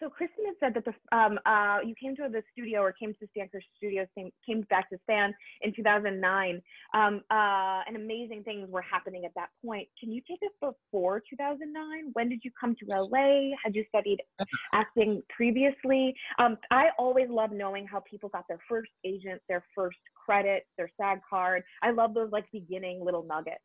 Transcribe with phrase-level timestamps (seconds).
[0.00, 3.12] so Kristen had said that the um, uh, you came to the studio or came
[3.14, 6.62] to Stan Kirsch Studios, came, came back to Stan in 2009,
[6.94, 9.86] um, uh, and amazing things were happening at that point.
[9.98, 12.10] Can you take us before 2009?
[12.14, 13.54] When did you come to LA?
[13.62, 14.20] Had you studied
[14.72, 16.14] acting previously?
[16.38, 20.90] Um, I always love knowing how people got their first agent, their first credit, their
[20.98, 21.62] SAG card.
[21.82, 23.60] I love those like beginning little nuggets.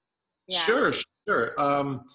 [0.48, 0.60] Yeah.
[0.60, 0.92] Sure,
[1.28, 1.60] sure.
[1.60, 2.06] Um,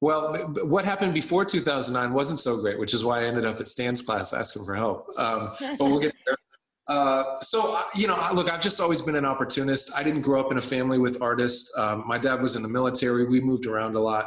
[0.00, 0.34] well,
[0.64, 4.02] what happened before 2009 wasn't so great, which is why I ended up at Stan's
[4.02, 5.08] class asking for help.
[5.18, 6.36] Um, but we'll get there.
[6.88, 9.90] Uh, so, uh, you know, look, I've just always been an opportunist.
[9.96, 11.76] I didn't grow up in a family with artists.
[11.76, 13.24] Um, my dad was in the military.
[13.24, 14.26] We moved around a lot.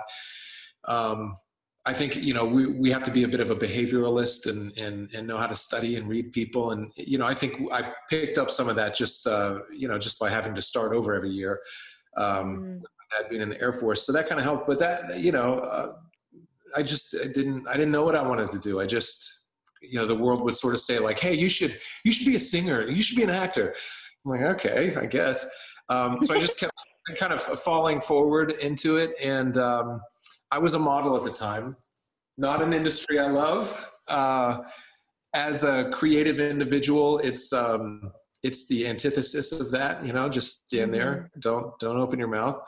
[0.83, 1.37] Um,
[1.85, 4.77] I think, you know, we, we have to be a bit of a behavioralist and,
[4.77, 6.71] and, and know how to study and read people.
[6.71, 9.97] And, you know, I think I picked up some of that just, uh, you know,
[9.97, 11.57] just by having to start over every year.
[12.17, 14.67] Um, mm dad being in the Air Force, so that kind of helped.
[14.67, 15.93] But that, you know, uh,
[16.75, 18.79] I just I didn't I didn't know what I wanted to do.
[18.79, 19.47] I just,
[19.81, 22.35] you know, the world would sort of say like, "Hey, you should you should be
[22.35, 22.89] a singer.
[22.89, 23.75] You should be an actor."
[24.25, 25.49] I'm like, okay, I guess.
[25.87, 26.73] Um, so I just kept
[27.17, 30.01] kind of falling forward into it, and um,
[30.51, 31.75] I was a model at the time.
[32.37, 33.91] Not an industry I love.
[34.07, 34.59] Uh,
[35.33, 38.11] as a creative individual, it's um,
[38.43, 40.05] it's the antithesis of that.
[40.05, 41.29] You know, just stand there.
[41.31, 41.39] Mm-hmm.
[41.39, 42.61] Don't don't open your mouth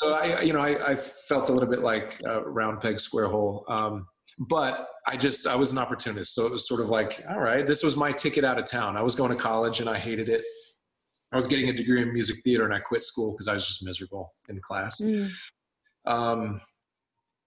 [0.00, 3.28] so I, you know, I, I, felt a little bit like a round peg, square
[3.28, 3.64] hole.
[3.68, 4.06] Um,
[4.38, 6.34] but I just, I was an opportunist.
[6.34, 8.96] So it was sort of like, all right, this was my ticket out of town.
[8.96, 10.40] I was going to college and I hated it.
[11.32, 13.66] I was getting a degree in music theater and I quit school because I was
[13.66, 15.00] just miserable in class.
[15.00, 15.30] Mm.
[16.06, 16.60] Um,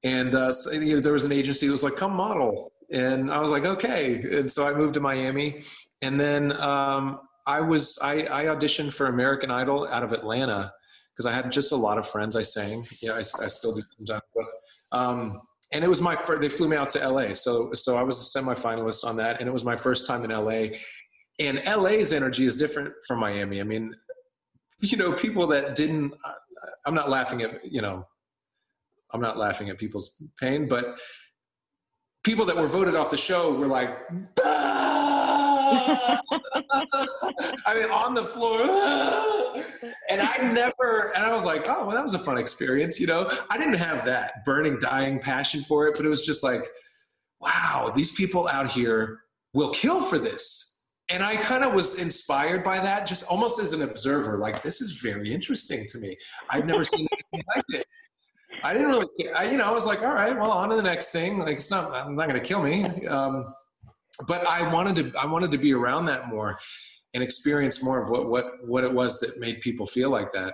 [0.03, 2.71] and uh, so, you know, there was an agency that was like, come model.
[2.91, 4.21] And I was like, okay.
[4.37, 5.63] And so I moved to Miami.
[6.03, 10.71] And then um, I was, I, I auditioned for American Idol out of Atlanta
[11.13, 12.83] because I had just a lot of friends I sang.
[13.01, 14.23] You know, I, I still do sometimes.
[14.35, 15.33] But, um,
[15.71, 17.33] and it was my first, they flew me out to LA.
[17.33, 19.39] So, so I was a semifinalist on that.
[19.39, 20.67] And it was my first time in LA.
[21.39, 23.59] And LA's energy is different from Miami.
[23.59, 23.93] I mean,
[24.79, 26.13] you know, people that didn't,
[26.85, 28.05] I'm not laughing at, you know,
[29.13, 30.97] I'm not laughing at people's pain, but
[32.23, 33.89] people that were voted off the show were like,
[37.65, 38.61] I mean, on the floor.
[40.09, 42.99] and I never, and I was like, oh, well, that was a fun experience.
[42.99, 46.43] You know, I didn't have that burning, dying passion for it, but it was just
[46.43, 46.61] like,
[47.39, 49.19] wow, these people out here
[49.53, 50.89] will kill for this.
[51.09, 54.37] And I kind of was inspired by that, just almost as an observer.
[54.37, 56.15] Like, this is very interesting to me.
[56.49, 57.85] I've never seen anything like it.
[58.63, 59.35] I didn't really, care.
[59.35, 61.39] I, you know, I was like, all right, well, on to the next thing.
[61.39, 62.85] Like, it's not, I'm not going to kill me.
[63.07, 63.43] Um,
[64.27, 66.55] but I wanted to I wanted to be around that more
[67.13, 70.53] and experience more of what what what it was that made people feel like that.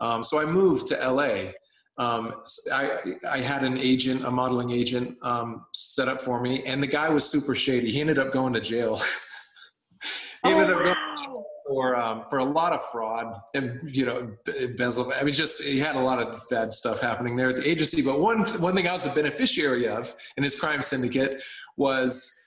[0.00, 1.52] Um, so I moved to LA.
[1.98, 2.42] Um,
[2.72, 6.86] I I had an agent, a modeling agent, um, set up for me, and the
[6.86, 7.90] guy was super shady.
[7.90, 8.96] He ended up going to jail.
[10.44, 11.44] he ended oh, up going wow.
[11.68, 15.20] for um, for a lot of fraud and you know embezzlement.
[15.20, 18.02] I mean, just he had a lot of bad stuff happening there at the agency.
[18.02, 21.42] But one one thing I was a beneficiary of in his crime syndicate
[21.76, 22.41] was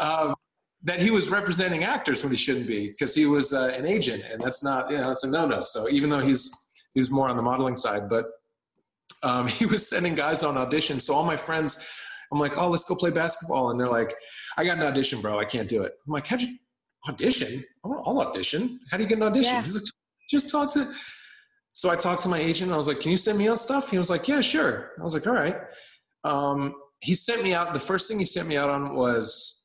[0.00, 0.34] um,
[0.82, 4.24] that he was representing actors when he shouldn't be because he was uh, an agent,
[4.30, 5.60] and that's not you know that's a no-no.
[5.62, 6.50] So even though he's
[6.94, 8.26] he's more on the modeling side, but
[9.22, 11.02] um, he was sending guys on auditions.
[11.02, 11.86] So all my friends,
[12.32, 14.14] I'm like, oh, let's go play basketball, and they're like,
[14.56, 15.38] I got an audition, bro.
[15.38, 15.92] I can't do it.
[16.06, 16.56] I'm like, how'd you
[17.08, 17.64] audition?
[17.84, 18.80] I'll audition.
[18.90, 19.54] How do you get an audition?
[19.54, 19.62] Yeah.
[19.62, 19.84] He's like,
[20.30, 20.92] just talk to.
[21.72, 22.72] So I talked to my agent.
[22.72, 23.90] I was like, can you send me out stuff?
[23.90, 24.92] He was like, yeah, sure.
[24.98, 25.56] I was like, all right.
[26.24, 27.72] Um, he sent me out.
[27.72, 29.59] The first thing he sent me out on was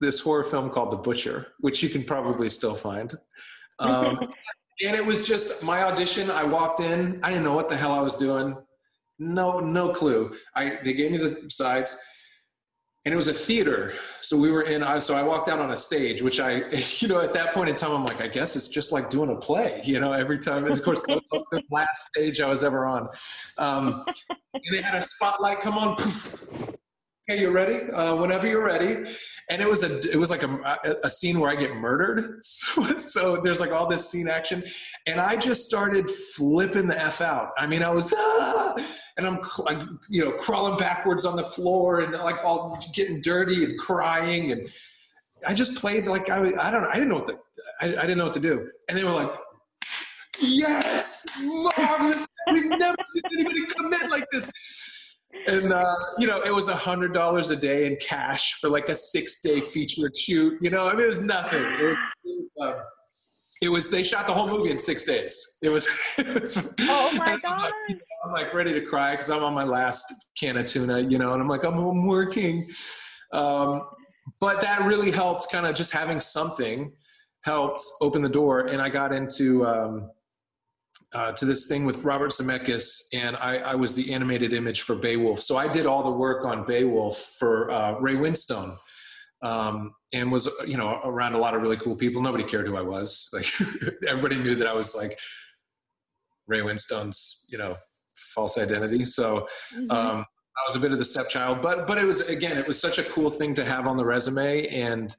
[0.00, 3.12] this horror film called The Butcher, which you can probably still find.
[3.78, 4.18] Um,
[4.84, 6.30] and it was just my audition.
[6.30, 7.20] I walked in.
[7.22, 8.56] I didn't know what the hell I was doing.
[9.18, 10.34] No, no clue.
[10.54, 11.98] I they gave me the sides,
[13.06, 13.94] and it was a theater.
[14.20, 14.82] So we were in.
[14.82, 16.64] I so I walked out on a stage, which I,
[16.98, 19.30] you know, at that point in time, I'm like, I guess it's just like doing
[19.30, 19.80] a play.
[19.84, 20.64] You know, every time.
[20.64, 23.08] And of course, the, the, last stage I was ever on.
[23.58, 25.96] Um, and they had a spotlight come on.
[25.96, 26.48] Poof,
[27.28, 27.90] okay, you ready?
[27.90, 29.06] Uh, whenever you're ready
[29.48, 32.40] and it was a it was like a, a scene where I get murdered.
[32.46, 34.62] So, so, there's like all this scene action,
[35.06, 37.50] and I just started flipping the f out.
[37.56, 38.74] I mean, I was ah!
[39.16, 43.64] and I'm like you know crawling backwards on the floor and like all getting dirty
[43.64, 44.68] and crying and
[45.46, 47.38] I just played like I I don't know I didn't know what to
[47.80, 49.30] I, I didn't know what to do, and they were like.
[50.38, 52.12] Yes, mom,
[52.52, 54.52] we've never seen anybody commit like this
[55.46, 58.88] and uh, you know it was a hundred dollars a day in cash for like
[58.88, 61.62] a six day featured shoot you know I mean, it was nothing.
[61.62, 62.80] It was, uh,
[63.62, 65.58] it was, they shot the whole movie in six days.
[65.62, 65.88] It was,
[66.18, 69.30] it was oh my god I'm like, you know, I'm like, ready to cry because
[69.30, 70.04] i'm on my last
[70.38, 72.64] can of tuna you know and i'm like i'm, I'm working.
[73.32, 73.82] Um,
[74.40, 76.92] but that really helped kind of just having something
[77.44, 80.10] helped open the door and i got into um,
[81.14, 84.96] uh, to this thing with robert zemeckis and I, I, was the animated image for
[84.96, 85.40] beowulf.
[85.40, 88.76] So i did all the work on beowulf for uh, ray winstone
[89.42, 92.22] um, and was you know around a lot of really cool people.
[92.22, 93.28] Nobody cared who i was.
[93.32, 93.46] Like
[94.08, 95.18] everybody knew that i was like
[96.46, 97.76] ray winstone's you know
[98.36, 99.04] false identity.
[99.04, 99.90] So mm-hmm.
[99.90, 102.80] um, I was a bit of the stepchild, but but it was again, it was
[102.80, 105.16] such a cool thing to have on the resume and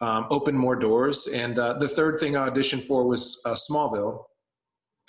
[0.00, 1.26] um, open more doors.
[1.26, 4.24] And uh, the third thing I auditioned for was uh, Smallville,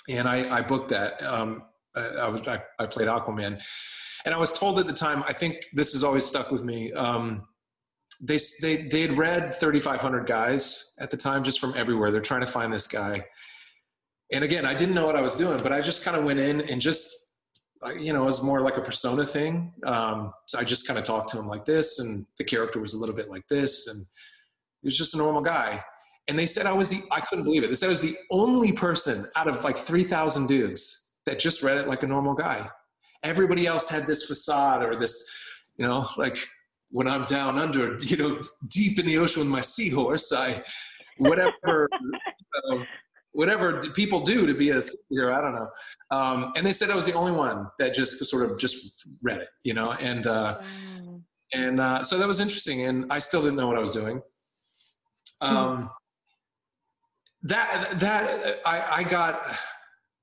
[0.08, 1.22] and I, I booked that.
[1.22, 1.62] Um,
[1.94, 3.62] I, I, was I, I, played Aquaman,
[4.24, 5.22] and I was told at the time.
[5.26, 6.92] I think this has always stuck with me.
[6.92, 7.46] Um,
[8.22, 12.10] they they they had read 3,500 guys at the time, just from everywhere.
[12.10, 13.24] They're trying to find this guy.
[14.32, 16.38] And again, I didn't know what I was doing, but I just kind of went
[16.38, 17.20] in and just
[17.98, 19.72] you know, it was more like a persona thing.
[19.84, 22.94] Um, so I just kind of talked to him like this, and the character was
[22.94, 24.04] a little bit like this, and
[24.82, 25.82] he was just a normal guy.
[26.28, 27.68] And they said I was the, I couldn't believe it.
[27.68, 31.78] They said I was the only person out of like 3,000 dudes that just read
[31.78, 32.68] it like a normal guy.
[33.22, 35.28] Everybody else had this facade or this,
[35.76, 36.38] you know, like
[36.90, 40.62] when I'm down under, you know, deep in the ocean with my seahorse, I,
[41.18, 42.78] whatever, uh,
[43.32, 45.32] whatever people do to be a superhero.
[45.32, 45.68] I don't know.
[46.10, 49.38] Um, and they said I was the only one that just sort of just read
[49.38, 51.20] it, you know, and uh, wow.
[51.54, 52.86] and uh, so that was interesting.
[52.86, 54.20] And I still didn't know what I was doing.
[55.42, 55.56] Hmm.
[55.56, 55.90] Um.
[57.42, 59.40] That that I, I got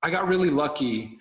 [0.04, 1.18] I got really lucky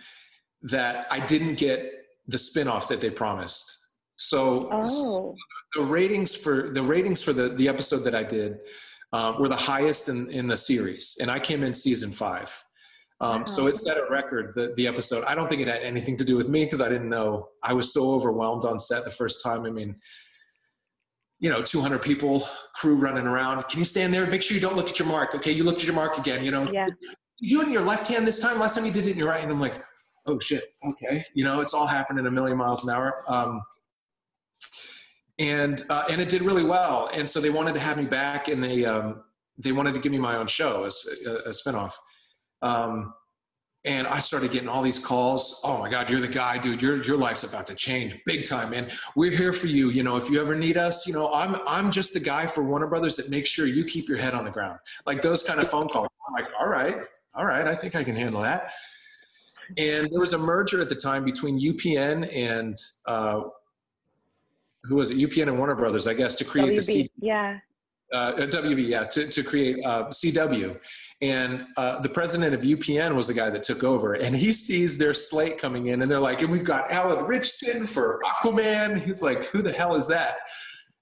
[0.63, 1.93] that I didn't get
[2.27, 3.89] the spinoff that they promised.
[4.17, 4.87] So, oh.
[4.87, 5.35] so
[5.75, 8.59] the ratings for the ratings for the the episode that I did
[9.13, 12.63] um, were the highest in, in the series, and I came in season five.
[13.21, 13.45] Um, wow.
[13.47, 14.53] So it set a record.
[14.55, 15.25] The the episode.
[15.25, 17.49] I don't think it had anything to do with me because I didn't know.
[17.63, 19.65] I was so overwhelmed on set the first time.
[19.65, 19.97] I mean,
[21.39, 23.63] you know, 200 people, crew running around.
[23.69, 24.27] Can you stand there?
[24.27, 25.35] Make sure you don't look at your mark.
[25.35, 26.45] Okay, you looked at your mark again.
[26.45, 26.89] You know, yeah.
[27.39, 28.59] You in your left hand this time.
[28.59, 29.83] Last time you did it in your right, and I'm like,
[30.27, 30.63] oh shit.
[30.85, 33.15] Okay, you know, it's all happening a million miles an hour.
[33.29, 33.61] Um,
[35.39, 37.11] and uh, and it did really well.
[37.13, 39.23] And so they wanted to have me back, and they um,
[39.59, 41.93] they wanted to give me my own show as a, a spinoff.
[42.63, 43.13] Um,
[43.87, 45.61] and I started getting all these calls.
[45.65, 46.83] Oh my God, you're the guy, dude.
[46.83, 48.89] Your your life's about to change big time, man.
[49.15, 49.91] We're here for you.
[49.91, 52.63] You know, if you ever need us, you know, I'm I'm just the guy for
[52.63, 54.81] Warner Brothers that makes sure you keep your head on the ground.
[55.07, 56.09] Like those kind of phone calls.
[56.29, 56.97] I'm like, all right,
[57.35, 58.73] all right, I think I can handle that.
[59.79, 63.43] And there was a merger at the time between UPN and uh,
[64.85, 65.19] who was it?
[65.19, 67.59] UPN and Warner Brothers, I guess, to create WB, the C- yeah.
[68.13, 70.79] Uh, WB, yeah, to, to create uh, CW.
[71.23, 74.15] And uh, the president of UPN was the guy that took over.
[74.15, 77.85] And he sees their slate coming in, and they're like, and we've got Alan Ritchson
[77.85, 79.01] for Aquaman.
[79.01, 80.37] He's like, who the hell is that?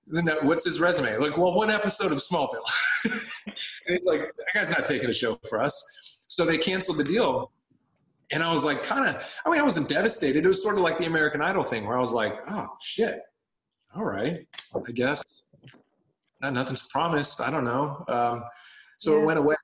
[0.06, 1.16] then uh, what's his resume?
[1.16, 2.60] Like, well, one episode of Smallville.
[3.04, 3.54] and
[3.86, 6.18] he's like, that guy's not taking a show for us.
[6.26, 7.52] So they canceled the deal.
[8.30, 10.44] And I was like, kind of, I mean, I wasn't devastated.
[10.44, 13.20] It was sort of like the American Idol thing where I was like, oh, shit
[13.96, 15.43] all right, I guess.
[16.52, 17.40] Nothing's promised.
[17.40, 18.04] I don't know.
[18.08, 18.44] Um,
[18.98, 19.22] so yeah.
[19.22, 19.54] it went away.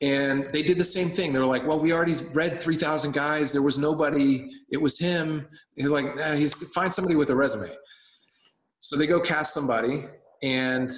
[0.00, 1.32] And they did the same thing.
[1.32, 3.52] They were like, well, we already read 3,000 guys.
[3.52, 4.50] There was nobody.
[4.70, 5.46] It was him.
[5.76, 7.70] They're like, nah, he's find somebody with a resume.
[8.80, 10.06] So they go cast somebody,
[10.42, 10.90] and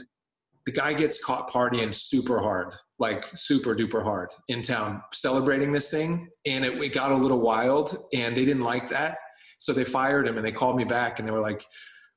[0.64, 5.90] the guy gets caught partying super hard, like super duper hard in town, celebrating this
[5.90, 6.30] thing.
[6.46, 9.18] And it, it got a little wild, and they didn't like that.
[9.58, 11.62] So they fired him, and they called me back, and they were like,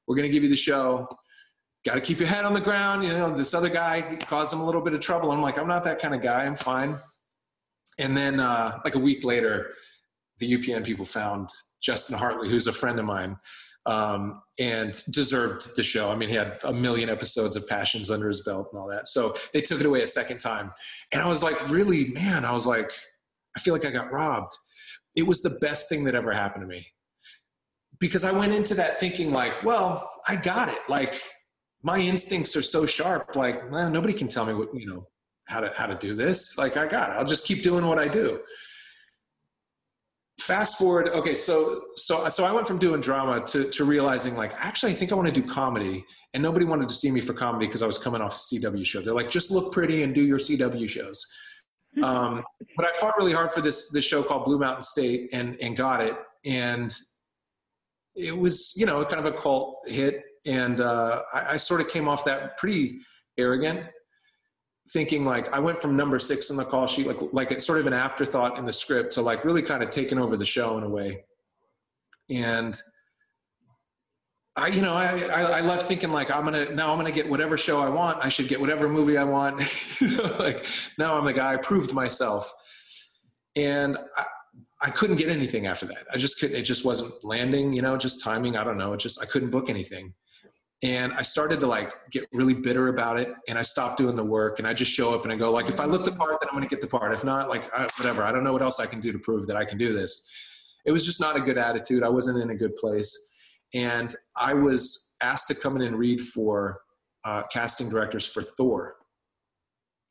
[0.07, 1.05] we're going to give you the show.
[1.85, 3.05] Got to keep your head on the ground.
[3.05, 5.31] You know, this other guy caused him a little bit of trouble.
[5.31, 6.43] I'm like, I'm not that kind of guy.
[6.43, 6.95] I'm fine.
[7.99, 9.71] And then, uh, like a week later,
[10.39, 11.49] the UPN people found
[11.81, 13.35] Justin Hartley, who's a friend of mine,
[13.85, 16.11] um, and deserved the show.
[16.11, 19.07] I mean, he had a million episodes of Passions under his belt and all that.
[19.07, 20.69] So they took it away a second time.
[21.13, 22.91] And I was like, really, man, I was like,
[23.55, 24.51] I feel like I got robbed.
[25.15, 26.85] It was the best thing that ever happened to me
[27.99, 30.79] because I went into that thinking like, well, I got it.
[30.87, 31.19] Like
[31.83, 33.35] my instincts are so sharp.
[33.35, 35.07] Like well, nobody can tell me what you know
[35.45, 36.57] how to how to do this.
[36.57, 37.13] Like I got it.
[37.13, 38.41] I'll just keep doing what I do.
[40.39, 41.09] Fast forward.
[41.09, 44.95] Okay, so so so I went from doing drama to to realizing like actually I
[44.95, 47.81] think I want to do comedy, and nobody wanted to see me for comedy because
[47.81, 49.01] I was coming off a CW show.
[49.01, 51.25] They're like, just look pretty and do your CW shows.
[52.03, 52.43] Um,
[52.75, 55.75] but I fought really hard for this this show called Blue Mountain State and and
[55.75, 56.15] got it.
[56.45, 56.93] And
[58.15, 61.89] it was you know kind of a cult hit and uh, I, I, sort of
[61.89, 62.99] came off that pretty
[63.37, 63.85] arrogant
[64.91, 67.79] thinking like i went from number six on the call sheet like like it's sort
[67.79, 70.77] of an afterthought in the script to like really kind of taking over the show
[70.77, 71.23] in a way
[72.29, 72.81] and
[74.57, 77.29] I, you know, I, I, I, left thinking like I'm gonna now I'm gonna get
[77.29, 78.17] whatever show I want.
[78.25, 79.59] I should get whatever movie I want.
[80.39, 80.65] like
[80.97, 81.53] now I'm the guy.
[81.53, 82.51] I proved myself,
[83.55, 84.25] and I,
[84.81, 86.07] I couldn't get anything after that.
[86.11, 86.57] I just couldn't.
[86.57, 87.71] It just wasn't landing.
[87.71, 88.57] You know, just timing.
[88.57, 88.93] I don't know.
[88.93, 90.15] It just I couldn't book anything,
[90.83, 93.33] and I started to like get really bitter about it.
[93.47, 94.59] And I stopped doing the work.
[94.59, 96.49] And I just show up and I go like, if I look the part, then
[96.49, 97.13] I'm gonna get the part.
[97.13, 98.23] If not, like I, whatever.
[98.23, 100.29] I don't know what else I can do to prove that I can do this.
[100.85, 102.03] It was just not a good attitude.
[102.03, 103.33] I wasn't in a good place
[103.73, 106.79] and I was asked to come in and read for
[107.25, 108.95] uh, casting directors for Thor.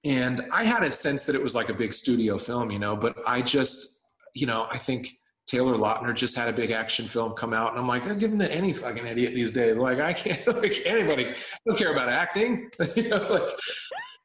[0.04, 2.96] And I had a sense that it was like a big studio film, you know,
[2.96, 4.04] but I just,
[4.34, 5.12] you know, I think
[5.46, 8.38] Taylor Lautner just had a big action film come out, and I'm like, they're giving
[8.40, 9.76] to any fucking idiot these days.
[9.76, 11.34] Like, I can't, like, anybody, I
[11.64, 12.68] don't care about acting.
[12.96, 13.42] you know, like,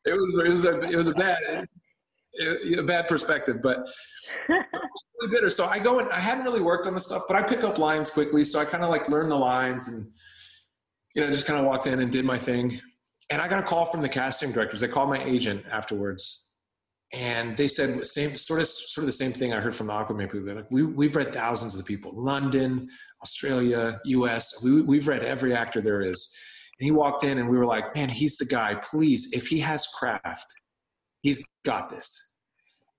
[0.05, 1.67] it was, it was a, it was a bad,
[2.77, 3.87] a bad perspective, but
[4.49, 5.51] really bitter.
[5.51, 7.77] So I go and I hadn't really worked on the stuff, but I pick up
[7.77, 8.43] lines quickly.
[8.43, 10.07] So I kind of like learned the lines and,
[11.15, 12.79] you know, just kind of walked in and did my thing.
[13.29, 14.81] And I got a call from the casting directors.
[14.81, 16.50] They called my agent afterwards
[17.13, 19.93] and they said same sort of sort of the same thing I heard from the
[19.93, 20.45] Aquaman people.
[20.45, 22.89] They're like, we, we've read thousands of the people, London,
[23.21, 24.63] Australia, US.
[24.63, 26.35] We, we've read every actor there is.
[26.79, 28.75] And he walked in and we were like, man, he's the guy.
[28.75, 30.53] Please, if he has craft,
[31.21, 32.39] he's got this.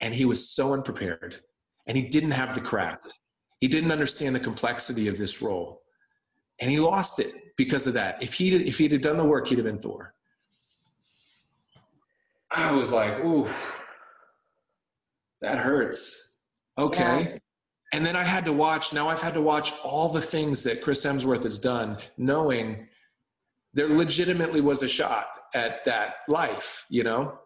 [0.00, 1.40] And he was so unprepared
[1.86, 3.14] and he didn't have the craft.
[3.60, 5.80] He didn't understand the complexity of this role.
[6.60, 8.22] And he lost it because of that.
[8.22, 10.14] If he if he'd have done the work, he'd have been Thor.
[12.54, 13.48] I was like, ooh,
[15.42, 16.36] that hurts.
[16.78, 17.32] Okay.
[17.32, 17.38] Yeah.
[17.94, 20.80] And then I had to watch, now I've had to watch all the things that
[20.80, 22.88] Chris Hemsworth has done, knowing
[23.74, 27.38] there legitimately was a shot at that life, you know?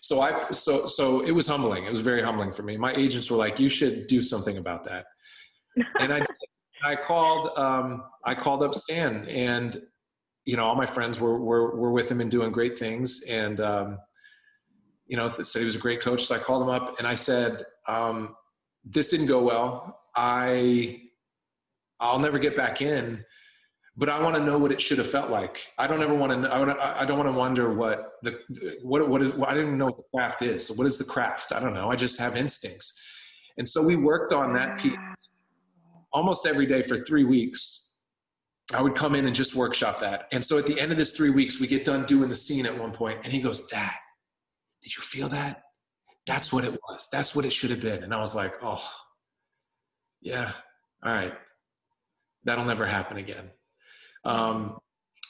[0.00, 1.84] So I so so it was humbling.
[1.84, 2.76] It was very humbling for me.
[2.76, 5.06] My agents were like, "You should do something about that,"
[5.98, 6.26] and I
[6.84, 9.80] I called um, I called up Stan, and
[10.44, 13.60] you know all my friends were were were with him and doing great things, and
[13.60, 13.98] um,
[15.12, 16.24] you know said he was a great coach.
[16.24, 18.34] So I called him up and I said, um,
[18.84, 19.98] "This didn't go well.
[20.16, 21.02] I
[22.00, 23.24] I'll never get back in."
[23.96, 25.66] but I want to know what it should have felt like.
[25.78, 26.50] I don't ever want to.
[26.50, 28.40] I, I don't want to wonder what the
[28.82, 29.40] what what is.
[29.42, 30.66] I didn't know what the craft is.
[30.66, 31.52] So what is the craft?
[31.52, 31.90] I don't know.
[31.90, 33.02] I just have instincts,
[33.58, 34.96] and so we worked on that piece
[36.12, 37.98] almost every day for three weeks.
[38.74, 40.28] I would come in and just workshop that.
[40.32, 42.64] And so at the end of this three weeks, we get done doing the scene
[42.64, 43.92] at one point, and he goes, "Dad,
[44.82, 45.62] did you feel that?
[46.26, 47.08] That's what it was.
[47.10, 48.84] That's what it should have been." And I was like, "Oh,
[50.20, 50.52] yeah,
[51.04, 51.34] all right,
[52.44, 53.50] that'll never happen again."
[54.24, 54.78] Um,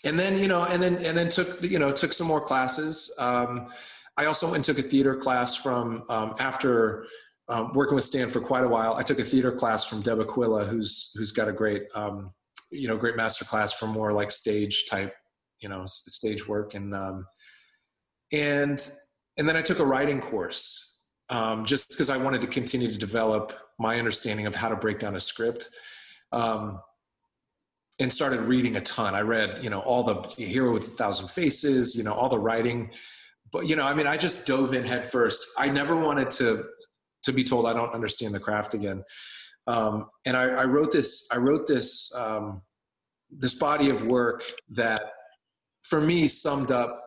[0.05, 3.15] and then you know, and then and then took you know took some more classes.
[3.19, 3.69] Um,
[4.17, 7.07] I also went and took a theater class from um, after
[7.49, 8.95] um, working with Stan for quite a while.
[8.95, 12.33] I took a theater class from Deb Aquila, who's who's got a great um,
[12.71, 15.11] you know great master class for more like stage type
[15.61, 17.27] you know stage work and um,
[18.33, 18.89] and
[19.37, 22.99] and then I took a writing course um, just because I wanted to continue to
[22.99, 25.69] develop my understanding of how to break down a script.
[26.31, 26.81] Um,
[28.01, 29.15] and started reading a ton.
[29.15, 32.39] I read, you know, all the Hero with a Thousand Faces, you know, all the
[32.39, 32.91] writing.
[33.53, 35.47] But you know, I mean, I just dove in head first.
[35.59, 36.65] I never wanted to
[37.25, 39.05] to be told I don't understand the craft again.
[39.67, 41.29] Um, and I, I, wrote this.
[41.33, 42.63] I wrote this um,
[43.31, 45.03] this body of work that,
[45.83, 46.99] for me, summed up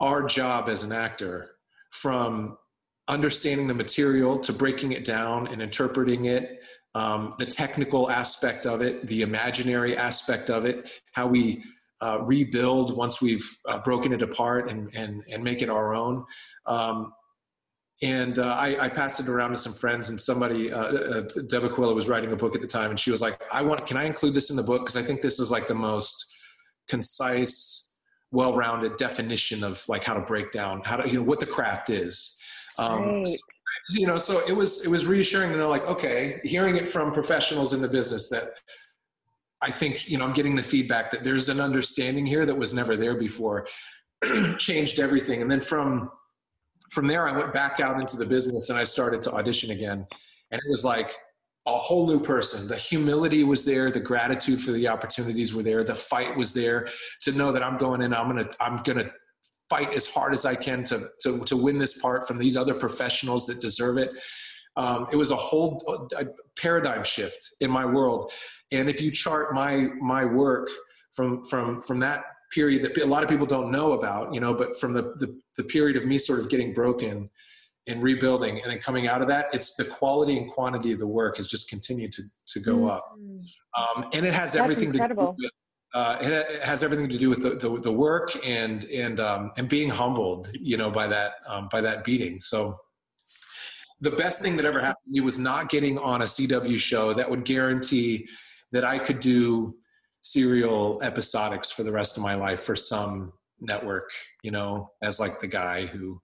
[0.00, 1.52] our job as an actor
[1.90, 2.56] from
[3.08, 6.60] understanding the material to breaking it down and interpreting it
[6.94, 11.62] um, the technical aspect of it, the imaginary aspect of it, how we
[12.00, 16.24] uh, rebuild once we've uh, broken it apart and, and, and make it our own.
[16.66, 17.12] Um,
[18.02, 21.64] and uh, I, I, passed it around to some friends, and somebody, uh, uh, Deb
[21.64, 23.96] Aquila, was writing a book at the time, and she was like, "I want, can
[23.96, 24.82] I include this in the book?
[24.82, 26.36] Because I think this is like the most
[26.88, 27.87] concise,
[28.30, 31.90] well-rounded definition of like how to break down how to, you know, what the craft
[31.90, 32.40] is."
[32.78, 33.26] Um, right.
[33.26, 33.36] so
[33.90, 37.12] you know, so it was it was reassuring to know, like, okay, hearing it from
[37.12, 38.44] professionals in the business that
[39.60, 42.74] I think you know I'm getting the feedback that there's an understanding here that was
[42.74, 43.66] never there before,
[44.58, 45.42] changed everything.
[45.42, 46.10] And then from
[46.90, 50.06] from there, I went back out into the business and I started to audition again,
[50.50, 51.14] and it was like
[51.76, 52.68] a whole new person.
[52.68, 56.88] The humility was there, the gratitude for the opportunities were there, the fight was there
[57.22, 59.10] to know that I'm going in, I'm gonna I'm gonna
[59.68, 62.74] fight as hard as I can to, to, to win this part from these other
[62.74, 64.10] professionals that deserve it.
[64.76, 68.32] Um, it was a whole a paradigm shift in my world.
[68.72, 70.68] And if you chart my, my work
[71.12, 74.54] from, from, from that period that a lot of people don't know about, you know,
[74.54, 77.28] but from the, the, the period of me sort of getting broken
[77.88, 81.06] and rebuilding and then coming out of that it's the quality and quantity of the
[81.06, 82.90] work has just continued to, to go mm.
[82.90, 83.04] up
[83.76, 85.32] um, and it has That's everything incredible.
[85.32, 85.52] to do with
[85.94, 89.68] uh, it has everything to do with the, the, the work and and um, and
[89.68, 92.76] being humbled you know by that um, by that beating so
[94.00, 97.12] the best thing that ever happened to me was not getting on a cw show
[97.14, 98.28] that would guarantee
[98.70, 99.74] that i could do
[100.20, 104.10] serial episodics for the rest of my life for some network
[104.42, 106.18] you know as like the guy who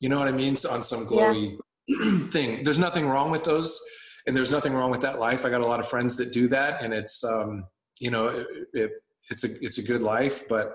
[0.00, 0.56] you know what I mean?
[0.56, 2.26] So on some glowy yeah.
[2.28, 2.64] thing.
[2.64, 3.80] There's nothing wrong with those,
[4.26, 5.46] and there's nothing wrong with that life.
[5.46, 7.64] I got a lot of friends that do that, and it's um,
[8.00, 8.90] you know it, it,
[9.30, 10.74] it's a it's a good life, but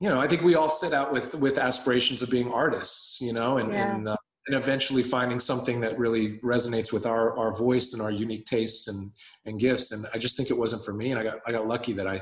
[0.00, 3.32] you know I think we all set out with with aspirations of being artists, you
[3.32, 3.94] know, and yeah.
[3.94, 8.10] and, uh, and eventually finding something that really resonates with our our voice and our
[8.10, 9.10] unique tastes and
[9.46, 9.92] and gifts.
[9.92, 12.06] And I just think it wasn't for me, and I got I got lucky that
[12.06, 12.20] I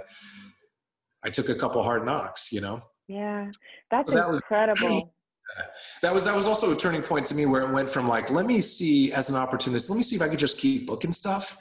[1.24, 2.80] I took a couple hard knocks, you know.
[3.08, 3.50] Yeah,
[3.90, 4.94] that's so incredible.
[4.94, 5.04] Was,
[6.02, 8.30] that was that was also a turning point to me where it went from like
[8.30, 11.12] let me see as an opportunist let me see if i could just keep booking
[11.12, 11.56] stuff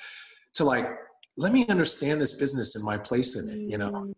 [0.54, 0.90] to like
[1.38, 4.14] let me understand this business and my place in it you know mm.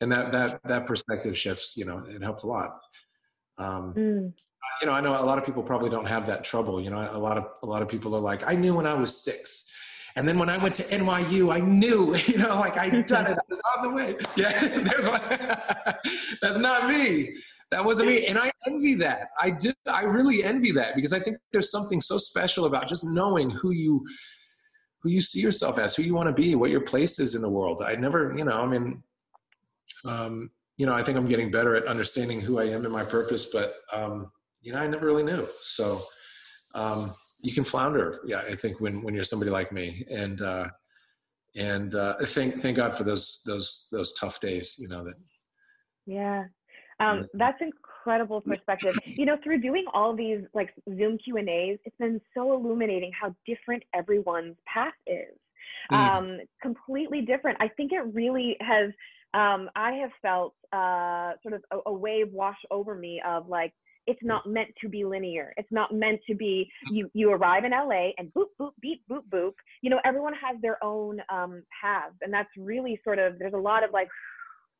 [0.00, 2.78] and that that that perspective shifts you know it helps a lot
[3.58, 4.32] um, mm.
[4.80, 7.08] you know i know a lot of people probably don't have that trouble you know
[7.12, 9.70] a lot of a lot of people are like i knew when i was six
[10.16, 13.36] and then when I went to NYU, I knew, you know, like I'd done it.
[13.36, 14.14] I was on the way.
[14.36, 14.52] Yeah,
[16.40, 17.34] that's not me
[17.74, 18.26] that wasn't me.
[18.26, 19.28] And i envy that.
[19.40, 23.04] I did i really envy that because i think there's something so special about just
[23.04, 24.04] knowing who you
[25.02, 27.42] who you see yourself as who you want to be what your place is in
[27.42, 27.82] the world.
[27.84, 29.02] I never you know i mean
[30.06, 33.04] um, you know i think i'm getting better at understanding who i am and my
[33.04, 34.30] purpose but um,
[34.62, 35.44] you know i never really knew.
[35.60, 36.00] So
[36.74, 37.12] um,
[37.42, 40.04] you can flounder yeah i think when when you're somebody like me.
[40.10, 40.68] And uh,
[41.56, 45.14] and uh, thank thank god for those those those tough days you know that
[46.06, 46.44] yeah
[47.04, 48.96] um, that's incredible perspective.
[49.04, 53.12] You know, through doing all these like Zoom Q and A's, it's been so illuminating
[53.18, 55.36] how different everyone's path is.
[55.90, 55.96] Mm.
[55.96, 57.58] Um, completely different.
[57.60, 58.90] I think it really has.
[59.34, 63.72] Um, I have felt uh, sort of a, a wave wash over me of like
[64.06, 65.52] it's not meant to be linear.
[65.56, 69.22] It's not meant to be you you arrive in LA and boop boop beep boop
[69.32, 69.52] boop.
[69.82, 73.58] You know, everyone has their own um, paths, and that's really sort of there's a
[73.58, 74.08] lot of like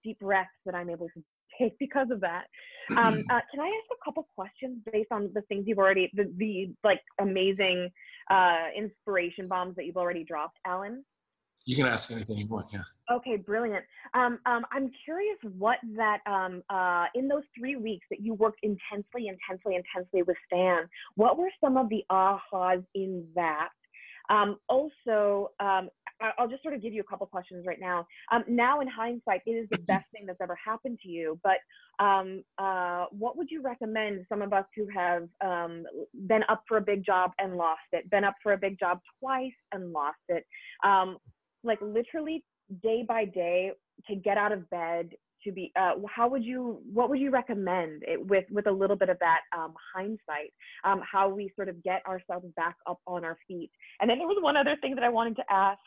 [0.05, 1.23] deep breaths that I'm able to
[1.61, 2.45] take because of that.
[2.99, 6.31] Um, uh, can I ask a couple questions based on the things you've already, the,
[6.37, 7.89] the like amazing
[8.31, 11.03] uh, inspiration bombs that you've already dropped, Alan?
[11.65, 12.83] You can ask anything you want, yeah.
[13.11, 13.85] Okay, brilliant.
[14.13, 18.61] Um, um, I'm curious what that, um, uh, in those three weeks that you worked
[18.63, 23.71] intensely, intensely, intensely with Stan, what were some of the ahas in that?
[24.31, 25.89] Um, also, um,
[26.39, 28.07] I'll just sort of give you a couple questions right now.
[28.33, 31.39] Um, now, in hindsight, it is the best thing that's ever happened to you.
[31.43, 31.59] But
[32.05, 35.85] um, uh, what would you recommend some of us who have um,
[36.27, 39.01] been up for a big job and lost it, been up for a big job
[39.21, 40.45] twice and lost it,
[40.85, 41.19] um,
[41.63, 42.45] like literally
[42.83, 43.73] day by day
[44.09, 45.11] to get out of bed
[45.45, 48.97] to be uh, how would you what would you recommend it, with with a little
[48.97, 50.53] bit of that um, hindsight
[50.85, 54.27] um, how we sort of get ourselves back up on our feet and then there
[54.27, 55.79] was one other thing that i wanted to ask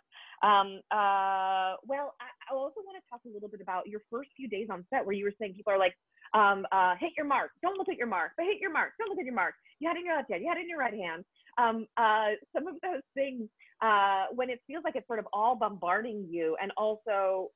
[0.44, 4.30] um, uh, well I, I, also want to talk a little bit about your first
[4.36, 5.96] few days on set where you were saying people are like
[6.34, 7.52] um, uh, hit your mark.
[7.62, 8.92] Don't look at your mark but hit your mark.
[9.00, 9.56] Don't look at your mark.
[9.80, 10.44] You had it in your left hand.
[10.44, 11.26] You had it in your right hand.
[11.58, 13.50] Um, uh, some of those things
[13.82, 17.52] uh, when it feels like it's sort of all bombarding you and also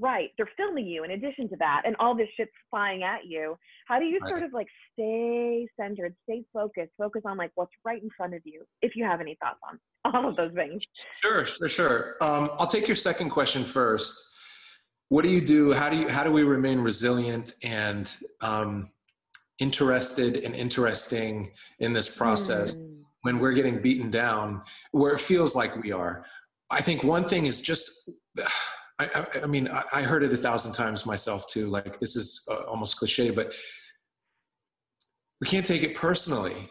[0.00, 3.56] right they're filming you in addition to that and all this shit's flying at you.
[3.86, 4.28] How do you right.
[4.28, 8.40] sort of like stay centered stay focused focus on like what's right in front of
[8.44, 10.84] you if you have any thoughts on all of those things?
[11.16, 12.16] Sure sure sure.
[12.20, 14.30] Um, i'll take your second question first.
[15.08, 18.90] What do you do how do you how do we remain resilient and um,
[19.58, 23.02] interested and interesting in this process mm.
[23.22, 26.24] when we're getting beaten down where it feels like we are?
[26.70, 28.10] I think one thing is just
[28.98, 31.66] I, I, I mean, I, I, heard it a thousand times myself too.
[31.66, 33.52] Like this is uh, almost cliche, but
[35.40, 36.70] we can't take it personally.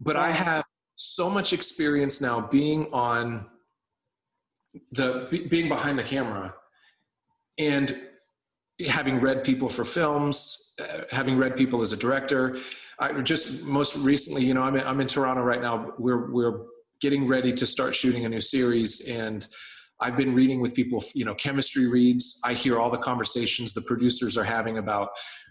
[0.00, 0.64] But I have
[0.96, 3.46] so much experience now being on
[4.92, 6.54] the be, being behind the camera
[7.58, 7.98] and
[8.88, 12.58] having read people for films, uh, having read people as a director.
[12.98, 15.92] I just most recently, you know, I'm in, I'm in Toronto right now.
[15.98, 16.66] We're we're
[17.00, 19.46] getting ready to start shooting a new series and
[20.00, 22.40] I've been reading with people, you know, chemistry reads.
[22.44, 25.10] I hear all the conversations the producers are having about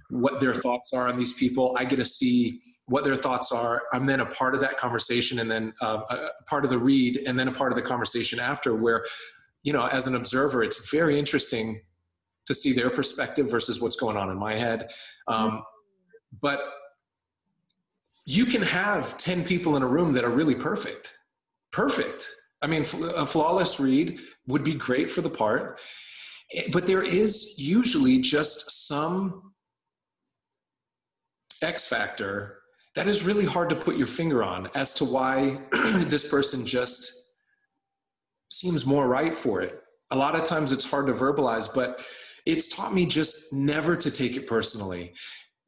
[0.10, 1.76] what their thoughts are on these people.
[1.80, 3.82] I get to see what their thoughts are.
[3.94, 7.18] I'm then a part of that conversation and then uh, a part of the read
[7.28, 9.06] and then a part of the conversation after where,
[9.64, 11.82] you know, as an observer, it's very interesting
[12.46, 14.92] to see their perspective versus what's going on in my head.
[15.28, 15.64] Um,
[16.42, 16.62] but
[18.26, 21.18] you can have 10 people in a room that are really perfect.
[21.72, 22.30] Perfect.
[22.62, 22.82] I mean,
[23.16, 25.80] a flawless read would be great for the part,
[26.72, 29.54] but there is usually just some
[31.62, 32.60] X factor
[32.96, 35.60] that is really hard to put your finger on as to why
[36.06, 37.12] this person just
[38.50, 39.82] seems more right for it.
[40.12, 42.06] A lot of times it's hard to verbalize, but
[42.46, 45.14] it's taught me just never to take it personally.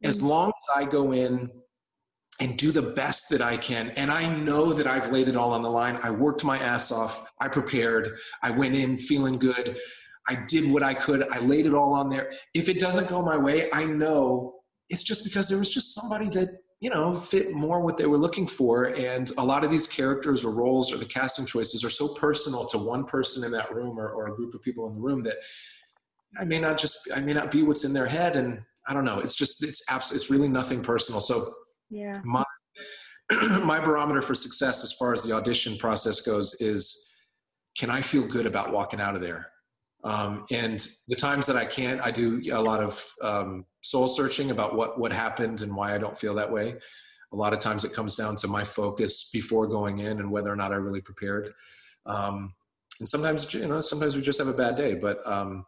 [0.03, 0.29] As mm.
[0.29, 1.49] long as I go in
[2.39, 5.53] and do the best that I can, and I know that I've laid it all
[5.53, 9.77] on the line, I worked my ass off, I prepared, I went in feeling good,
[10.27, 12.31] I did what I could, I laid it all on there.
[12.53, 14.57] If it doesn't go my way, I know
[14.89, 18.17] it's just because there was just somebody that you know fit more what they were
[18.17, 18.95] looking for.
[18.95, 22.65] And a lot of these characters or roles or the casting choices are so personal
[22.65, 25.23] to one person in that room or, or a group of people in the room
[25.23, 25.37] that
[26.39, 28.35] i may not just i may not be what's in their head.
[28.35, 29.19] And i don't know.
[29.19, 31.21] It's just it's absolutely it's really nothing personal.
[31.21, 31.53] So
[31.89, 32.43] yeah my
[33.65, 37.15] my barometer for success as far as the audition process goes is
[37.77, 39.51] can i feel good about walking out of there
[40.03, 44.51] um, and the times that I can't, I do a lot of um, soul searching
[44.51, 46.75] about what what happened and why I don't feel that way.
[47.33, 50.51] A lot of times it comes down to my focus before going in and whether
[50.51, 51.51] or not I really prepared.
[52.05, 52.53] Um,
[52.99, 55.65] and sometimes you know, sometimes we just have a bad day, but um,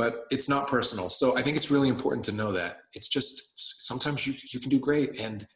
[0.00, 1.10] but it's not personal.
[1.10, 2.78] So I think it's really important to know that.
[2.94, 5.46] It's just sometimes you you can do great and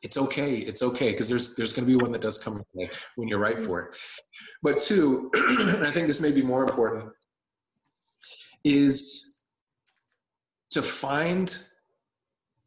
[0.00, 2.54] it's okay it's okay because there's there's going to be one that does come
[3.16, 3.90] when you're right for it.
[4.62, 7.04] But two and i think this may be more important
[8.64, 8.94] is
[10.70, 11.46] to find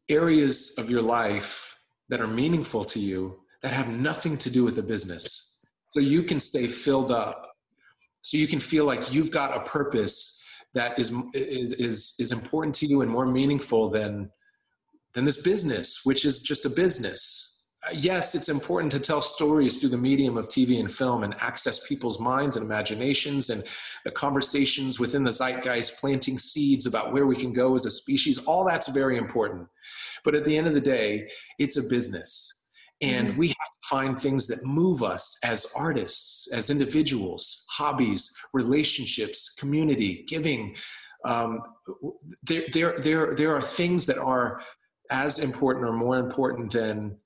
[0.08, 1.76] areas of your life
[2.10, 3.18] that are meaningful to you
[3.62, 5.26] that have nothing to do with the business.
[5.88, 7.38] So you can stay filled up.
[8.22, 10.43] So you can feel like you've got a purpose
[10.74, 14.30] that is is is, is important to you and more meaningful than
[15.14, 17.50] than this business, which is just a business.
[17.86, 21.34] Uh, yes, it's important to tell stories through the medium of TV and film and
[21.40, 23.62] access people's minds and imaginations and
[24.04, 28.44] the conversations within the zeitgeist, planting seeds about where we can go as a species.
[28.46, 29.68] All that's very important.
[30.24, 32.63] But at the end of the day, it's a business.
[33.00, 33.38] And mm-hmm.
[33.38, 40.24] we have to find things that move us as artists, as individuals, hobbies, relationships, community,
[40.28, 40.76] giving.
[41.24, 41.60] Um,
[42.42, 44.60] there, there, there, there are things that are
[45.10, 47.18] as important or more important than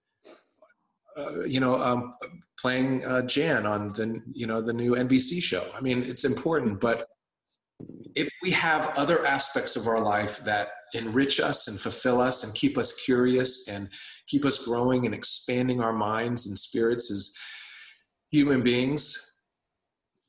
[1.17, 2.15] uh, you know um,
[2.61, 5.67] playing uh, Jan on the you know the new NBC show.
[5.75, 7.07] I mean, it's important, but
[8.15, 12.55] if we have other aspects of our life that enrich us and fulfill us and
[12.55, 13.89] keep us curious and
[14.29, 17.35] keep us growing and expanding our minds and spirits as
[18.31, 19.25] human beings.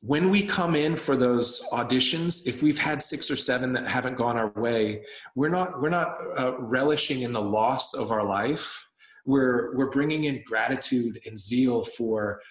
[0.02, 4.16] When we come in for those auditions if we've had six or seven that haven't
[4.16, 5.04] gone our way
[5.36, 8.88] we're not we're not uh, relishing in the loss of our life.
[9.26, 12.42] We're we're bringing in gratitude and zeal for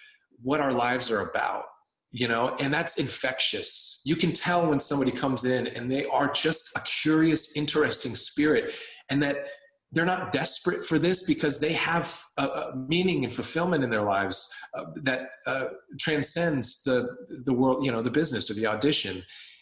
[0.41, 1.65] what our lives are about
[2.11, 4.01] you know and that's infectious.
[4.05, 8.75] You can tell when somebody comes in and they are just a curious interesting spirit
[9.09, 9.47] and that
[9.91, 14.03] they're not desperate for this because they have a, a meaning and fulfillment in their
[14.03, 15.65] lives uh, that uh,
[15.99, 17.07] transcends the
[17.45, 19.21] the world you know the business or the audition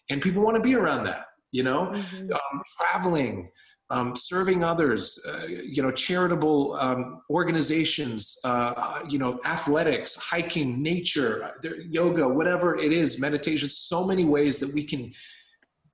[0.09, 2.31] and people want to be around that you know mm-hmm.
[2.33, 3.49] um, traveling
[3.89, 11.51] um, serving others uh, you know charitable um, organizations uh, you know athletics hiking nature
[11.89, 15.11] yoga whatever it is meditation so many ways that we can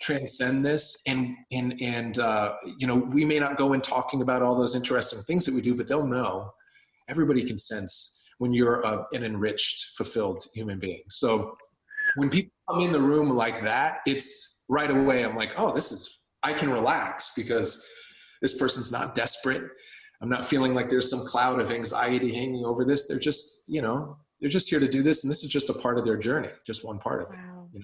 [0.01, 4.41] transcend this and and and uh, you know we may not go in talking about
[4.41, 6.51] all those interesting things that we do but they'll know.
[7.09, 11.03] Everybody can sense when you're uh, an enriched fulfilled human being.
[11.09, 11.57] So
[12.15, 15.91] when people come in the room like that it's right away i'm like oh this
[15.91, 17.85] is i can relax because
[18.43, 19.63] this person's not desperate.
[20.21, 23.07] I'm not feeling like there's some cloud of anxiety hanging over this.
[23.07, 25.73] They're just you know they're just here to do this and this is just a
[25.73, 27.37] part of their journey just one part of it.
[27.37, 27.69] Wow.
[27.71, 27.81] you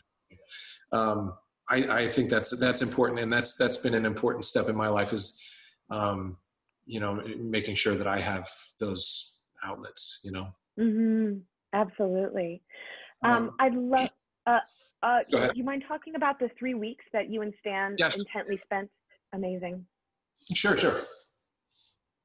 [0.91, 0.99] know?
[0.99, 1.33] um,
[1.69, 4.88] I, I think that's that's important, and that's that's been an important step in my
[4.88, 5.39] life is,
[5.89, 6.38] um,
[6.86, 10.21] you know, making sure that I have those outlets.
[10.23, 10.47] You know.
[10.79, 11.39] Mm-hmm.
[11.73, 12.62] Absolutely.
[13.23, 14.10] Um, um, I'd love.
[14.47, 14.60] Uh,
[15.03, 18.17] uh, do you mind talking about the three weeks that you and Stan yes.
[18.17, 18.89] intently spent?
[19.34, 19.86] Amazing.
[20.53, 20.99] Sure, sure.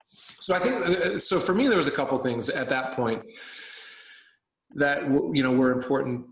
[0.06, 1.38] So I think uh, so.
[1.40, 3.22] For me, there was a couple things at that point
[4.76, 5.02] that
[5.34, 6.26] you know were important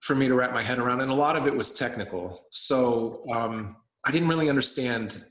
[0.00, 2.46] for me to wrap my head around, and a lot of it was technical.
[2.50, 5.24] So um, I didn't really understand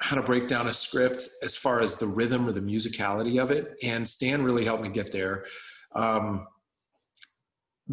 [0.00, 3.50] how to break down a script as far as the rhythm or the musicality of
[3.50, 3.76] it.
[3.82, 5.44] And Stan really helped me get there.
[5.94, 6.46] Um,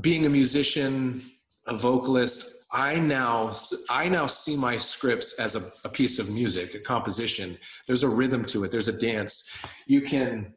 [0.02, 1.30] being a musician,
[1.68, 3.52] a vocalist, I now
[3.90, 7.56] I now see my scripts as a, a piece of music, a composition.
[7.88, 8.72] There's a rhythm to it.
[8.72, 9.84] There's a dance.
[9.88, 10.54] You can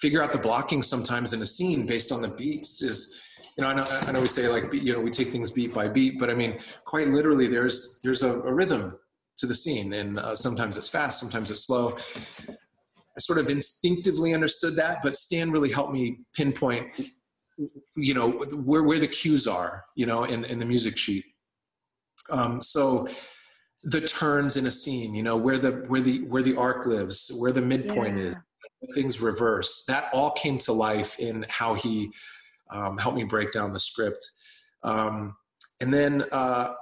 [0.00, 2.82] figure out the blocking sometimes in a scene based on the beats.
[2.82, 3.22] Is
[3.56, 5.74] you know I know, I know we say like you know we take things beat
[5.74, 8.98] by beat, but I mean quite literally there's there's a, a rhythm
[9.38, 11.96] to the scene, and uh, sometimes it's fast, sometimes it's slow.
[12.48, 16.98] I sort of instinctively understood that, but Stan really helped me pinpoint
[17.96, 21.24] you know where where the cues are you know in in the music sheet
[22.30, 23.06] um, so
[23.84, 27.34] the turns in a scene you know where the where the where the arc lives
[27.38, 28.24] where the midpoint yeah.
[28.24, 28.36] is
[28.94, 32.10] things reverse that all came to life in how he
[32.72, 34.26] um, helped me break down the script.
[34.82, 35.36] Um,
[35.80, 36.72] and then uh,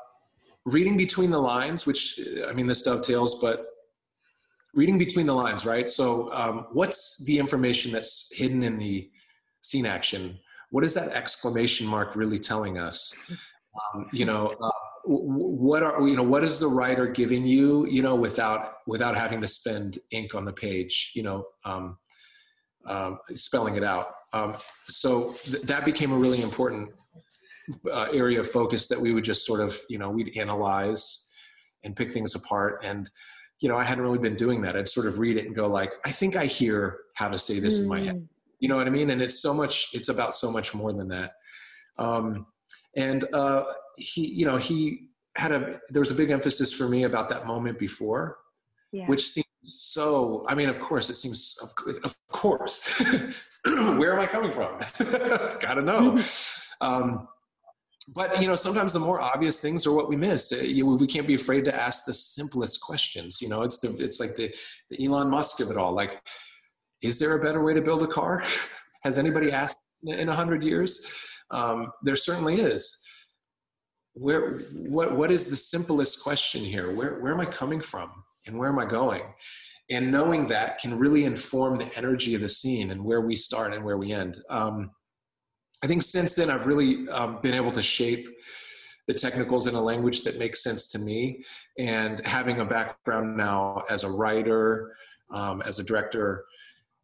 [0.67, 3.65] reading between the lines which i mean this dovetails but
[4.75, 5.91] reading between the lines right?
[5.91, 9.11] So um, what's the information that's hidden in the
[9.61, 10.39] scene action?
[10.71, 13.15] What is that exclamation mark really telling us?
[13.95, 14.71] Um, you know, uh,
[15.05, 19.41] what are you know what is the writer giving you you know without without having
[19.41, 21.97] to spend ink on the page you know um,
[22.87, 24.07] um, spelling it out.
[24.33, 24.55] Um,
[24.89, 26.91] so th- that became a really important
[27.91, 31.33] uh, area of focus that we would just sort of you know we'd analyze
[31.85, 32.83] and pick things apart.
[32.85, 33.11] And
[33.61, 34.77] you know i hadn't really been doing that.
[34.77, 37.61] I'd sort of read it and go like i think i hear how to say
[37.61, 37.83] this mm.
[37.83, 38.17] in my head.
[38.17, 38.29] Mm.
[38.59, 39.11] You know what i mean?
[39.11, 41.33] And it's so much it's about so much more than that.
[41.99, 42.47] Um,
[42.97, 43.65] and uh,
[43.97, 47.47] he you know he had a there was a big emphasis for me about that
[47.47, 48.39] moment before
[48.93, 49.07] yeah.
[49.07, 51.71] which seems so i mean of course it seems of,
[52.05, 52.99] of course
[53.99, 54.79] where am i coming from
[55.61, 56.87] gotta know mm-hmm.
[56.87, 57.29] um,
[58.15, 61.27] but you know sometimes the more obvious things are what we miss uh, we can't
[61.27, 64.53] be afraid to ask the simplest questions you know it's the it's like the,
[64.89, 66.21] the elon musk of it all like
[67.03, 68.43] is there a better way to build a car?
[69.05, 71.07] Has anybody asked in a hundred years?
[71.51, 72.97] Um, there certainly is.
[74.13, 76.95] Where, what, what is the simplest question here?
[76.95, 78.11] Where, where am I coming from
[78.47, 79.23] and where am I going?
[79.91, 83.75] And knowing that can really inform the energy of the scene and where we start
[83.75, 84.39] and where we end.
[84.49, 84.91] Um,
[85.83, 88.29] I think since then I've really um, been able to shape
[89.07, 91.43] the technicals in a language that makes sense to me.
[91.79, 94.95] And having a background now as a writer,
[95.31, 96.45] um, as a director,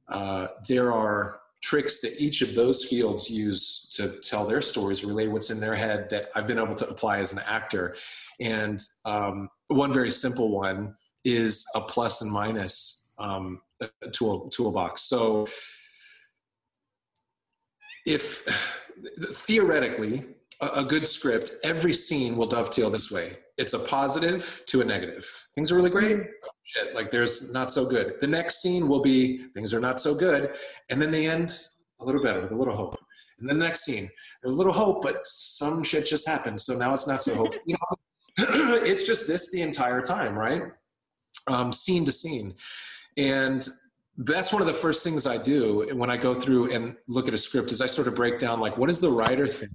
[0.09, 5.27] uh, there are tricks that each of those fields use to tell their stories, relay
[5.27, 7.97] what's in their head that I've been able to apply as an actor.
[8.41, 10.95] And um, one very simple one
[11.27, 13.61] is a plus and minus um,
[14.13, 15.03] tool toolbox.
[15.03, 15.49] So
[18.07, 18.45] if
[19.33, 20.23] theoretically
[20.63, 23.39] a, a good script, every scene will dovetail this way.
[23.59, 25.29] It's a positive to a negative.
[25.57, 26.21] Things are really great
[26.63, 28.15] shit, like there's not so good.
[28.21, 30.55] The next scene will be things are not so good,
[30.91, 31.59] and then they end
[32.01, 32.97] a little better with a little hope.
[33.41, 34.09] And then the next scene,
[34.43, 37.61] there's a little hope, but some shit just happened, so now it's not so hopeful.
[37.67, 37.97] You know,
[38.85, 40.63] it's just this the entire time, right?
[41.49, 42.55] Um, scene to scene,
[43.17, 43.69] and
[44.19, 47.35] that's one of the first things I do when I go through and look at
[47.35, 49.73] a script is I sort of break down like what does the writer think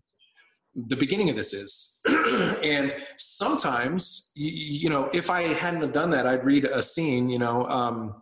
[0.76, 2.02] the beginning of this is.
[2.64, 7.30] and sometimes, you, you, know, if I hadn't have done that, I'd read a scene,
[7.30, 8.16] you know, um,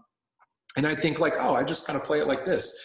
[0.78, 2.78] and I'd think like, oh, I just kind of play it like this.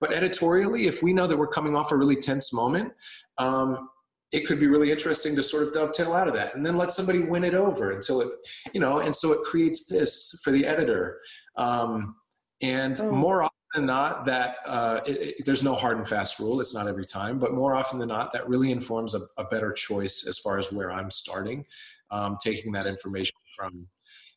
[0.00, 2.92] But editorially, if we know that we're coming off a really tense moment,
[3.38, 3.88] um,
[4.32, 6.90] it could be really interesting to sort of dovetail out of that and then let
[6.90, 8.28] somebody win it over until it,
[8.72, 11.20] you know, and so it creates this for the editor.
[11.56, 12.14] Um,
[12.62, 13.10] and oh.
[13.10, 16.60] more often than not, that uh, it, it, there's no hard and fast rule.
[16.60, 19.72] It's not every time, but more often than not, that really informs a, a better
[19.72, 21.64] choice as far as where I'm starting,
[22.10, 23.88] um, taking that information from,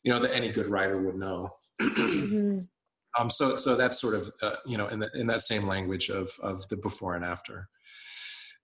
[0.02, 1.50] you know, that any good writer would know.
[1.80, 2.58] mm-hmm.
[3.20, 6.08] um, so, so that's sort of, uh, you know, in, the, in that same language
[6.08, 7.68] of, of the before and after.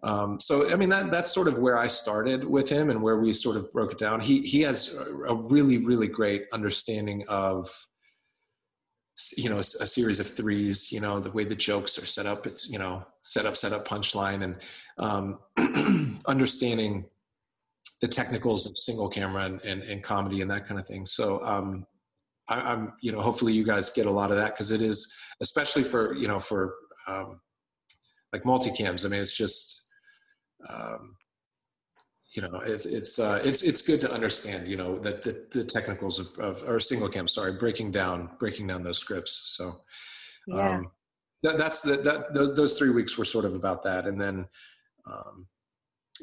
[0.03, 3.21] Um, so I mean that that's sort of where I started with him and where
[3.21, 4.21] we sort of broke it down.
[4.21, 7.69] He he has a really really great understanding of
[9.37, 12.47] you know a, series of threes you know the way the jokes are set up.
[12.47, 14.57] It's you know set up set up punchline and
[14.99, 17.05] um, understanding
[18.01, 21.05] the technicals of single camera and, and, and, comedy and that kind of thing.
[21.05, 21.87] So um,
[22.49, 25.15] I, am you know hopefully you guys get a lot of that because it is
[25.43, 26.75] especially for you know for
[27.07, 27.41] um,
[28.33, 29.05] like multicams.
[29.05, 29.80] I mean it's just
[30.69, 31.17] um,
[32.35, 35.65] you know it's it's uh, it's it's good to understand you know that the, the
[35.65, 39.57] technicals of, of or single cam sorry breaking down breaking down those scripts.
[39.57, 39.81] So
[40.47, 40.77] yeah.
[40.77, 40.91] um
[41.43, 44.07] that, that's the that those, those three weeks were sort of about that.
[44.07, 44.47] And then
[45.07, 45.47] um,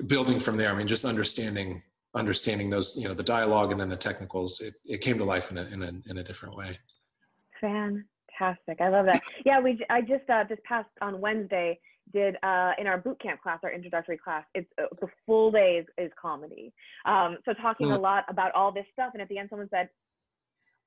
[0.06, 1.82] building from there i mean just understanding
[2.14, 5.52] understanding those you know the dialogue and then the technicals it, it came to life
[5.52, 6.78] in a, in a in a different way.
[7.60, 8.80] Fantastic.
[8.80, 9.22] I love that.
[9.46, 11.80] Yeah we i just uh just passed on wednesday
[12.14, 14.44] did uh, in our boot camp class, our introductory class.
[14.54, 16.74] It's uh, the full day is, is comedy.
[17.06, 17.98] Um, so talking mm.
[17.98, 19.90] a lot about all this stuff, and at the end, someone said,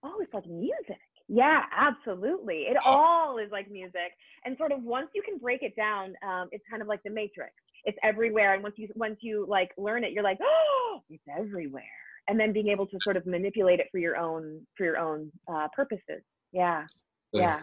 [0.03, 2.63] "Oh, it's like music." Yeah, absolutely.
[2.63, 2.91] It oh.
[2.91, 4.13] all is like music,
[4.45, 7.11] and sort of once you can break it down, um, it's kind of like the
[7.11, 7.53] Matrix.
[7.85, 11.85] It's everywhere, and once you once you like learn it, you're like, "Oh, it's everywhere."
[12.29, 15.31] And then being able to sort of manipulate it for your own for your own
[15.49, 16.23] uh, purposes.
[16.53, 16.85] Yeah.
[17.33, 17.61] Yeah.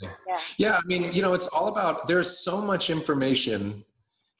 [0.00, 0.10] Yeah.
[0.58, 0.76] yeah.
[0.76, 3.84] I mean, you know, it's all about, there's so much information.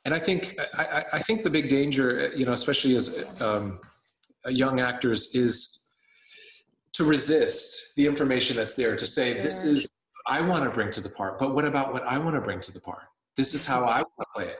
[0.05, 3.81] And I think, I, I think the big danger, you know, especially as um,
[4.49, 5.89] young actors is
[6.93, 9.43] to resist the information that's there to say, sure.
[9.43, 9.89] this is,
[10.27, 12.61] I want to bring to the part, but what about what I want to bring
[12.61, 13.05] to the part?
[13.37, 14.59] This is how I want to play it.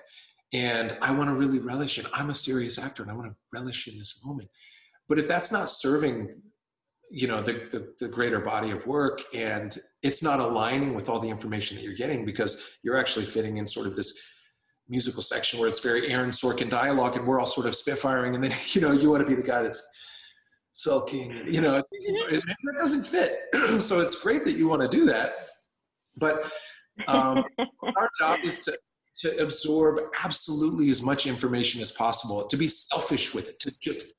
[0.53, 2.07] And I want to really relish it.
[2.15, 4.49] I'm a serious actor and I want to relish in this moment.
[5.09, 6.43] But if that's not serving
[7.11, 11.19] you know the, the, the greater body of work and it's not aligning with all
[11.19, 14.21] the information that you're getting because you're actually fitting in sort of this
[14.89, 18.45] musical section where it's very Aaron Sorkin dialogue and we're all sort of spitfiring and
[18.45, 19.95] then you know you want to be the guy that's
[20.73, 23.39] sulking you know it, it, it doesn't fit.
[23.81, 25.31] So it's great that you want to do that
[26.19, 26.51] but
[27.07, 27.45] um,
[27.97, 28.77] our job is to
[29.19, 34.15] to absorb absolutely as much information as possible to be selfish with it to just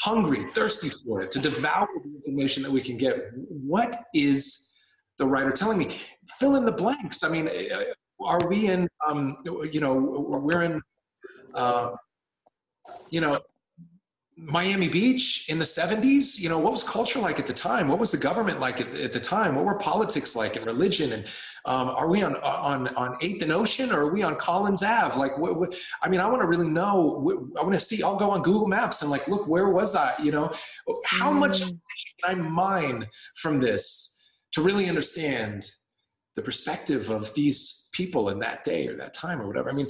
[0.00, 3.16] hungry, thirsty for it, to devour the information that we can get.
[3.48, 4.74] What is
[5.18, 6.00] the writer telling me?
[6.38, 7.22] Fill in the blanks.
[7.24, 9.94] I mean, uh, are we in, um, you know,
[10.42, 10.80] we're in,
[11.54, 11.90] uh,
[13.10, 13.36] you know,
[14.36, 17.88] Miami Beach in the 70s, you know, what was culture like at the time?
[17.88, 19.56] What was the government like at, at the time?
[19.56, 21.12] What were politics like and religion?
[21.12, 21.24] And
[21.68, 25.18] um, are we on, on, on 8th and Ocean or are we on Collins Ave?
[25.18, 28.16] Like, what, what, I mean, I want to really know, I want to see, I'll
[28.16, 30.14] go on Google Maps and like, look, where was I?
[30.22, 30.50] You know,
[31.04, 31.40] how mm.
[31.40, 31.76] much can
[32.24, 35.66] I mine from this to really understand
[36.36, 39.70] the perspective of these people in that day or that time or whatever?
[39.70, 39.88] I mean,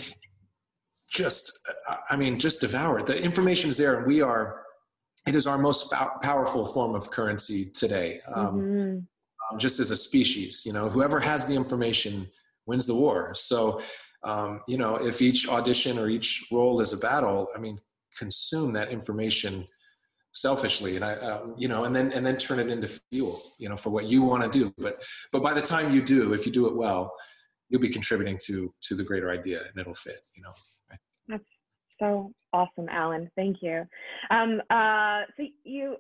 [1.10, 1.66] just
[2.10, 4.62] i mean just devour it the information is there and we are
[5.26, 8.98] it is our most powerful form of currency today um, mm-hmm.
[9.50, 12.26] Um, just as a species you know whoever has the information
[12.66, 13.80] wins the war so
[14.24, 17.78] um, you know if each audition or each role is a battle i mean
[18.16, 19.66] consume that information
[20.32, 23.68] selfishly and i um, you know and then and then turn it into fuel you
[23.68, 26.46] know for what you want to do but but by the time you do if
[26.46, 27.12] you do it well
[27.68, 30.50] you'll be contributing to to the greater idea and it'll fit you know
[31.28, 31.44] that's
[31.98, 33.30] so awesome, Alan.
[33.37, 33.84] Thank you.
[34.30, 35.96] Um, uh, so you,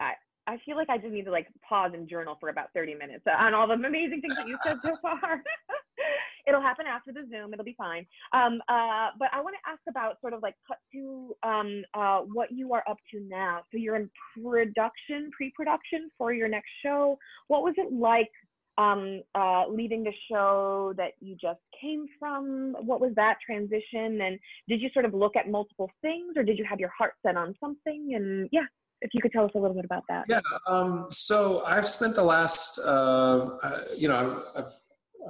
[0.00, 0.12] I,
[0.46, 3.24] I feel like I just need to like pause and journal for about 30 minutes
[3.26, 5.18] on all the amazing things that you said so far.
[6.46, 7.52] It'll happen after the Zoom.
[7.52, 8.06] It'll be fine.
[8.32, 12.20] Um, uh, but I want to ask about sort of like cut to um, uh,
[12.20, 13.62] what you are up to now.
[13.72, 14.08] So you're in
[14.40, 17.18] production, pre-production for your next show.
[17.48, 18.30] What was it like
[18.78, 22.76] um, uh, leaving the show that you just came from?
[22.80, 24.20] What was that transition?
[24.20, 27.14] And did you sort of look at multiple things or did you have your heart
[27.24, 28.12] set on something?
[28.14, 28.66] And yeah,
[29.02, 30.24] if you could tell us a little bit about that.
[30.28, 34.68] Yeah, um, so I've spent the last, uh, uh, you know, I've,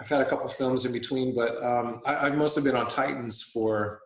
[0.00, 3.42] I've, had a couple films in between, but um, I, have mostly been on Titans
[3.42, 4.00] for,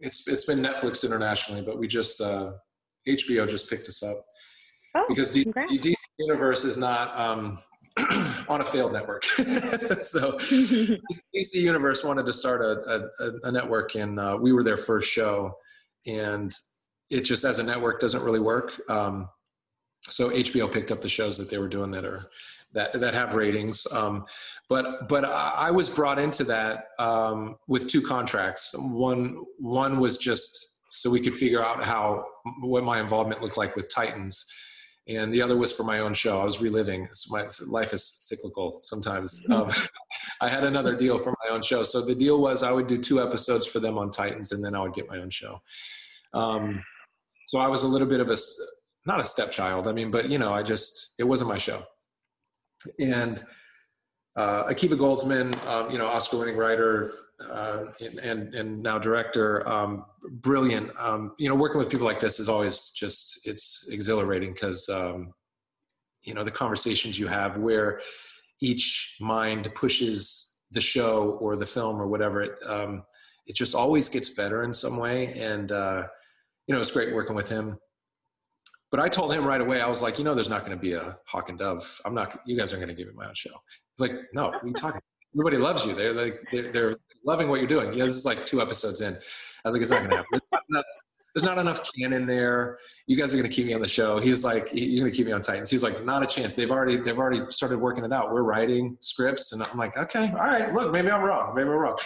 [0.00, 4.24] it's, it's been Netflix internationally, but we just, HBO uh, just picked us up.
[4.94, 7.58] Oh, because D- DC Universe is not, um,
[8.48, 9.24] on a failed network.
[10.02, 14.76] so DC Universe wanted to start a, a, a network, and uh, we were their
[14.76, 15.54] first show,
[16.06, 16.52] and
[17.10, 18.80] it just as a network doesn't really work.
[18.88, 19.28] Um,
[20.02, 22.20] so HBO picked up the shows that they were doing that are
[22.72, 23.86] that that have ratings.
[23.92, 24.24] Um,
[24.68, 28.74] but but I was brought into that um, with two contracts.
[28.76, 32.24] One one was just so we could figure out how
[32.60, 34.46] what my involvement looked like with Titans
[35.10, 36.40] and the other was for my own show.
[36.40, 37.08] I was reliving.
[37.30, 39.46] My life is cyclical sometimes.
[39.50, 39.68] Um,
[40.40, 41.82] I had another deal for my own show.
[41.82, 44.74] So the deal was I would do two episodes for them on Titans, and then
[44.74, 45.60] I would get my own show.
[46.32, 46.82] Um,
[47.50, 48.36] so I was a little bit of a
[49.06, 49.88] not a stepchild.
[49.88, 51.82] I mean, but you know, I just it wasn't my show.
[53.00, 53.42] And
[54.36, 57.10] uh, Akiva Goldsman, um, you know, Oscar-winning writer,
[57.50, 57.86] uh,
[58.22, 60.92] and and now director, um, brilliant.
[60.96, 65.34] Um, you know, working with people like this is always just it's exhilarating because um,
[66.22, 68.00] you know the conversations you have where
[68.62, 73.02] each mind pushes the show or the film or whatever it um,
[73.48, 76.04] it just always gets better in some way and uh,
[76.70, 77.76] you know it's great working with him
[78.90, 80.80] but i told him right away i was like you know there's not going to
[80.80, 83.26] be a hawk and dove i'm not you guys aren't going to give me my
[83.26, 85.00] own show he's like no you talking
[85.34, 87.92] everybody loves you they're like they're, they're loving what you're doing.
[87.92, 89.14] Yeah, this is like two episodes in.
[89.14, 90.40] I was like, it's not gonna happen.
[90.40, 90.84] There's not enough,
[91.34, 92.78] there's not enough canon there.
[93.06, 94.18] You guys are gonna keep me on the show.
[94.18, 95.70] He's like, you're gonna keep me on Titans.
[95.70, 96.56] He's like, not a chance.
[96.56, 98.32] They've already they've already started working it out.
[98.32, 100.72] We're writing scripts, and I'm like, okay, all right.
[100.72, 101.54] Look, maybe I'm wrong.
[101.54, 101.98] Maybe I'm wrong.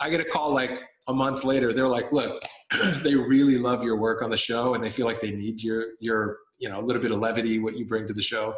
[0.00, 1.72] I get a call like a month later.
[1.72, 2.42] They're like, look,
[3.02, 5.86] they really love your work on the show and they feel like they need your
[6.00, 8.54] your you know a little bit of levity what you bring to the show.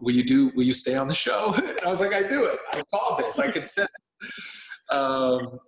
[0.00, 1.54] Will you do will you stay on the show?
[1.56, 2.58] And i was like i do it.
[2.72, 3.38] I called this.
[3.38, 3.90] I consent.
[4.90, 5.58] Um,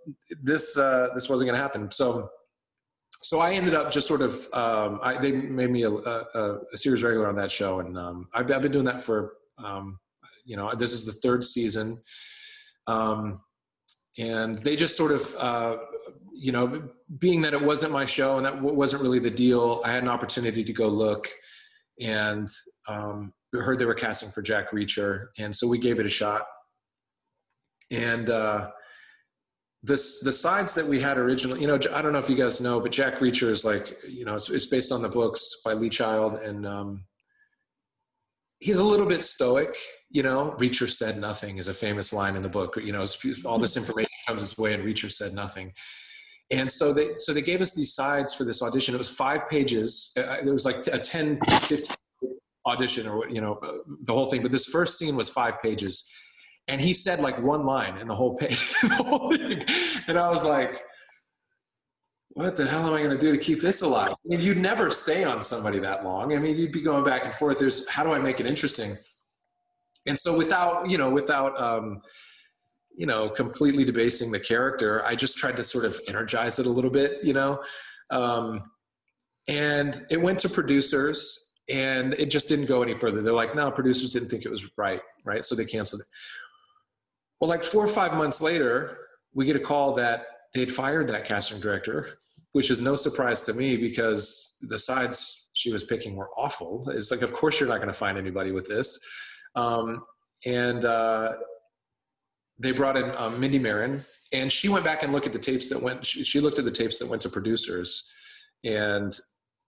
[0.43, 1.91] this uh, this wasn't going to happen.
[1.91, 2.29] So
[3.21, 6.77] so i ended up just sort of um, I, they made me a, a, a,
[6.77, 9.33] series regular on that show and um, I've, I've, been doing that for
[9.63, 9.99] um,
[10.45, 12.01] you know this is the third season.
[12.87, 13.41] Um,
[14.19, 15.77] and they just sort of uh,
[16.39, 19.91] you know being that it wasn't my show and that wasn't really the deal i
[19.91, 21.27] had an opportunity to go look
[22.01, 22.49] and
[22.87, 26.43] um, heard they were casting for jack reacher and so we gave it a shot.
[27.91, 28.69] And uh,
[29.83, 32.81] the sides that we had originally you know i don't know if you guys know
[32.81, 35.89] but jack reacher is like you know it's, it's based on the books by lee
[35.89, 37.05] child and um,
[38.59, 39.77] he's a little bit stoic
[40.11, 40.57] you know.
[40.59, 43.05] Reacher said nothing is a famous line in the book you know
[43.45, 45.73] all this information comes his way and reacher said nothing
[46.51, 49.49] and so they so they gave us these sides for this audition it was five
[49.49, 51.97] pages uh, it was like a 10 15
[52.67, 53.73] audition or you know uh,
[54.03, 56.11] the whole thing but this first scene was five pages
[56.69, 58.75] and he said like one line in the whole page
[60.09, 60.83] and i was like
[62.39, 64.11] what the hell am I going to do to keep this alive?
[64.11, 66.33] I mean, you'd never stay on somebody that long.
[66.33, 67.59] I mean, you'd be going back and forth.
[67.59, 68.97] There's how do I make it interesting?
[70.07, 72.01] And so without, you know, without, um,
[72.99, 76.71] you know, completely debasing the character, I just tried to sort of energize it a
[76.71, 77.63] little bit, you know.
[78.11, 78.71] Um,
[79.49, 83.23] and it went to producers and it just didn't go any further.
[83.23, 85.45] They're like, no, producers didn't think it was right, right?
[85.45, 86.09] So they canceled it.
[87.41, 88.99] Well, like four or five months later,
[89.33, 92.19] we get a call that they'd fired that casting director
[92.53, 96.89] which is no surprise to me because the sides she was picking were awful.
[96.91, 98.99] It's like, of course, you're not going to find anybody with this.
[99.55, 100.05] Um,
[100.47, 101.33] and uh,
[102.59, 104.01] they brought in um, Mindy Marin,
[104.33, 106.05] and she went back and looked at the tapes that went.
[106.07, 108.13] She, she looked at the tapes that went to producers,
[108.65, 109.19] and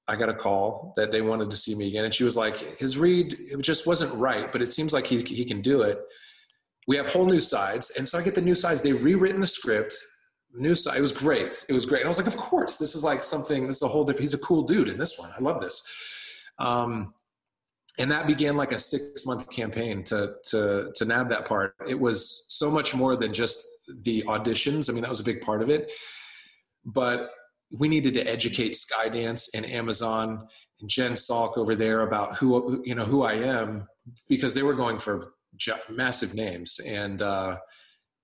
[0.09, 2.05] I got a call that they wanted to see me again.
[2.05, 5.23] And she was like, "His read, it just wasn't right, but it seems like he
[5.23, 6.01] he can do it."
[6.89, 8.83] We have whole new sides, and so I get the new sides.
[8.83, 9.95] They rewritten the script
[10.55, 10.99] new side.
[10.99, 11.65] It was great.
[11.69, 12.01] It was great.
[12.01, 13.67] And I was like, of course, this is like something.
[13.67, 14.23] This is a whole different.
[14.23, 15.31] He's a cool dude in this one.
[15.37, 15.89] I love this.
[16.59, 17.15] Um,
[17.99, 21.75] and that began like a six month campaign to to to nab that part.
[21.89, 23.65] It was so much more than just
[24.03, 24.89] the auditions.
[24.89, 25.91] I mean, that was a big part of it,
[26.85, 27.31] but
[27.79, 30.47] we needed to educate Skydance and Amazon
[30.81, 33.87] and Jen Salk over there about who you know who I am
[34.29, 35.35] because they were going for
[35.89, 37.23] massive names and.
[37.23, 37.57] uh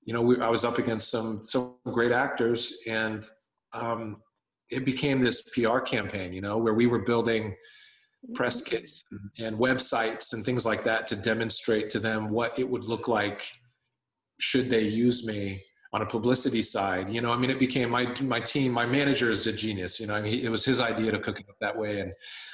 [0.06, 3.26] you know, we, I was up against some some great actors, and
[3.72, 4.22] um,
[4.70, 6.32] it became this PR campaign.
[6.32, 7.54] You know, where we were building
[8.34, 9.04] press kits
[9.38, 13.42] and websites and things like that to demonstrate to them what it would look like
[14.38, 15.62] should they use me
[15.92, 17.08] on a publicity side.
[17.08, 18.72] You know, I mean, it became my my team.
[18.72, 19.98] My manager is a genius.
[19.98, 22.12] You know, I mean, it was his idea to cook it up that way, and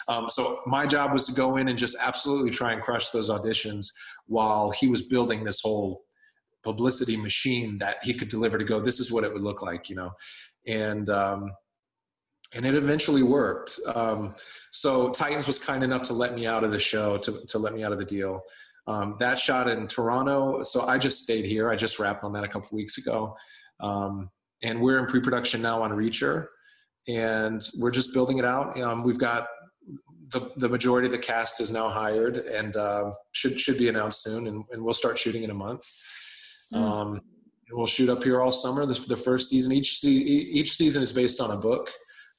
[0.09, 3.31] um, so my job was to go in and just absolutely try and crush those
[3.31, 3.87] auditions
[4.27, 6.03] while he was building this whole
[6.63, 9.91] publicity machine that he could deliver to go this is what it would look like
[9.91, 10.13] you know
[10.69, 11.53] and um,
[12.55, 14.35] and it eventually worked um,
[14.73, 17.73] so titans was kind enough to let me out of the show to, to let
[17.73, 18.43] me out of the deal
[18.89, 22.45] um, that shot in toronto so i just stayed here i just wrapped on that
[22.45, 23.35] a couple weeks ago
[23.81, 24.29] um,
[24.63, 26.47] and we're in pre-production now on reacher
[27.09, 29.47] and we're just building it out um, we've got
[30.29, 34.23] the, the majority of the cast is now hired and uh, should should be announced
[34.25, 35.85] soon and, and we'll start shooting in a month
[36.73, 36.79] Mm.
[36.79, 37.21] Um,
[37.71, 38.87] we'll shoot up here all summer.
[38.87, 41.91] The, the first season, each se- each season is based on a book.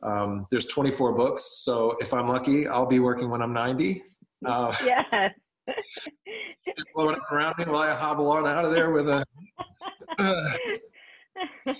[0.03, 4.01] Um, there's 24 books, so if I'm lucky, I'll be working when I'm 90.
[4.45, 5.31] Uh, yes.
[6.95, 9.25] blowing up around me while I hobble on out of there with a.
[10.19, 11.73] Uh.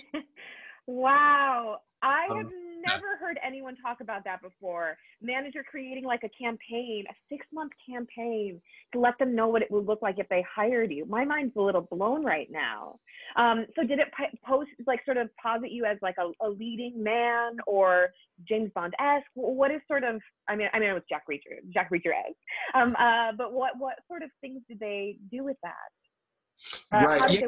[0.88, 2.52] wow, I have um,
[2.86, 4.96] never heard anyone talk about that before.
[5.20, 8.60] Manager creating like a campaign, a six month campaign
[8.92, 11.06] to let them know what it would look like if they hired you.
[11.06, 12.98] My mind's a little blown right now.
[13.36, 14.08] Um, so did it
[14.46, 18.08] post like sort of posit you as like a, a leading man or
[18.48, 19.26] James Bond esque?
[19.34, 22.36] What is sort of I mean I mean it was Jack Reacher, Jack Reacher esque.
[22.74, 25.72] Um, uh, but what what sort of things did they do with that?
[26.92, 27.20] Uh, right.
[27.32, 27.40] yeah.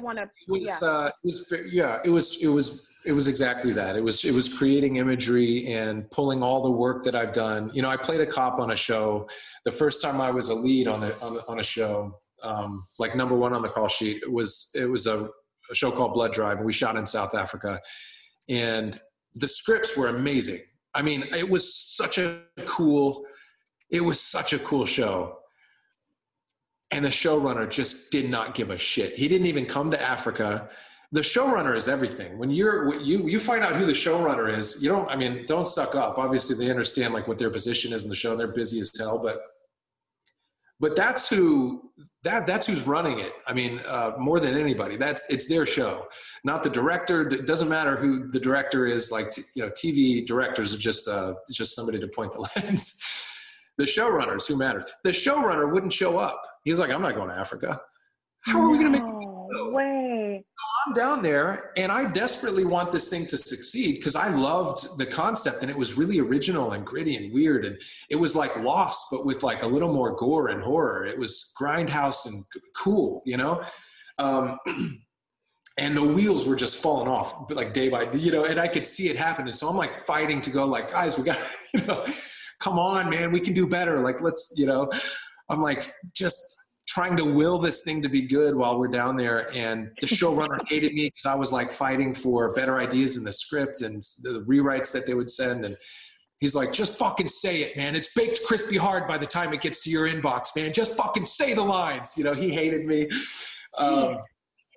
[0.47, 0.89] It was, yeah.
[0.89, 3.97] Uh, it was, yeah, it was, it was, it was exactly that.
[3.97, 7.71] It was, it was creating imagery and pulling all the work that I've done.
[7.73, 9.29] You know, I played a cop on a show.
[9.65, 13.15] The first time I was a lead on a, on, on a show, um, like
[13.15, 15.29] number one on the call sheet, it was, it was a,
[15.71, 16.61] a show called Blood Drive.
[16.61, 17.81] We shot in South Africa
[18.49, 18.99] and
[19.35, 20.61] the scripts were amazing.
[20.95, 23.25] I mean, it was such a cool,
[23.91, 25.39] it was such a cool show
[26.91, 29.15] and the showrunner just did not give a shit.
[29.15, 30.69] He didn't even come to Africa.
[31.13, 32.39] the showrunner is everything.
[32.39, 35.09] When you're you you find out who the showrunner is, you don't.
[35.09, 36.19] I mean, don't suck up.
[36.19, 38.33] Obviously, they understand like what their position is in the show.
[38.33, 39.39] And they're busy as hell, but
[40.79, 41.91] but that's who
[42.23, 43.33] that that's who's running it.
[43.47, 46.07] I mean, uh, more than anybody, that's it's their show,
[46.45, 47.27] not the director.
[47.29, 49.11] It doesn't matter who the director is.
[49.11, 53.33] Like you know, TV directors are just uh, just somebody to point the lens.
[53.79, 54.87] The showrunners who matter.
[55.05, 56.43] The showrunner wouldn't show up.
[56.65, 57.81] He's like, I'm not going to Africa.
[58.41, 59.17] How are we going to make?
[59.49, 60.45] No way.
[60.87, 65.07] I'm down there and I desperately want this thing to succeed because I loved the
[65.07, 67.65] concept and it was really original and gritty and weird.
[67.65, 71.05] And it was like Lost, but with like a little more gore and horror.
[71.05, 72.45] It was grindhouse and
[72.77, 73.63] cool, you know?
[74.19, 74.59] Um,
[75.79, 78.87] and the wheels were just falling off like day by you know and i could
[78.87, 81.37] see it happening so i'm like fighting to go like guys we got
[81.75, 82.03] you know
[82.67, 84.89] come on man we can do better like let's you know
[85.51, 86.57] i'm like just
[86.87, 89.49] trying to will this thing to be good while we're down there.
[89.55, 93.33] And the showrunner hated me because I was like fighting for better ideas in the
[93.33, 95.65] script and the rewrites that they would send.
[95.65, 95.77] And
[96.39, 97.97] he's like, just fucking say it, man.
[97.97, 100.73] It's baked crispy hard by the time it gets to your inbox, man.
[100.73, 102.15] Just fucking say the lines.
[102.17, 103.09] You know, he hated me.
[103.77, 104.17] Um,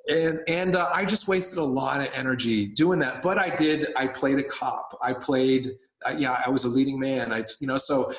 [0.10, 3.22] and and uh, I just wasted a lot of energy doing that.
[3.22, 3.88] But I did.
[3.96, 4.98] I played a cop.
[5.02, 5.68] I played.
[6.06, 7.32] Uh, yeah, I was a leading man.
[7.32, 8.12] I you know so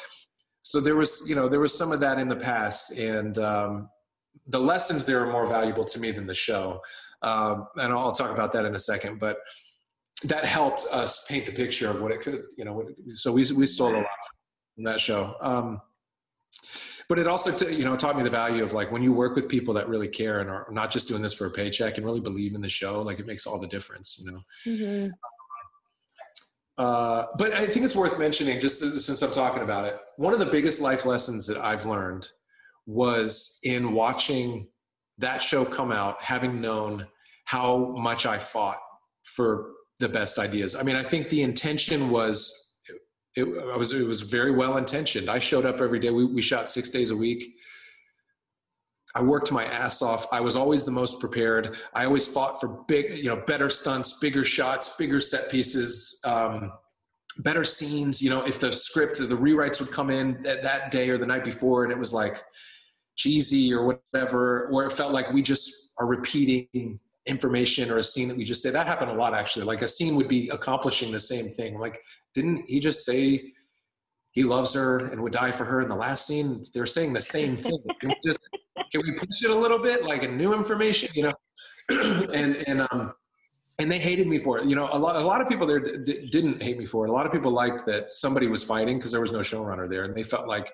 [0.62, 3.88] so there was you know there was some of that in the past and um,
[4.47, 6.80] the lessons there are more valuable to me than the show
[7.22, 9.38] um, and i'll talk about that in a second but
[10.24, 13.66] that helped us paint the picture of what it could you know so we, we
[13.66, 14.07] stole a lot
[14.74, 15.80] from that show um,
[17.11, 19.34] but it also t- you know taught me the value of like when you work
[19.34, 22.06] with people that really care and are not just doing this for a paycheck and
[22.06, 25.08] really believe in the show like it makes all the difference you know mm-hmm.
[26.78, 30.38] Uh, but I think it's worth mentioning, just since I'm talking about it, one of
[30.38, 32.26] the biggest life lessons that I've learned
[32.86, 34.66] was in watching
[35.18, 37.06] that show come out, having known
[37.44, 38.78] how much I fought
[39.24, 40.74] for the best ideas.
[40.74, 42.59] I mean, I think the intention was
[43.37, 45.28] it, it was it was very well intentioned.
[45.28, 46.11] I showed up every day.
[46.11, 47.57] We we shot six days a week.
[49.14, 50.26] I worked my ass off.
[50.33, 51.76] I was always the most prepared.
[51.95, 56.72] I always fought for big, you know, better stunts, bigger shots, bigger set pieces, um,
[57.39, 58.22] better scenes.
[58.22, 61.26] You know, if the script, the rewrites would come in that, that day or the
[61.26, 62.41] night before, and it was like
[63.16, 68.28] cheesy or whatever, or it felt like we just are repeating information or a scene
[68.28, 68.70] that we just say.
[68.70, 69.64] That happened a lot actually.
[69.64, 71.78] Like a scene would be accomplishing the same thing.
[71.78, 72.01] Like,
[72.35, 73.53] didn't he just say?
[74.33, 76.64] He loves her and would die for her in the last scene.
[76.72, 77.78] They're saying the same thing.
[78.24, 78.49] just
[78.93, 81.35] can we push it a little bit, like a new information, you know?
[82.35, 83.12] and and um,
[83.81, 84.66] and they hated me for it.
[84.66, 87.11] You know, a lot a lot of people there d- didn't hate me for it.
[87.11, 90.05] A lot of people liked that somebody was fighting because there was no showrunner there,
[90.05, 90.72] and they felt like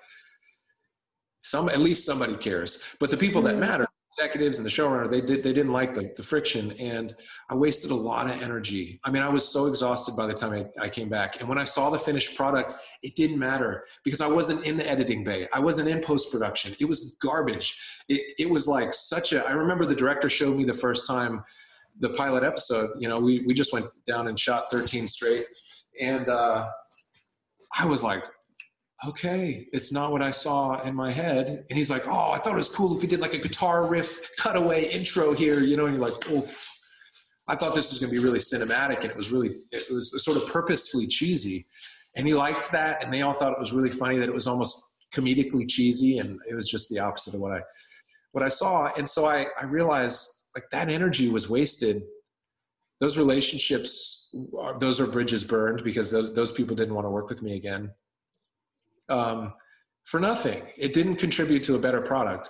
[1.41, 2.85] some at least somebody cares.
[2.99, 3.59] But the people that mm.
[3.59, 7.13] matter executives and the showrunner they did they didn't like the, the friction and
[7.49, 8.99] i wasted a lot of energy.
[9.03, 11.57] I mean i was so exhausted by the time I, I came back and when
[11.57, 15.45] i saw the finished product it didn't matter because i wasn't in the editing bay.
[15.53, 16.75] I wasn't in post-production.
[16.79, 17.77] It was garbage.
[18.07, 21.43] It, it was like such a i remember the director showed me the first time
[21.99, 25.45] the pilot episode you know we, we just went down and shot 13 straight
[25.99, 26.67] and uh,
[27.79, 28.23] i was like
[29.05, 31.65] okay, it's not what I saw in my head.
[31.69, 33.87] And he's like, oh, I thought it was cool if we did like a guitar
[33.87, 36.47] riff cutaway intro here, you know, and you're like, oh,
[37.47, 39.01] I thought this was going to be really cinematic.
[39.01, 41.65] And it was really, it was sort of purposefully cheesy.
[42.15, 43.03] And he liked that.
[43.03, 44.83] And they all thought it was really funny that it was almost
[45.13, 46.17] comedically cheesy.
[46.17, 47.61] And it was just the opposite of what I,
[48.31, 48.89] what I saw.
[48.97, 52.01] And so I, I realized like that energy was wasted.
[52.99, 57.29] Those relationships, uh, those are bridges burned because those, those people didn't want to work
[57.29, 57.91] with me again
[59.09, 59.53] um,
[60.05, 60.63] for nothing.
[60.77, 62.49] It didn't contribute to a better product.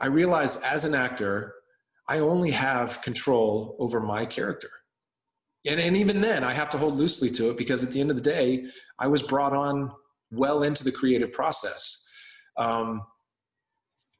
[0.00, 1.54] I realized as an actor,
[2.08, 4.70] I only have control over my character.
[5.66, 8.10] And, and even then, I have to hold loosely to it because at the end
[8.10, 8.66] of the day,
[8.98, 9.92] I was brought on
[10.30, 12.08] well into the creative process.
[12.56, 13.02] Um,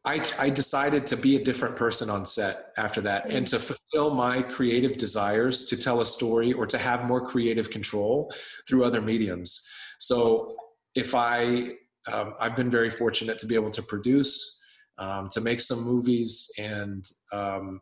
[0.06, 4.14] I, I, decided to be a different person on set after that and to fulfill
[4.14, 8.30] my creative desires to tell a story or to have more creative control
[8.68, 9.66] through other mediums.
[9.98, 10.56] So
[10.94, 11.76] if I,
[12.10, 14.62] um, I've been very fortunate to be able to produce,
[14.98, 17.80] um, to make some movies, and um,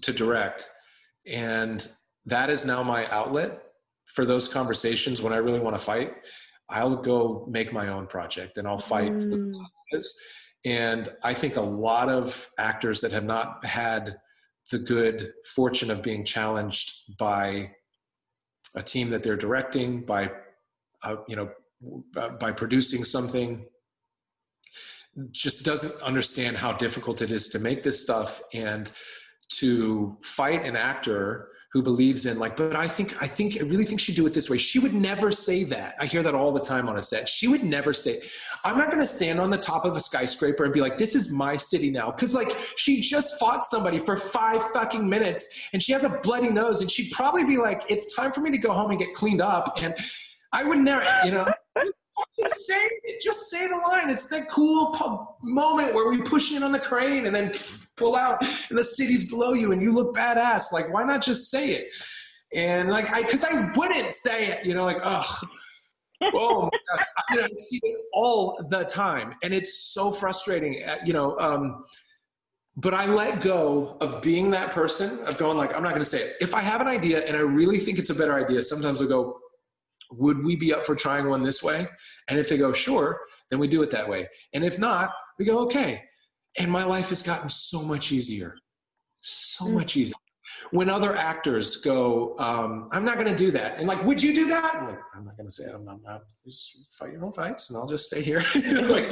[0.00, 0.68] to direct,
[1.26, 1.86] and
[2.26, 3.62] that is now my outlet
[4.06, 5.22] for those conversations.
[5.22, 6.14] When I really want to fight,
[6.68, 9.12] I'll go make my own project and I'll fight.
[9.12, 9.54] Mm.
[10.64, 14.16] And I think a lot of actors that have not had
[14.70, 17.72] the good fortune of being challenged by
[18.76, 20.30] a team that they're directing, by
[21.02, 21.50] uh, you know
[22.38, 23.64] by producing something
[25.30, 28.92] just doesn't understand how difficult it is to make this stuff and
[29.48, 33.84] to fight an actor who believes in like but i think i think i really
[33.84, 34.58] think she'd do it this way.
[34.58, 35.94] She would never say that.
[35.98, 37.28] I hear that all the time on a set.
[37.28, 38.18] She would never say
[38.64, 41.14] i'm not going to stand on the top of a skyscraper and be like this
[41.14, 42.10] is my city now.
[42.10, 46.50] Because like she just fought somebody for five fucking minutes and she has a bloody
[46.50, 49.12] nose and she'd probably be like it's time for me to go home and get
[49.12, 49.82] cleaned up.
[49.82, 49.94] And
[50.52, 51.46] i would never you know
[52.38, 53.22] just say it.
[53.22, 54.10] Just say the line.
[54.10, 57.52] It's that cool moment where we push in on the crane and then
[57.96, 60.72] pull out, and the city's below you, and you look badass.
[60.72, 61.86] Like, why not just say it?
[62.54, 64.66] And like, I because I wouldn't say it.
[64.66, 65.46] You know, like, ugh.
[66.34, 66.70] oh
[67.30, 70.82] I, mean, I see it all the time, and it's so frustrating.
[70.84, 71.38] Uh, you know.
[71.38, 71.84] Um,
[72.76, 76.06] but I let go of being that person of going like I'm not going to
[76.06, 76.36] say it.
[76.40, 79.08] If I have an idea and I really think it's a better idea, sometimes I'll
[79.08, 79.38] go,
[80.18, 81.88] would we be up for trying one this way?
[82.28, 84.28] And if they go, sure, then we do it that way.
[84.54, 86.02] And if not, we go, okay.
[86.58, 88.56] And my life has gotten so much easier,
[89.20, 89.74] so mm.
[89.74, 90.16] much easier.
[90.70, 93.78] When other actors go, um, I'm not going to do that.
[93.78, 94.74] And like, would you do that?
[94.74, 95.74] I'm, like, I'm not going to say it.
[95.78, 96.22] I'm not, I'm not.
[96.44, 98.42] Just fight your own fights and I'll just stay here.
[98.88, 99.10] like,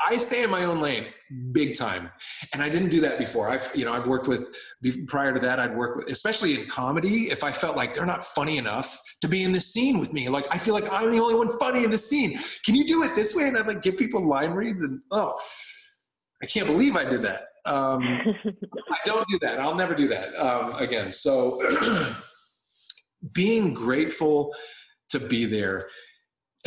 [0.00, 1.06] I stay in my own lane
[1.52, 2.10] big time.
[2.52, 3.48] And I didn't do that before.
[3.48, 4.54] I've, you know, I've worked with,
[5.06, 8.22] prior to that, I'd work with, especially in comedy, if I felt like they're not
[8.22, 10.28] funny enough to be in the scene with me.
[10.28, 12.38] Like, I feel like I'm the only one funny in the scene.
[12.64, 13.48] Can you do it this way?
[13.48, 15.34] And I'd like give people line reads and, oh,
[16.42, 17.42] I can't believe I did that.
[17.66, 18.02] Um,
[18.82, 19.60] I don't do that.
[19.60, 21.12] I'll never do that um, again.
[21.12, 21.60] So
[23.32, 24.54] being grateful
[25.10, 25.88] to be there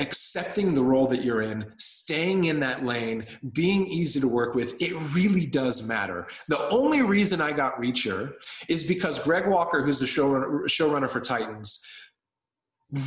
[0.02, 3.24] accepting the role that you're in, staying in that lane,
[3.54, 6.26] being easy to work with, it really does matter.
[6.49, 8.34] The only reason I got Reacher
[8.68, 11.86] is because Greg Walker, who's the showrunner, showrunner for Titans,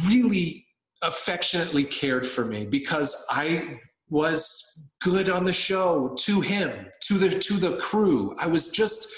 [0.06, 0.66] really
[1.02, 3.78] affectionately cared for me because I
[4.08, 8.34] was good on the show to him, to the to the crew.
[8.38, 9.08] I was just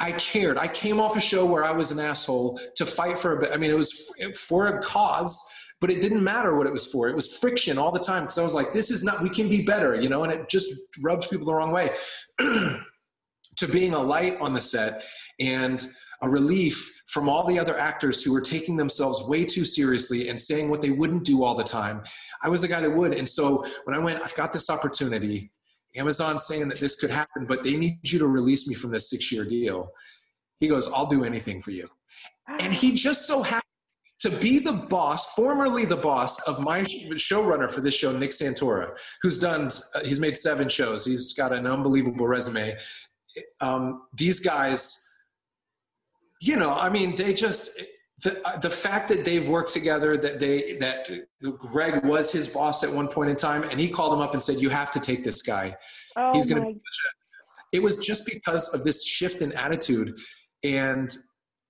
[0.00, 0.58] I cared.
[0.58, 3.52] I came off a show where I was an asshole to fight for a.
[3.52, 5.42] I mean, it was for a cause
[5.80, 7.08] but it didn't matter what it was for.
[7.08, 9.48] It was friction all the time because I was like, this is not, we can
[9.48, 10.68] be better, you know, and it just
[11.02, 11.90] rubs people the wrong way.
[12.38, 15.04] to being a light on the set
[15.40, 15.86] and
[16.22, 20.40] a relief from all the other actors who were taking themselves way too seriously and
[20.40, 22.02] saying what they wouldn't do all the time.
[22.42, 23.14] I was the guy that would.
[23.14, 25.50] And so when I went, I've got this opportunity,
[25.96, 29.10] Amazon saying that this could happen, but they need you to release me from this
[29.10, 29.90] six year deal.
[30.60, 31.88] He goes, I'll do anything for you.
[32.60, 33.67] And he just so happened
[34.20, 38.96] to be the boss, formerly the boss of my showrunner for this show, Nick Santora,
[39.22, 41.04] who's done, uh, he's made seven shows.
[41.04, 42.76] He's got an unbelievable resume.
[43.60, 45.04] Um, these guys,
[46.40, 47.80] you know, I mean, they just,
[48.24, 51.08] the, uh, the fact that they've worked together, that they, that
[51.56, 54.42] Greg was his boss at one point in time, and he called him up and
[54.42, 55.76] said, you have to take this guy.
[56.16, 56.80] Oh he's going to,
[57.72, 60.18] it was just because of this shift in attitude.
[60.64, 61.16] And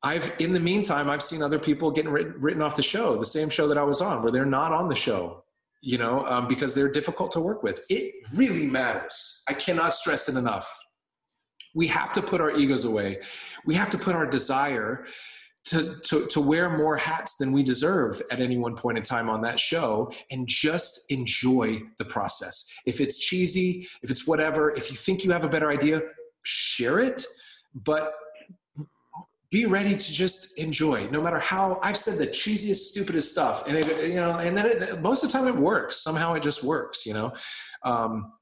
[0.02, 3.26] I've in the meantime I've seen other people getting written, written off the show, the
[3.26, 5.44] same show that I was on, where they're not on the show,
[5.80, 7.84] you know, um, because they're difficult to work with.
[7.90, 9.42] It really matters.
[9.48, 10.72] I cannot stress it enough.
[11.74, 13.20] We have to put our egos away.
[13.66, 15.04] We have to put our desire
[15.66, 19.28] to, to, to wear more hats than we deserve at any one point in time
[19.28, 22.72] on that show and just enjoy the process.
[22.86, 26.00] If it's cheesy, if it's whatever, if you think you have a better idea,
[26.42, 27.22] share it.
[27.74, 28.14] But
[29.50, 33.76] be ready to just enjoy no matter how i've said the cheesiest stupidest stuff and
[33.76, 36.02] it, you know and then it, most of the time it works.
[36.02, 37.32] Somehow it just works you know?
[37.84, 38.32] Um,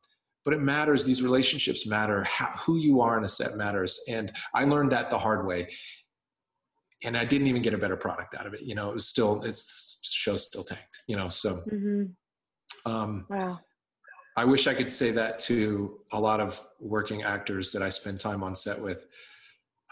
[0.44, 1.04] but it matters.
[1.04, 2.22] These relationships matter.
[2.24, 4.00] How, who you are in a set matters.
[4.08, 5.68] And i learned that the hard way.
[7.04, 8.90] And i didn't even get a better product out of it you know?
[8.90, 11.28] It was still it's show still tanked you know?
[11.28, 12.90] So mm-hmm.
[12.90, 13.60] um, wow.
[14.36, 18.20] I wish i could say that to a lot of working actors that i spend
[18.20, 19.04] time on set with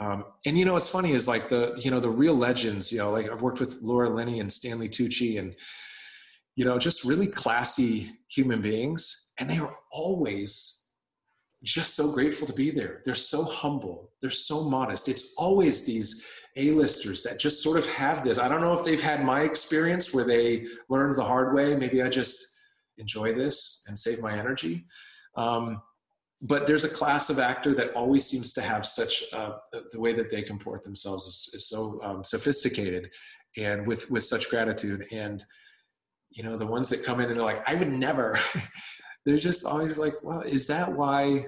[0.00, 2.90] um, and you know, what's funny is like the you know the real legends.
[2.90, 5.54] You know, like I've worked with Laura Linney and Stanley Tucci, and
[6.56, 10.80] you know, just really classy human beings, and they are always
[11.62, 13.00] just so grateful to be there.
[13.04, 14.10] They're so humble.
[14.20, 15.08] They're so modest.
[15.08, 16.26] It's always these
[16.56, 18.38] A-listers that just sort of have this.
[18.38, 21.74] I don't know if they've had my experience where they learned the hard way.
[21.74, 22.60] Maybe I just
[22.98, 24.84] enjoy this and save my energy.
[25.36, 25.80] Um,
[26.44, 29.54] but there's a class of actor that always seems to have such uh,
[29.90, 33.10] the way that they comport themselves is, is so um, sophisticated
[33.56, 35.06] and with with such gratitude.
[35.10, 35.44] And
[36.30, 38.36] you know the ones that come in and they're like i would never
[39.24, 41.46] they're just always like well is that why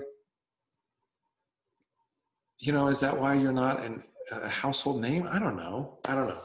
[2.58, 5.28] you know is that why you're not an, a household name?
[5.30, 5.98] I don't know.
[6.06, 6.40] I don't know.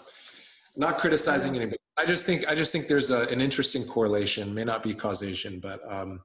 [0.78, 1.78] Not criticizing anybody.
[1.98, 4.54] I just think i just think there's a, an interesting correlation.
[4.54, 6.22] May not be causation but um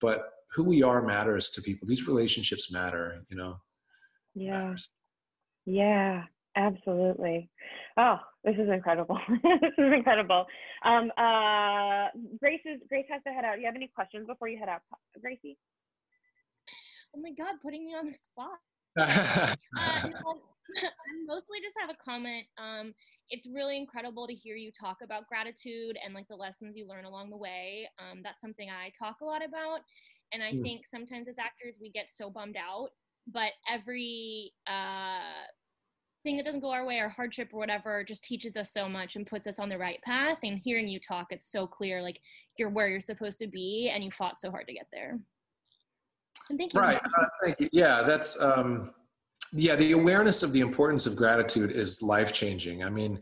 [0.00, 1.86] but who we are matters to people.
[1.86, 3.56] These relationships matter, you know.
[4.34, 4.74] Yeah.
[5.66, 6.24] Yeah,
[6.56, 7.50] absolutely.
[7.96, 9.18] Oh, this is incredible.
[9.42, 10.46] this is incredible.
[10.84, 12.08] Um, uh,
[12.40, 13.56] Grace is Grace has to head out.
[13.56, 14.80] Do you have any questions before you head out,
[15.20, 15.58] Gracie?
[17.14, 18.58] Oh my God, putting me on the spot.
[18.98, 20.40] uh, no,
[20.82, 22.46] I mostly just have a comment.
[22.58, 22.94] Um,
[23.30, 27.04] it's really incredible to hear you talk about gratitude and like the lessons you learn
[27.04, 27.88] along the way.
[27.98, 29.80] Um, that's something I talk a lot about.
[30.32, 30.62] And I mm.
[30.62, 32.90] think sometimes as actors, we get so bummed out,
[33.26, 35.48] but every uh,
[36.22, 39.16] thing that doesn't go our way or hardship or whatever just teaches us so much
[39.16, 40.38] and puts us on the right path.
[40.42, 42.20] And hearing you talk, it's so clear like
[42.58, 45.18] you're where you're supposed to be and you fought so hard to get there.
[46.48, 46.80] And thank you.
[46.80, 46.96] Right.
[46.96, 47.68] Uh, thank you.
[47.72, 48.40] Yeah, that's.
[48.42, 48.92] Um
[49.52, 53.18] yeah the awareness of the importance of gratitude is life changing i mean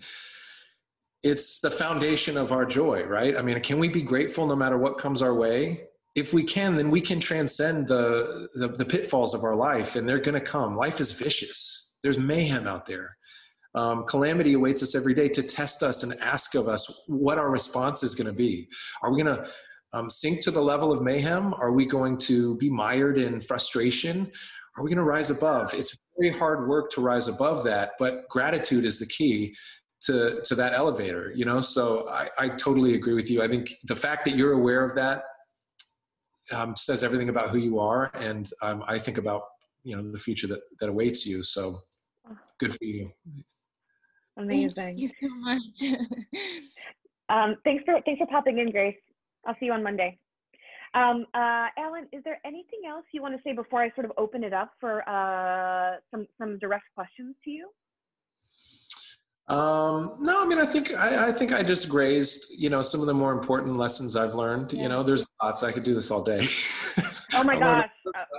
[1.22, 4.78] it's the foundation of our joy right i mean can we be grateful no matter
[4.78, 9.34] what comes our way if we can then we can transcend the the, the pitfalls
[9.34, 10.76] of our life and they're going to come.
[10.76, 11.98] Life is vicious.
[12.02, 13.16] There's mayhem out there.
[13.74, 17.50] Um, calamity awaits us every day to test us and ask of us what our
[17.50, 18.68] response is going to be.
[19.02, 19.48] Are we going to
[19.92, 21.54] um, sink to the level of mayhem?
[21.54, 24.30] Are we going to be mired in frustration?
[24.76, 25.74] Are we going to rise above?
[25.74, 29.54] It's very hard work to rise above that, but gratitude is the key
[30.02, 31.32] to to that elevator.
[31.34, 33.42] You know, so I, I totally agree with you.
[33.42, 35.22] I think the fact that you're aware of that
[36.52, 39.42] um, says everything about who you are, and um, I think about
[39.84, 41.42] you know the future that that awaits you.
[41.42, 41.78] So
[42.58, 43.10] good for you.
[44.36, 44.70] Amazing.
[44.70, 45.82] Thank you so much.
[47.28, 48.96] um, thanks for thanks for popping in, Grace.
[49.46, 50.18] I'll see you on Monday.
[50.94, 54.12] Um, uh, Alan, is there anything else you want to say before I sort of
[54.16, 57.68] open it up for uh, some some direct questions to you?
[59.48, 63.00] Um, no, I mean, I think I, I, think I just grazed, you know, some
[63.00, 64.74] of the more important lessons I've learned.
[64.74, 64.82] Yeah.
[64.82, 65.62] You know, there's lots.
[65.62, 66.46] I could do this all day.
[67.34, 67.88] Oh my gosh!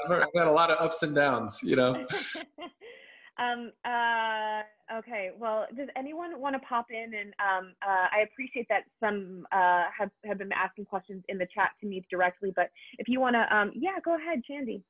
[0.09, 1.61] I've got a lot of ups and downs.
[1.63, 1.93] You know.
[3.37, 5.29] um, uh, Okay.
[5.37, 7.13] Well, does anyone want to pop in?
[7.13, 11.47] And um, uh, I appreciate that some uh, have have been asking questions in the
[11.53, 12.51] chat to me directly.
[12.55, 14.83] But if you want to, um, yeah, go ahead, Shandy.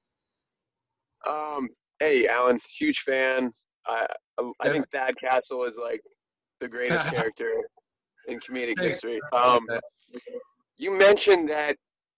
[1.28, 1.70] Um.
[2.00, 3.52] Hey, Alan, huge fan.
[3.86, 4.06] I
[4.60, 6.02] I think Thad Castle is like
[6.60, 7.52] the greatest character
[8.28, 9.20] in comedic history.
[9.34, 9.66] Um,
[10.78, 11.76] you mentioned that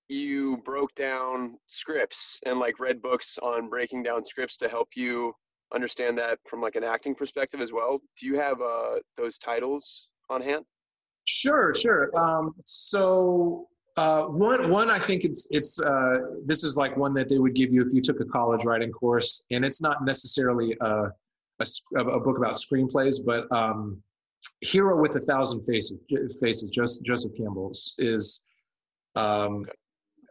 [0.08, 5.34] you broke down scripts and like read books on breaking down scripts to help you
[5.74, 8.00] understand that from like an acting perspective as well.
[8.20, 10.66] Do you have uh, those titles on hand?
[11.26, 12.10] Sure, sure.
[12.18, 13.68] Um, so
[13.98, 16.16] uh, one, one, I think it's it's uh,
[16.46, 18.92] this is like one that they would give you if you took a college writing
[18.92, 21.10] course, and it's not necessarily a
[21.96, 24.02] a, a book about screenplays, but um,
[24.62, 26.00] Hero with a Thousand Faces,
[26.40, 28.46] Faces, Joseph, Joseph Campbell's is
[29.16, 29.66] um,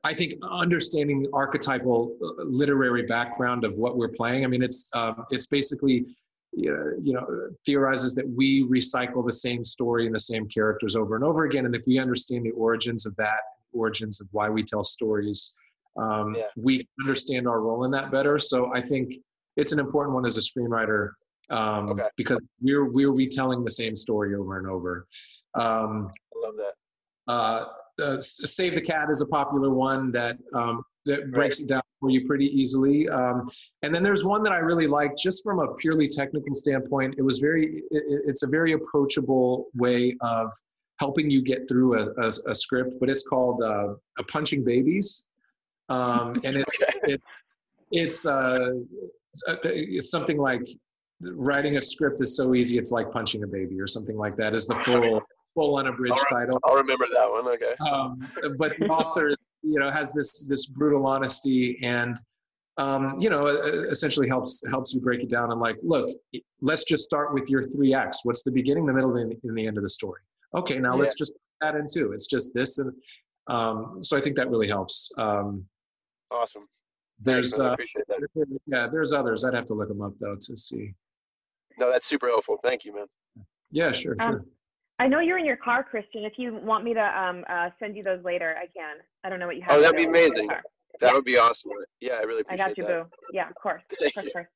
[0.05, 4.45] I think understanding the archetypal uh, literary background of what we're playing.
[4.45, 6.07] I mean, it's um, it's basically
[6.53, 7.27] you know
[7.65, 11.67] theorizes that we recycle the same story and the same characters over and over again.
[11.67, 13.41] And if we understand the origins of that,
[13.73, 15.57] origins of why we tell stories,
[15.97, 16.45] um, yeah.
[16.57, 18.39] we understand our role in that better.
[18.39, 19.15] So I think
[19.57, 21.11] it's an important one as a screenwriter
[21.51, 22.09] um, okay.
[22.17, 25.07] because we're we're retelling the same story over and over.
[25.55, 27.33] Um, I love that.
[27.33, 27.65] Uh,
[28.03, 31.65] uh, Save the Cat is a popular one that um, that breaks right.
[31.65, 33.09] it down for you pretty easily.
[33.09, 33.49] Um,
[33.83, 37.15] and then there's one that I really like, just from a purely technical standpoint.
[37.19, 40.51] It was very, it, it's a very approachable way of
[40.99, 45.29] helping you get through a, a, a script, but it's called uh, a Punching Babies,
[45.89, 47.21] um, and it's it,
[47.91, 48.73] it's uh,
[49.65, 50.63] it's something like
[51.35, 54.55] writing a script is so easy it's like punching a baby or something like that
[54.55, 55.23] is the full
[55.55, 56.61] full unabridged I'll, title.
[56.65, 57.49] I'll remember that one.
[57.49, 57.75] Okay.
[57.89, 62.17] Um, but the author, you know, has this this brutal honesty and.
[62.79, 63.47] Um, you know,
[63.91, 66.09] essentially helps helps you break it down and like, look,
[66.63, 68.21] let's just start with your three acts.
[68.25, 70.23] What's the beginning, the middle, and the end of the story?
[70.57, 71.01] Okay, now yeah.
[71.01, 72.13] let's just put that in too.
[72.13, 72.91] It's just this, and
[73.49, 75.13] um, so I think that really helps.
[75.19, 75.67] Um,
[76.31, 76.69] awesome.
[77.23, 77.77] There's uh,
[78.67, 79.45] yeah, there's others.
[79.45, 80.95] I'd have to look them up though to see.
[81.79, 82.59] No, that's super helpful.
[82.63, 83.07] Thank you, man.
[83.71, 84.45] Yeah, sure, um, sure.
[84.99, 86.25] I know you're in your car, Christian.
[86.25, 88.97] If you want me to um, uh, send you those later, I can.
[89.25, 89.73] I don't know what you have.
[89.73, 90.49] Oh, that'd be amazing.
[90.49, 90.63] That
[91.01, 91.13] yeah.
[91.13, 91.71] would be awesome.
[92.01, 92.65] Yeah, I really appreciate it.
[92.65, 93.05] I got you, that.
[93.05, 93.17] boo.
[93.33, 93.83] Yeah, of course.
[93.93, 94.49] of course, course.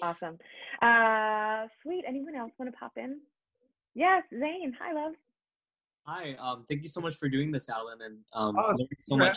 [0.00, 0.38] Awesome.
[0.80, 2.04] Uh, sweet.
[2.06, 3.20] Anyone else want to pop in?
[3.94, 4.74] Yes, Zane.
[4.80, 5.12] Hi, love.
[6.06, 6.34] Hi.
[6.40, 9.36] Um, thank you so much for doing this, Alan, and um, oh, so much.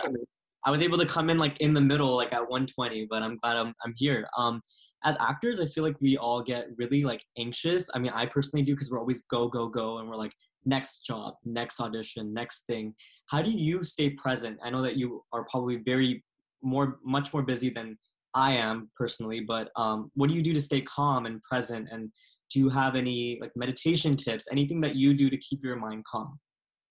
[0.65, 3.37] I was able to come in like in the middle, like at 120, but I'm
[3.37, 4.27] glad I'm I'm here.
[4.37, 4.61] Um,
[5.03, 7.89] as actors, I feel like we all get really like anxious.
[7.93, 10.33] I mean, I personally do because we're always go go go, and we're like
[10.65, 12.93] next job, next audition, next thing.
[13.27, 14.59] How do you stay present?
[14.63, 16.23] I know that you are probably very
[16.63, 17.97] more, much more busy than
[18.33, 21.87] I am personally, but um, what do you do to stay calm and present?
[21.91, 22.11] And
[22.51, 24.47] do you have any like meditation tips?
[24.51, 26.39] Anything that you do to keep your mind calm?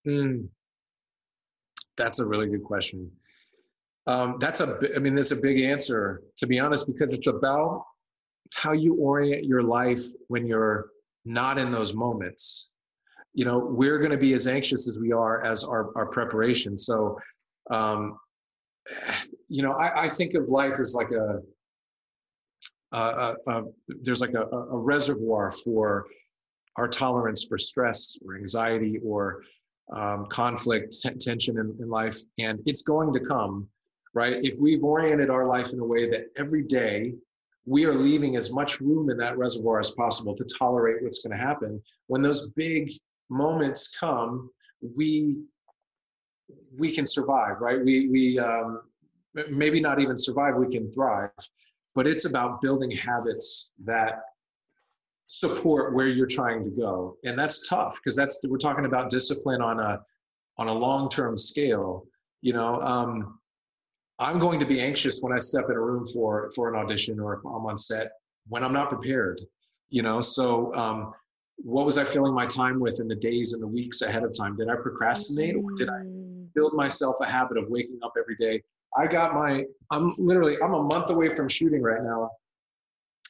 [0.06, 0.48] Mm.
[1.96, 3.10] That's a really good question.
[4.06, 7.84] Um, that's a, I mean, that's a big answer to be honest, because it's about
[8.54, 10.88] how you orient your life when you're
[11.24, 12.74] not in those moments.
[13.32, 16.78] You know, we're going to be as anxious as we are as our, our preparation.
[16.78, 17.18] So,
[17.70, 18.18] um,
[19.48, 21.40] you know, I, I think of life as like a,
[24.02, 26.06] there's like a, a, reservoir for
[26.76, 29.42] our tolerance for stress or anxiety or
[29.92, 33.66] um, conflict, t- tension in, in life, and it's going to come,
[34.14, 34.36] right?
[34.42, 37.14] If we've oriented our life in a way that every day
[37.66, 41.36] we are leaving as much room in that reservoir as possible to tolerate what's going
[41.36, 42.92] to happen, when those big
[43.28, 44.50] moments come,
[44.96, 45.40] we
[46.76, 47.82] we can survive, right?
[47.82, 48.82] We we um,
[49.50, 51.30] maybe not even survive, we can thrive.
[51.94, 54.20] But it's about building habits that
[55.26, 59.62] support where you're trying to go, and that's tough because that's we're talking about discipline
[59.62, 60.00] on a
[60.58, 62.06] on a long term scale.
[62.42, 63.38] You know, um,
[64.24, 67.20] I'm going to be anxious when I step in a room for for an audition
[67.20, 68.08] or if I'm on set
[68.48, 69.40] when I'm not prepared.
[69.90, 71.12] You know, so um,
[71.56, 74.32] what was I filling my time with in the days and the weeks ahead of
[74.36, 74.56] time?
[74.56, 76.48] Did I procrastinate or did I mm.
[76.54, 78.62] build myself a habit of waking up every day
[78.96, 82.30] I got my, I'm literally, I'm a month away from shooting right now.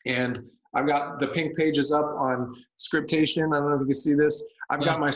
[0.07, 0.43] And
[0.75, 3.53] I've got the pink pages up on Scriptation.
[3.53, 4.47] I don't know if you can see this.
[4.71, 4.87] I've yeah.
[4.87, 5.11] got my,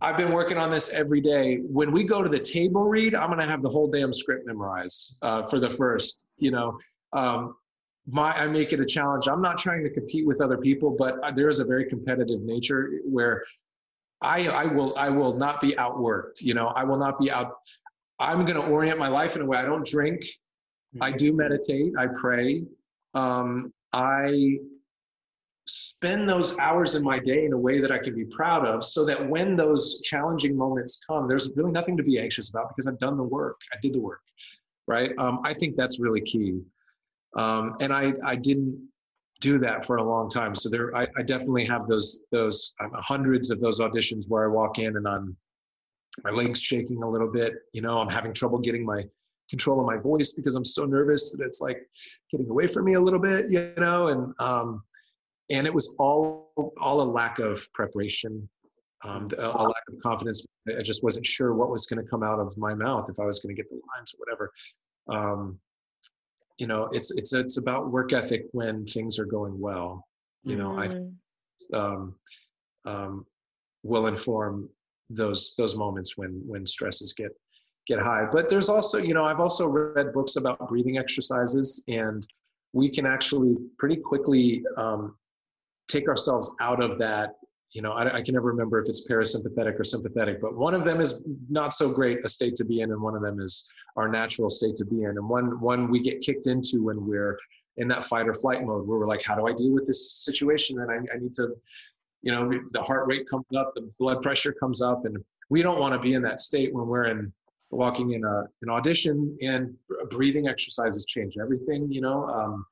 [0.00, 1.58] I've been working on this every day.
[1.62, 4.46] When we go to the table read, I'm going to have the whole damn script
[4.46, 6.78] memorized uh, for the first, you know,
[7.12, 7.54] um,
[8.06, 9.28] my, I make it a challenge.
[9.28, 13.00] I'm not trying to compete with other people, but there is a very competitive nature
[13.04, 13.44] where
[14.20, 16.42] I, I will I will not be outworked.
[16.42, 17.52] You know, I will not be out.
[18.18, 19.58] I'm going to orient my life in a way.
[19.58, 20.24] I don't drink.
[21.00, 21.92] I do meditate.
[21.98, 22.64] I pray.
[23.14, 24.58] Um, I
[25.66, 28.84] spend those hours in my day in a way that I can be proud of
[28.84, 32.86] so that when those challenging moments come, there's really nothing to be anxious about because
[32.86, 33.60] I've done the work.
[33.72, 34.20] I did the work,
[34.86, 35.16] right?
[35.18, 36.60] Um, I think that's really key.
[37.36, 38.88] Um, and I, I didn't
[39.40, 40.54] do that for a long time.
[40.54, 44.48] So there, I, I definitely have those, those um, hundreds of those auditions where I
[44.48, 45.36] walk in and I'm
[46.22, 47.54] my legs shaking a little bit.
[47.72, 49.02] You know, I'm having trouble getting my
[49.50, 51.78] control of my voice because I'm so nervous that it's like
[52.30, 54.82] getting away from me a little bit, you know, and um,
[55.50, 58.48] and it was all all a lack of preparation,
[59.04, 60.46] um, a, a lack of confidence.
[60.68, 63.24] I just wasn't sure what was going to come out of my mouth if I
[63.24, 64.52] was going to get the lines or whatever.
[65.08, 65.58] Um,
[66.58, 70.06] you know, it's it's it's about work ethic when things are going well.
[70.44, 71.12] You know, mm.
[71.72, 72.14] I um,
[72.84, 73.26] um,
[73.82, 74.68] will inform
[75.10, 77.30] those those moments when when stresses get
[77.86, 82.26] get high but there's also you know i've also read books about breathing exercises and
[82.72, 85.14] we can actually pretty quickly um,
[85.88, 87.30] take ourselves out of that
[87.72, 90.84] you know I, I, can never remember if it's parasympathetic or sympathetic but one of
[90.84, 93.70] them is not so great a state to be in and one of them is
[93.96, 95.10] our natural state to be in.
[95.10, 97.38] And one one we get kicked into when we're
[97.76, 100.24] in that fight or flight mode where we're like how do i deal with this
[100.24, 100.80] situation?
[100.80, 101.54] And i, I need to
[102.22, 105.16] you know the heart rate comes up the blood pressure comes up and
[105.50, 107.32] we don't want to be in that state when we're in
[107.70, 109.74] walking in a an audition and
[110.10, 112.64] breathing exercises change everything you know um,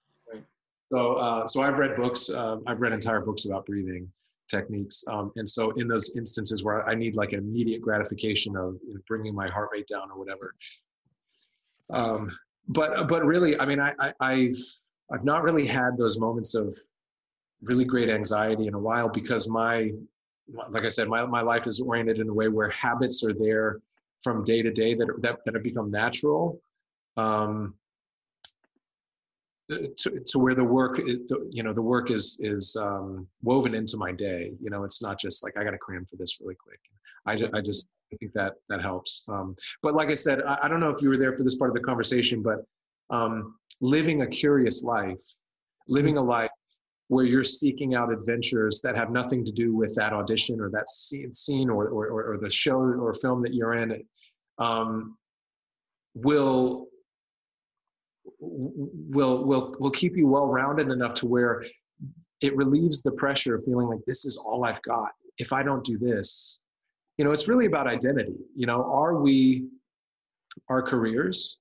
[0.93, 4.11] so uh, so i've read books uh, i've read entire books about breathing
[4.49, 8.77] techniques um, and so in those instances where i need like an immediate gratification of
[8.87, 10.55] you know, bringing my heart rate down or whatever
[11.91, 12.29] um,
[12.69, 14.59] but but really i mean I, I i've
[15.13, 16.77] i've not really had those moments of
[17.63, 19.93] really great anxiety in a while because my
[20.69, 23.81] like I said, my, my life is oriented in a way where habits are there
[24.23, 26.61] from day to day that that, that have become natural.
[27.17, 27.75] Um,
[29.71, 33.97] to, to where the work is, you know, the work is is um, woven into
[33.97, 34.53] my day.
[34.61, 36.81] You know, it's not just like I got to cram for this really quick.
[37.27, 39.27] I just, I just I think that that helps.
[39.29, 41.57] Um, but like I said, I, I, don't know if you were there for this
[41.57, 42.65] part of the conversation, but
[43.11, 45.21] um, living a curious life,
[45.89, 46.51] living a life
[47.09, 50.89] where you're seeking out adventures that have nothing to do with that audition or that
[50.89, 54.03] scene or, or, or the show or film that you're in
[54.59, 55.17] um,
[56.15, 56.87] will
[58.41, 61.65] will will will keep you well rounded enough to where
[62.41, 65.11] it relieves the pressure of feeling like this is all I've got.
[65.39, 66.63] If I don't do this,
[67.19, 68.35] you know, it's really about identity.
[68.55, 69.67] You know, are we
[70.69, 71.61] our careers?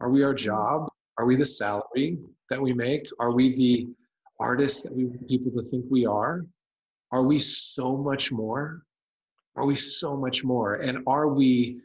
[0.00, 0.88] Are we our job?
[1.18, 2.18] Are we the salary
[2.48, 3.08] that we make?
[3.18, 3.88] Are we the
[4.38, 6.44] artists that we want people to think we are?
[7.10, 8.82] Are we so much more?
[9.56, 10.74] Are we so much more?
[10.74, 11.80] And are we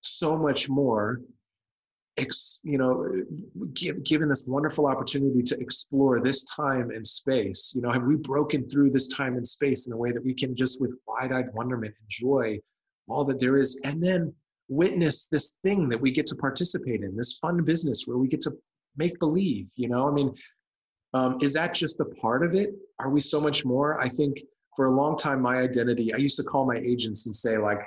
[0.00, 1.20] so much more
[2.16, 3.10] ex, you know,
[3.72, 7.72] give, given this wonderful opportunity to explore this time and space?
[7.74, 10.34] You know, have we broken through this time and space in a way that we
[10.34, 12.58] can just with wide-eyed wonderment enjoy
[13.08, 14.32] all that there is, and then
[14.68, 18.40] witness this thing that we get to participate in, this fun business where we get
[18.42, 18.52] to
[18.96, 19.66] make believe?
[19.76, 20.34] You know, I mean,
[21.12, 22.70] um, is that just a part of it?
[22.98, 24.00] Are we so much more?
[24.00, 24.40] I think
[24.74, 27.80] for a long time, my identity, I used to call my agents and say, like,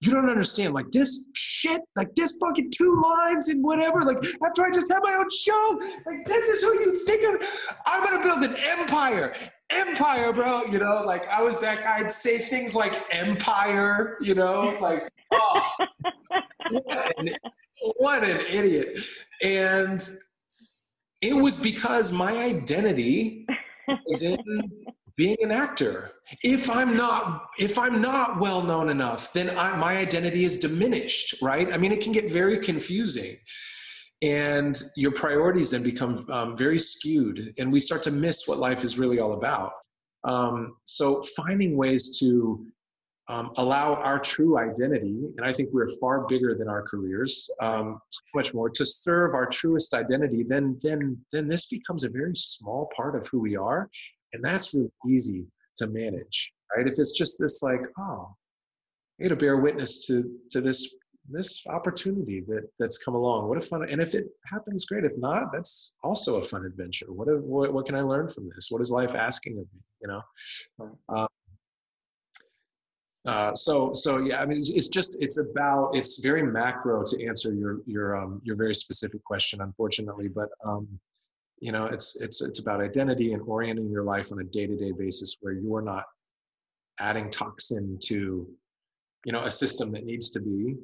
[0.00, 4.04] you don't understand, like this shit, like this fucking two lines and whatever.
[4.04, 7.48] Like after I just had my own show, like this is who you think of.
[7.86, 9.32] I'm gonna build an empire,
[9.70, 10.64] empire, bro.
[10.64, 11.98] You know, like I was that guy.
[11.98, 14.18] I'd say things like empire.
[14.20, 15.76] You know, like oh,
[16.70, 17.28] what an,
[17.96, 18.98] what an idiot.
[19.42, 20.06] And
[21.22, 23.46] it was because my identity
[24.06, 24.38] was in
[25.16, 26.10] being an actor
[26.42, 31.36] if i'm not if i'm not well known enough then I, my identity is diminished
[31.42, 31.72] right?
[31.72, 33.36] I mean it can get very confusing.
[34.22, 38.82] And your priorities then become um, very skewed and we start to miss what life
[38.82, 39.72] is really all about.
[40.24, 42.66] Um, so finding ways to
[43.28, 47.98] um, allow our true identity and i think we're far bigger than our careers um,
[48.10, 52.36] so much more to serve our truest identity then then then this becomes a very
[52.36, 53.90] small part of who we are
[54.36, 55.44] and that's really easy
[55.76, 56.86] to manage, right?
[56.86, 58.34] If it's just this like, oh,
[59.18, 60.94] I get to bear witness to to this
[61.28, 63.48] this opportunity that that's come along.
[63.48, 63.88] What a fun!
[63.88, 65.04] And if it happens, great.
[65.04, 67.12] If not, that's also a fun adventure.
[67.12, 68.68] What what, what can I learn from this?
[68.70, 69.80] What is life asking of me?
[70.02, 70.22] You know.
[71.08, 71.26] Um,
[73.26, 77.26] uh, so so yeah, I mean, it's, it's, just it's about it's very macro to
[77.26, 80.28] answer your your um, your very specific question, unfortunately.
[80.28, 80.86] But um,
[81.60, 85.36] you know it's it's it's about identity and orienting your life on a day-to-day basis
[85.40, 86.04] where you're not
[87.00, 88.46] adding toxin to
[89.24, 90.76] you know a system that needs to be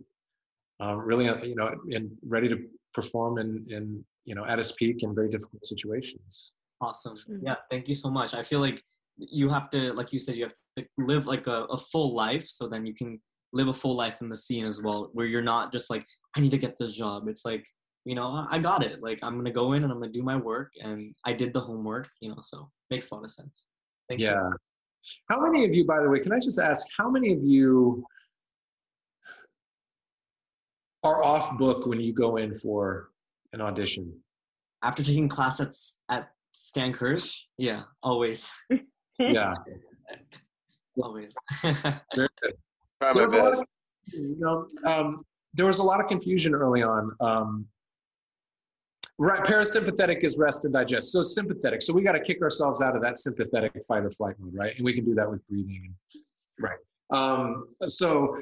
[0.81, 2.59] um, really uh, you know and ready to
[2.95, 6.55] perform in in you know at its peak in very difficult situations.
[6.81, 7.15] Awesome.
[7.15, 7.47] Mm-hmm.
[7.47, 8.35] yeah thank you so much.
[8.35, 8.83] I feel like
[9.19, 12.47] you have to like you said you have to live like a, a full life
[12.49, 13.21] so then you can
[13.53, 16.05] live a full life in the scene as well where you're not just like
[16.35, 17.29] i need to get this job.
[17.29, 17.65] It's like
[18.05, 19.03] you know, I got it.
[19.03, 21.61] Like I'm gonna go in and I'm gonna do my work, and I did the
[21.61, 22.09] homework.
[22.21, 23.65] You know, so makes a lot of sense.
[24.09, 24.35] Thank yeah.
[24.35, 24.57] You.
[25.29, 28.05] How many of you, by the way, can I just ask, how many of you
[31.03, 33.11] are off book when you go in for
[33.53, 34.13] an audition?
[34.83, 35.73] After taking class at
[36.09, 38.51] at Stan Kirsch, yeah, always.
[39.19, 39.55] yeah.
[41.03, 41.35] always.
[41.63, 42.55] Very good.
[43.15, 43.65] There's a lot of,
[44.07, 45.25] you know, um,
[45.55, 47.13] there was a lot of confusion early on.
[47.21, 47.67] Um,
[49.23, 51.13] Right, parasympathetic is rest and digest.
[51.13, 51.81] So sympathetic.
[51.81, 54.75] So we got to kick ourselves out of that sympathetic fight or flight mode, right?
[54.75, 55.95] And we can do that with breathing.
[56.59, 56.79] Right.
[57.13, 58.37] Um, so,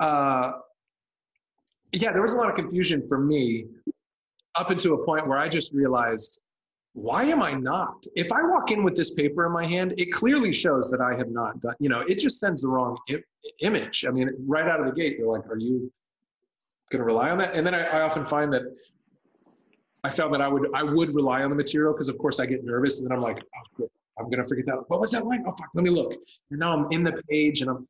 [0.00, 0.50] uh,
[1.92, 3.66] yeah, there was a lot of confusion for me
[4.56, 6.42] up into a point where I just realized,
[6.94, 8.04] why am I not?
[8.16, 11.16] If I walk in with this paper in my hand, it clearly shows that I
[11.16, 11.76] have not done.
[11.78, 13.22] You know, it just sends the wrong I-
[13.60, 14.04] image.
[14.08, 15.92] I mean, right out of the gate, you're like, are you
[16.90, 17.54] going to rely on that?
[17.54, 18.62] And then I, I often find that
[20.04, 22.46] I found that I would I would rely on the material because of course I
[22.46, 23.42] get nervous and then I'm like,
[23.80, 23.88] oh,
[24.18, 24.84] I'm gonna forget that.
[24.88, 25.44] What was that line?
[25.46, 26.14] Oh fuck, let me look.
[26.50, 27.88] And now I'm in the page and I'm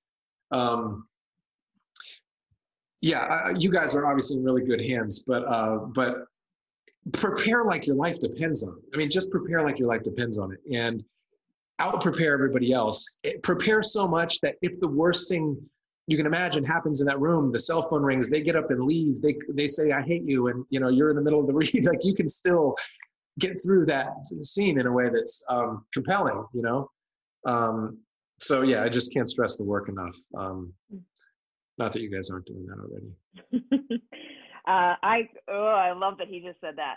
[0.50, 1.08] um
[3.02, 6.24] yeah, you guys are obviously in really good hands, but uh but
[7.12, 8.84] prepare like your life depends on it.
[8.94, 10.60] I mean, just prepare like your life depends on it.
[10.72, 11.04] And
[11.78, 13.18] out prepare everybody else.
[13.22, 15.58] It, prepare so much that if the worst thing
[16.06, 18.84] you can imagine happens in that room the cell phone rings they get up and
[18.84, 19.20] leave.
[19.20, 21.54] They they say i hate you and you know you're in the middle of the
[21.60, 21.84] read.
[21.84, 22.76] Like you can still
[23.38, 24.08] get through that
[24.42, 26.90] scene in a way that's um, compelling you know?
[27.44, 27.98] Um,
[28.38, 30.16] so yeah i just can't stress the work enough.
[30.36, 30.72] Um,
[31.78, 34.02] not that you guys aren't doing that already.
[34.66, 36.96] Uh, i oh i love that he just said that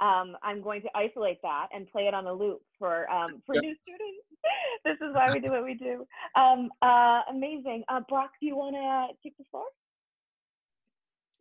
[0.00, 3.54] um, I'm going to isolate that and play it on a loop for um, for
[3.54, 3.64] yep.
[3.64, 4.24] new students.
[4.84, 6.06] this is why we do what we do.
[6.36, 7.82] Um, uh, amazing.
[7.88, 9.64] Uh, Brock, do you want to take the floor?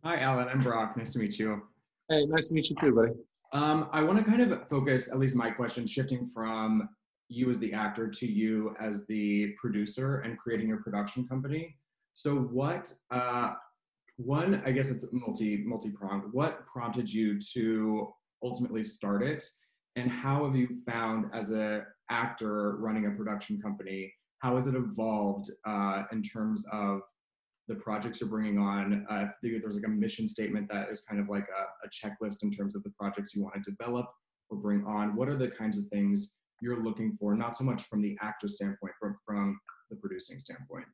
[0.04, 0.48] Hi, Alan.
[0.48, 0.98] I'm Brock.
[0.98, 1.62] Nice to meet you.
[2.10, 3.12] Hey, nice to meet you too, buddy.
[3.54, 6.90] Um, I want to kind of focus, at least my question, shifting from
[7.30, 11.76] you as the actor to you as the producer and creating your production company.
[12.14, 13.54] So, what uh,
[14.16, 14.62] one?
[14.66, 16.32] I guess it's multi multi pronged.
[16.32, 18.14] What prompted you to
[18.44, 19.44] ultimately start it?
[19.96, 24.76] And how have you found as a actor running a production company how has it
[24.76, 27.02] evolved uh, in terms of
[27.68, 29.06] the projects you're bringing on?
[29.10, 32.44] Uh, if there's like a mission statement that is kind of like a, a checklist
[32.44, 34.06] in terms of the projects you want to develop
[34.50, 37.36] or bring on what are the kinds of things you're looking for?
[37.36, 39.60] Not so much from the actor standpoint but from
[39.90, 40.86] the producing standpoint.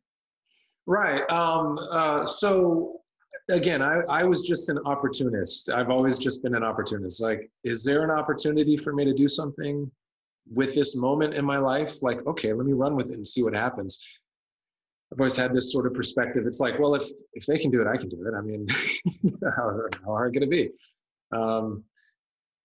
[0.86, 3.00] Right um, uh, so
[3.50, 5.72] again, I, I was just an opportunist.
[5.72, 7.22] I've always just been an opportunist.
[7.22, 9.90] Like, is there an opportunity for me to do something
[10.52, 12.02] with this moment in my life?
[12.02, 14.04] Like, okay, let me run with it and see what happens.
[15.12, 16.46] I've always had this sort of perspective.
[16.48, 18.34] It's like, well, if if they can do it, I can do it.
[18.36, 18.66] I mean,
[19.56, 20.70] how, how hard can it be?
[21.32, 21.84] Um,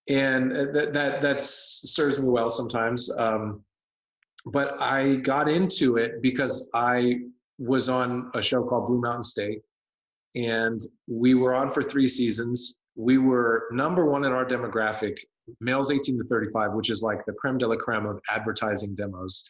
[0.09, 3.14] and that that that serves me well sometimes.
[3.18, 3.62] Um,
[4.47, 7.20] but I got into it because I
[7.59, 9.61] was on a show called Blue Mountain State,
[10.35, 12.79] and we were on for three seasons.
[12.97, 15.18] We were number one in our demographic,
[15.61, 19.49] males 18 to 35, which is like the creme de la creme of advertising demos.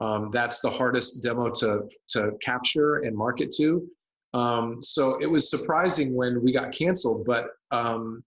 [0.00, 3.86] Um, that's the hardest demo to to capture and market to.
[4.34, 8.22] Um, so it was surprising when we got canceled, but um,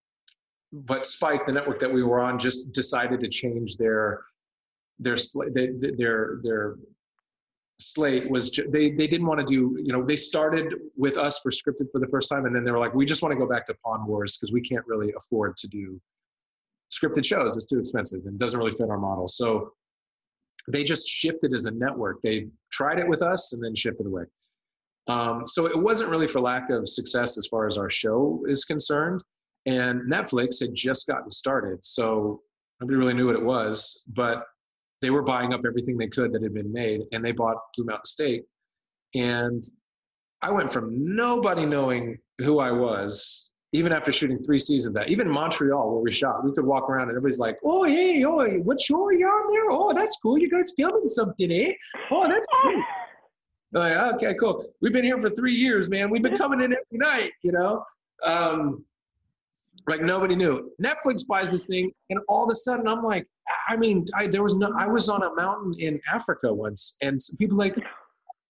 [0.71, 4.21] but Spike, the network that we were on, just decided to change their
[4.99, 5.17] their
[5.53, 6.75] their their
[7.79, 11.49] slate was they they didn't want to do you know they started with us for
[11.49, 13.47] scripted for the first time and then they were like we just want to go
[13.47, 15.99] back to Pawn Wars because we can't really afford to do
[16.91, 17.55] scripted shows.
[17.55, 19.27] It's too expensive and doesn't really fit our model.
[19.27, 19.73] So
[20.67, 22.21] they just shifted as a network.
[22.21, 24.23] They tried it with us and then shifted away.
[25.07, 28.65] Um, so it wasn't really for lack of success as far as our show is
[28.65, 29.23] concerned
[29.65, 32.41] and netflix had just gotten started so
[32.79, 34.45] nobody really knew what it was but
[35.01, 37.85] they were buying up everything they could that had been made and they bought blue
[37.85, 38.43] mountain state.
[39.15, 39.63] And
[40.41, 45.09] i went from nobody knowing who i was even after shooting three seasons of that
[45.09, 48.47] even montreal where we shot we could walk around and everybody's like oh hey oh
[48.59, 49.71] what show are you on there?
[49.71, 50.37] Oh that's cool.
[50.37, 51.73] You guys filming something eh?
[52.11, 52.83] Oh that's cool.
[53.71, 54.65] Like okay cool.
[54.81, 56.09] We've been here for three years man.
[56.09, 57.83] We've been coming in every night you know?
[58.25, 58.83] Um,
[59.89, 63.27] like nobody knew netflix buys this thing and all of a sudden i'm like
[63.67, 64.71] I mean, I, there was no.
[64.77, 67.75] I was on a mountain in Africa once, and people like,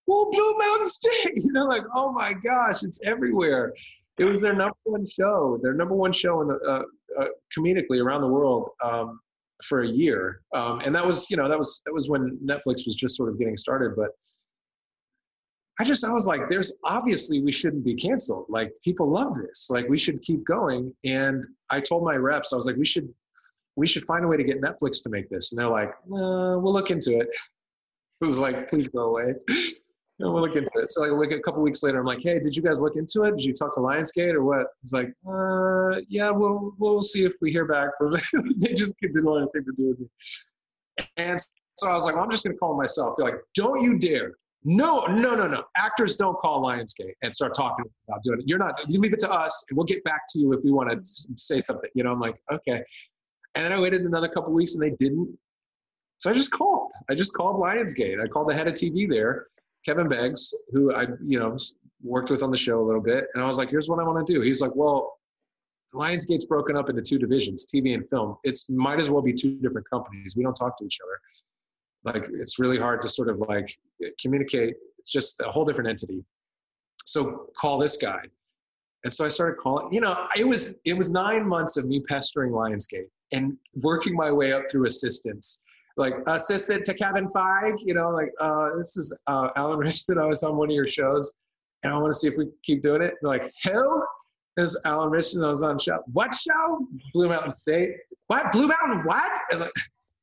[0.08, 3.74] "Well, Blue Mountain State," you know, like, "Oh my gosh, it's everywhere."
[4.18, 6.84] It was their number one show, their number one show in the, uh,
[7.22, 7.28] uh,
[7.58, 9.20] comedically around the world um,
[9.64, 12.86] for a year, um, and that was, you know, that was that was when Netflix
[12.86, 13.96] was just sort of getting started.
[13.96, 14.10] But
[15.80, 18.48] I just, I was like, "There's obviously we shouldn't be canceled.
[18.50, 19.70] Like people love this.
[19.70, 23.08] Like we should keep going." And I told my reps, I was like, "We should
[23.80, 25.52] we should find a way to get Netflix to make this.
[25.52, 27.30] And they're like, uh, we'll look into it.
[27.30, 29.24] It was like, please go away.
[29.24, 29.38] and
[30.34, 30.90] we'll look into it.
[30.90, 33.38] So like a couple weeks later, I'm like, hey, did you guys look into it?
[33.38, 34.68] Did you talk to Lionsgate or what?
[34.84, 38.24] It's like, uh, yeah, we'll we'll see if we hear back from it.
[38.58, 40.08] they just didn't want anything to do with me.
[41.16, 41.40] And
[41.76, 43.14] so I was like, well, I'm just gonna call myself.
[43.16, 44.34] They're like, don't you dare.
[44.64, 45.64] No, no, no, no.
[45.78, 48.46] Actors don't call Lionsgate and start talking about doing it.
[48.48, 48.76] You're not.
[48.90, 51.00] You leave it to us, and we'll get back to you if we want to
[51.38, 51.90] say something.
[51.96, 52.84] You know, I'm like, okay.
[53.56, 55.38] And then I waited another couple weeks and they didn't.
[56.18, 56.92] So I just called.
[57.10, 58.22] I just called Lionsgate.
[58.22, 59.48] I called the head of TV there,
[59.86, 61.56] Kevin Beggs, who I, you know,
[62.04, 63.26] worked with on the show a little bit.
[63.34, 64.42] And I was like, here's what I want to do.
[64.42, 65.18] He's like, well,
[65.94, 68.36] Lionsgate's broken up into two divisions, TV and film.
[68.44, 70.36] It's might as well be two different companies.
[70.36, 71.20] We don't talk to each other.
[72.04, 73.70] Like it's really hard to sort of like
[74.22, 74.76] communicate.
[74.98, 76.24] It's just a whole different entity.
[77.06, 78.22] So call this guy.
[79.04, 82.02] And so I started calling, you know, it was it was nine months of me
[82.02, 85.64] pestering Lionsgate and working my way up through assistants.
[85.98, 90.18] Like assistant to Kevin Feige, you know, like uh, this is uh, Alan Ritchson.
[90.18, 91.34] I was on one of your shows,
[91.84, 93.16] and I want to see if we keep doing it.
[93.22, 94.04] They're like, who?
[94.58, 95.44] Is Alan Ritchson.
[95.44, 96.00] I was on show.
[96.12, 96.88] What show?
[97.14, 97.92] Blue Mountain State.
[98.28, 98.52] What?
[98.52, 99.04] Blue Mountain?
[99.06, 99.32] What?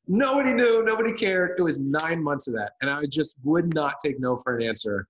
[0.08, 0.84] Nobody knew.
[0.84, 1.58] Nobody cared.
[1.58, 4.62] It was nine months of that, and I just would not take no for an
[4.62, 5.08] answer.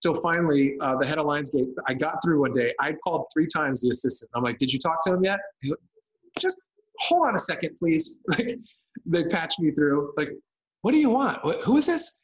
[0.00, 2.72] So finally, uh, the head of Lionsgate, I got through one day.
[2.80, 4.30] I called three times the assistant.
[4.34, 5.80] I'm like, "Did you talk to him yet?" He's like,
[6.38, 6.60] "Just
[6.98, 8.20] hold on a second, please.
[8.28, 8.58] Like
[9.04, 10.12] they patched me through.
[10.16, 10.30] Like,
[10.82, 11.44] what do you want?
[11.44, 12.18] What, who is this?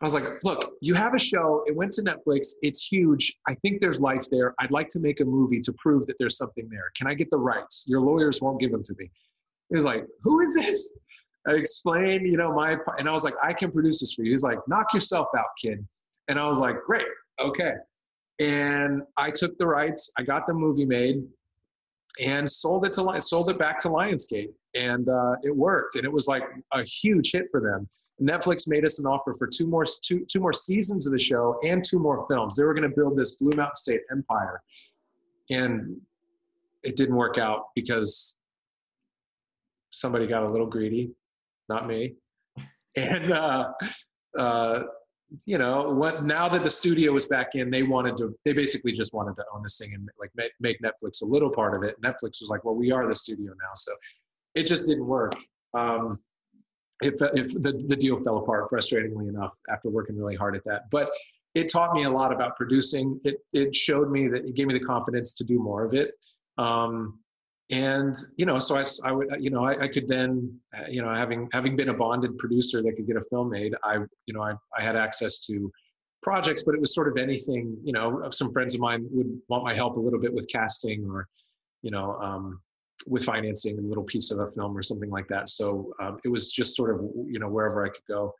[0.00, 1.64] I was like, look, you have a show.
[1.66, 2.48] It went to Netflix.
[2.62, 3.34] It's huge.
[3.48, 4.54] I think there's life there.
[4.60, 6.90] I'd like to make a movie to prove that there's something there.
[6.96, 7.86] Can I get the rights?
[7.88, 9.10] Your lawyers won't give them to me.
[9.70, 10.90] He was like, who is this?
[11.48, 14.32] I explained, you know, my, and I was like, I can produce this for you.
[14.32, 15.86] He's like, knock yourself out, kid.
[16.28, 17.06] And I was like, great,
[17.38, 17.74] okay.
[18.40, 20.10] And I took the rights.
[20.18, 21.22] I got the movie made
[22.24, 26.12] and sold it to sold it back to Lionsgate, and uh, it worked, and it
[26.12, 27.88] was like a huge hit for them.
[28.20, 31.58] Netflix made us an offer for two more two two more seasons of the show
[31.66, 32.56] and two more films.
[32.56, 34.62] They were going to build this Blue Mountain State empire,
[35.50, 36.00] and
[36.82, 38.38] it didn't work out because
[39.90, 41.10] somebody got a little greedy,
[41.68, 42.14] not me,
[42.96, 43.72] and uh,
[44.38, 44.82] uh,
[45.44, 48.92] you know what now that the studio was back in they wanted to they basically
[48.92, 50.30] just wanted to own this thing and like
[50.60, 52.00] make, netflix a little part of it.
[52.00, 53.70] Netflix was like well we are the studio now.
[53.74, 53.92] So
[54.54, 55.34] it just didn't work.
[55.74, 56.18] Um,
[57.02, 60.84] if the, the deal fell apart frustratingly enough after working really hard at that.
[60.90, 61.10] But
[61.54, 63.20] it taught me a lot about producing.
[63.24, 66.12] It it showed me that it gave me the confidence to do more of it.
[66.58, 67.18] Um,
[67.70, 71.02] and you know, so I, I would you know I, I could then uh, you
[71.02, 74.34] know having having been a bonded producer that could get a film made, I you
[74.34, 75.70] know I I had access to
[76.22, 77.76] projects, but it was sort of anything.
[77.82, 81.08] You know, some friends of mine would want my help a little bit with casting
[81.10, 81.26] or
[81.82, 82.60] you know um,
[83.08, 85.48] with financing a little piece of a film or something like that.
[85.48, 88.32] So um, it was just sort of you know wherever I could go,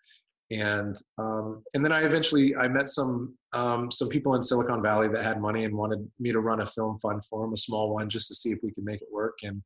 [0.50, 5.08] and um, and then I eventually I met some um, some people in Silicon Valley
[5.08, 7.92] that had money and wanted me to run a film fund for them, a small
[7.92, 9.38] one, just to see if we could make it work.
[9.42, 9.62] And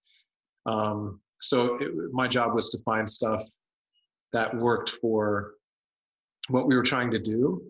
[0.67, 3.45] um, so it, my job was to find stuff
[4.33, 5.55] that worked for
[6.49, 7.63] what we were trying to do.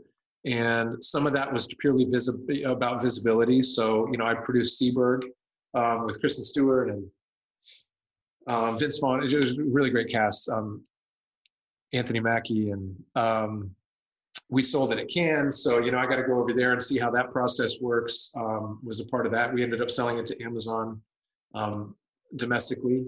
[0.46, 3.62] And some of that was purely visi- about visibility.
[3.62, 5.22] So, you know, I produced Seberg
[5.74, 7.06] um, with Kristen Stewart and
[8.46, 9.22] um, Vince Vaughn.
[9.22, 10.48] It was a really great cast.
[10.48, 10.82] Um,
[11.92, 13.70] Anthony Mackie, and um,
[14.48, 15.52] we sold it at Cannes.
[15.62, 18.32] So you know, I got to go over there and see how that process works.
[18.36, 19.52] Um, was a part of that.
[19.52, 21.00] We ended up selling it to Amazon
[21.54, 21.96] um,
[22.36, 23.06] domestically,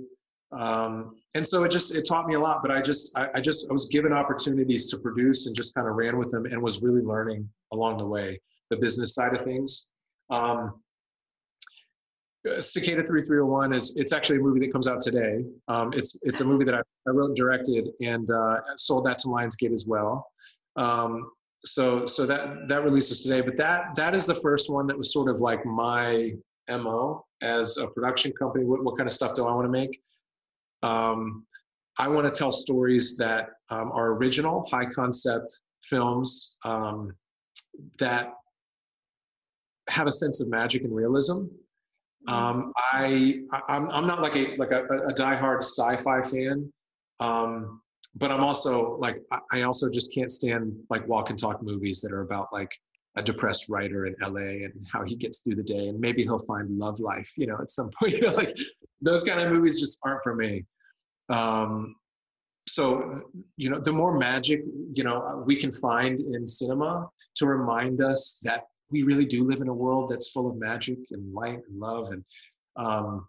[0.53, 2.63] um, and so it just it taught me a lot.
[2.63, 5.89] But I just I, I just I was given opportunities to produce and just kind
[5.89, 8.41] of ran with them and was really learning along the way
[8.71, 9.91] the business side of things.
[10.31, 10.81] Um,
[12.45, 15.45] Cicada 3301 is it's actually a movie that comes out today.
[15.69, 19.19] Um, it's it's a movie that I, I wrote and directed and uh, sold that
[19.19, 20.27] to Lionsgate as well.
[20.77, 21.31] Um,
[21.65, 23.43] so so that that releases today.
[23.43, 26.33] But that that is the first one that was sort of like my
[26.69, 28.65] mo as a production company.
[28.65, 30.01] What what kind of stuff do I want to make?
[30.83, 31.47] Um,
[31.99, 35.53] I want to tell stories that um, are original, high concept
[35.85, 37.15] films um,
[38.01, 38.33] that
[39.91, 41.45] have a sense of magic and realism
[42.29, 46.73] um, I I'm, I'm not like a like a, a diehard sci-fi fan,
[47.21, 47.81] um,
[48.15, 49.23] but I'm also like
[49.53, 52.73] I also just can't stand like walk and talk movies that are about like
[53.17, 56.39] a depressed writer in LA and how he gets through the day and maybe he'll
[56.39, 58.13] find love life, you know, at some point.
[58.15, 58.57] You know, like
[59.01, 60.65] those kind of movies just aren't for me.
[61.29, 61.97] Um,
[62.69, 63.13] so
[63.57, 64.63] you know, the more magic
[64.95, 69.61] you know we can find in cinema to remind us that we really do live
[69.61, 72.25] in a world that's full of magic and light and love and
[72.77, 73.27] um,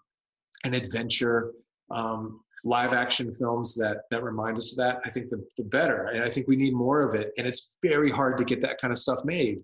[0.63, 1.51] and adventure.
[1.89, 5.01] Um, live action films that that remind us of that.
[5.05, 7.31] I think the the better, and I think we need more of it.
[7.37, 9.59] And it's very hard to get that kind of stuff made.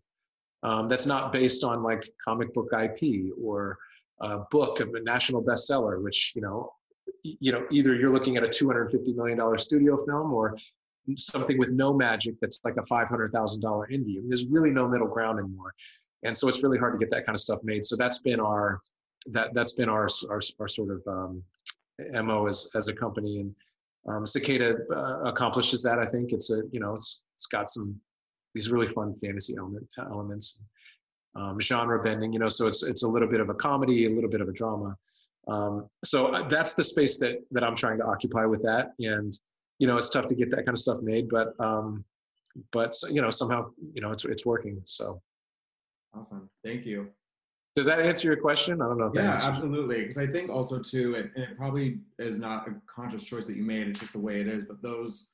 [0.64, 3.78] Um, that's not based on like comic book IP or
[4.22, 6.72] a book of a national bestseller, which you know,
[7.24, 10.58] you know, either you're looking at a 250 million dollar studio film or
[11.18, 13.32] something with no magic that's like a $500,000
[13.92, 14.22] indie.
[14.28, 15.74] There's really no middle ground anymore.
[16.24, 17.86] And so it's really hard to get that kind of stuff made.
[17.86, 18.80] So that's been our,
[19.28, 21.44] that, that's been our, our, our sort of um,
[22.26, 23.40] MO as, as a company.
[23.40, 23.56] And
[24.08, 26.00] um, Cicada uh, accomplishes that.
[26.00, 28.00] I think it's a, you know, it's, it's got some,
[28.54, 30.62] these really fun fantasy element, elements,
[31.36, 34.10] um, genre bending, you know, so it's, it's a little bit of a comedy, a
[34.10, 34.96] little bit of a drama.
[35.48, 38.94] Um, so uh, that's the space that, that I'm trying to occupy with that.
[39.00, 39.34] And,
[39.80, 42.04] you know it's tough to get that kind of stuff made but um
[42.72, 45.22] but you know somehow you know it's it's working so.
[46.16, 46.50] Awesome.
[46.64, 47.08] Thank you.
[47.76, 48.82] Does that answer your question?
[48.82, 52.40] I don't know if yeah absolutely because i think also too it, it probably is
[52.40, 55.30] not a conscious choice that you made it's just the way it is but those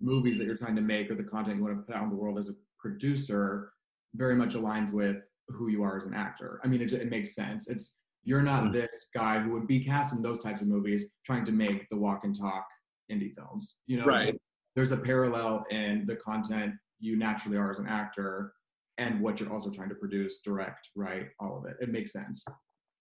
[0.00, 2.10] movies that you're trying to make or the content you want to put out in
[2.10, 3.72] the world as a producer
[4.14, 6.60] very much aligns with who you are as an actor.
[6.64, 7.68] I mean it, it makes sense.
[7.68, 7.94] It's
[8.24, 8.72] you're not mm-hmm.
[8.72, 11.96] this guy who would be cast in those types of movies trying to make the
[11.96, 12.66] walk and talk
[13.10, 13.78] indie films.
[13.86, 14.38] You know, right.
[14.76, 18.52] there's a parallel in the content you naturally are as an actor
[18.98, 21.26] and what you're also trying to produce, direct, right?
[21.40, 21.76] All of it.
[21.80, 22.44] It makes sense.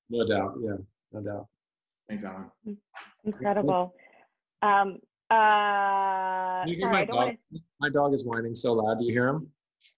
[0.10, 0.56] No doubt.
[0.62, 0.78] Yeah,
[1.12, 1.48] no doubt.
[2.10, 2.50] Thanks, Alan.
[3.24, 3.94] Incredible.
[4.62, 5.00] Um,
[5.30, 7.16] uh, you hear sorry, my dog?
[7.16, 7.38] Wanna...
[7.80, 9.00] My dog is whining so loud.
[9.00, 9.48] Do you hear him?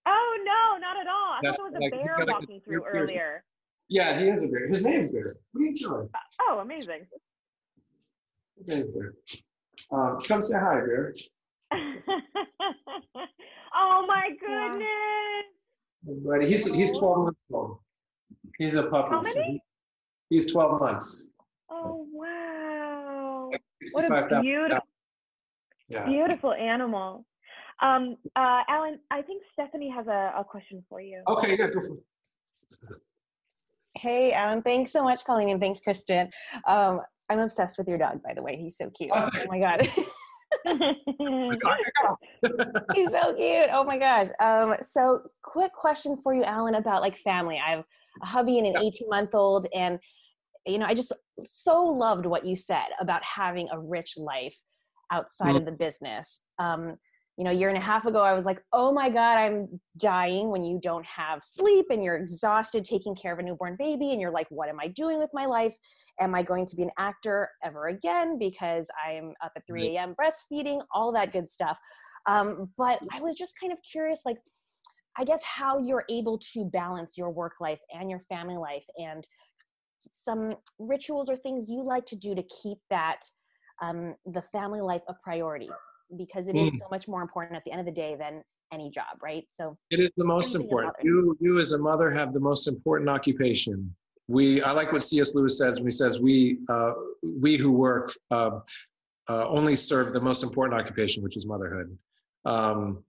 [0.06, 1.34] Oh no, not at all.
[1.34, 3.44] I That's, thought it was a bear walking through earlier.
[3.88, 4.68] Yeah, he is a bear.
[4.68, 5.36] His name's Bear.
[5.52, 6.10] What are you doing?
[6.42, 7.06] Oh, amazing.
[8.58, 9.14] His name's Bear.
[9.92, 11.14] Uh, come say hi, Bear.
[13.76, 15.46] oh my goodness.
[16.26, 17.80] Buddy, he's he's 12 months old.
[18.58, 19.10] He's a puppy.
[19.10, 19.62] How many?
[20.30, 21.28] He's 12 months.
[21.70, 23.50] Oh wow!
[23.92, 24.88] What a beautiful,
[25.90, 26.06] yeah.
[26.06, 27.26] beautiful animal.
[27.82, 31.22] Um, uh, Alan, I think Stephanie has a, a question for you.
[31.28, 33.02] Okay, yeah, go for it.
[33.98, 36.30] Hey, Alan, thanks so much, Colleen, and thanks, Kristen.
[36.68, 38.56] Um, I'm obsessed with your dog, by the way.
[38.56, 39.12] He's so cute.
[39.14, 39.82] Oh, oh my god.
[42.94, 43.70] He's so cute.
[43.72, 44.28] Oh my gosh.
[44.42, 47.62] Um, so quick question for you, Alan, about like family.
[47.66, 47.84] I have
[48.22, 50.00] a hubby and an 18 month old, and
[50.66, 51.12] you know, I just
[51.46, 54.58] so loved what you said about having a rich life
[55.12, 55.58] outside mm-hmm.
[55.58, 56.42] of the business.
[56.60, 56.98] Um,
[57.38, 59.80] you know, a year and a half ago, I was like, oh my God, I'm
[59.98, 64.12] dying when you don't have sleep and you're exhausted taking care of a newborn baby.
[64.12, 65.76] And you're like, what am I doing with my life?
[66.22, 68.40] Am I going to be an actor ever again?
[68.40, 70.16] Because I'm up at 3 a.m.
[70.16, 71.78] breastfeeding, all that good stuff.
[72.26, 74.38] Um, but I was just kind of curious, like,
[75.18, 79.28] I guess how you're able to balance your work life and your family life and
[80.16, 83.22] some rituals or things you like to do to keep that
[83.82, 85.70] um, the family life a priority
[86.18, 86.78] because it is mm.
[86.78, 89.46] so much more important at the end of the day than any job, right?
[89.52, 90.94] So it is the most important.
[91.02, 93.94] You, you as a mother have the most important occupation.
[94.28, 95.36] We, I like what C.S.
[95.36, 98.60] Lewis says when he says we, uh, we who work uh,
[99.30, 101.98] uh, only serve the most important occupation, which is motherhood.
[102.46, 103.04] Um,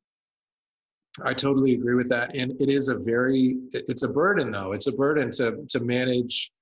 [1.24, 4.72] I totally agree with that, and it is a very, it's a burden though.
[4.72, 6.52] It's a burden to to manage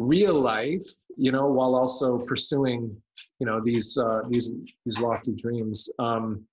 [0.00, 0.84] real life,
[1.16, 2.96] you know, while also pursuing
[3.38, 4.52] you know these uh, these
[4.84, 5.88] these lofty dreams.
[5.98, 6.44] Um,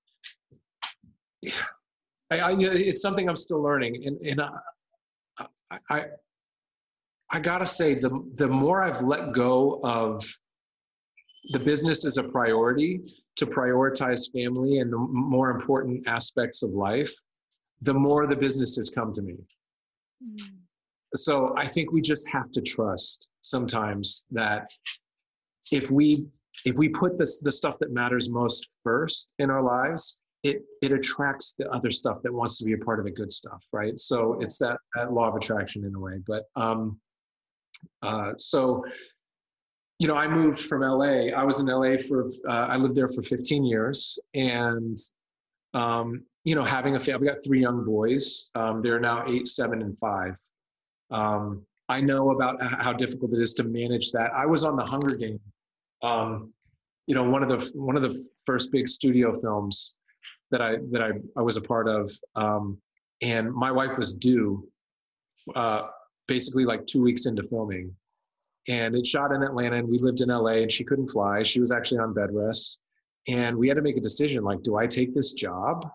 [2.30, 6.06] I, I, it's something I'm still learning, and and I, I
[7.32, 10.24] I gotta say the the more I've let go of
[11.50, 13.02] the business as a priority
[13.38, 17.14] to prioritize family and the more important aspects of life,
[17.82, 19.36] the more the business has come to me.
[20.26, 20.58] Mm.
[21.16, 24.70] So I think we just have to trust sometimes that
[25.72, 26.26] if we
[26.66, 30.92] if we put this the stuff that matters most first in our lives it it
[30.92, 34.00] attracts the other stuff that wants to be a part of the good stuff right?
[34.00, 37.00] So it's that, that law of attraction in a way but um
[38.02, 38.84] uh so
[40.00, 43.08] you know i moved from la i was in la for uh, i lived there
[43.08, 44.98] for 15 years and
[45.74, 48.50] um you know having a family we got three young boys.
[48.56, 50.36] Um they're now eight seven and five.
[51.12, 54.86] Um i know about how difficult it is to manage that i was on the
[54.90, 55.40] hunger Game,
[56.04, 56.54] um,
[57.08, 59.98] you know, one of the one of the first big studio films
[60.52, 62.78] that I that I, I was a part of, um,
[63.22, 64.68] and my wife was due
[65.56, 65.88] uh,
[66.28, 67.96] basically like two weeks into filming,
[68.68, 71.44] and it shot in Atlanta, and we lived in LA, and she couldn't fly.
[71.44, 72.82] She was actually on bed rest,
[73.28, 75.90] and we had to make a decision: like, do I take this job,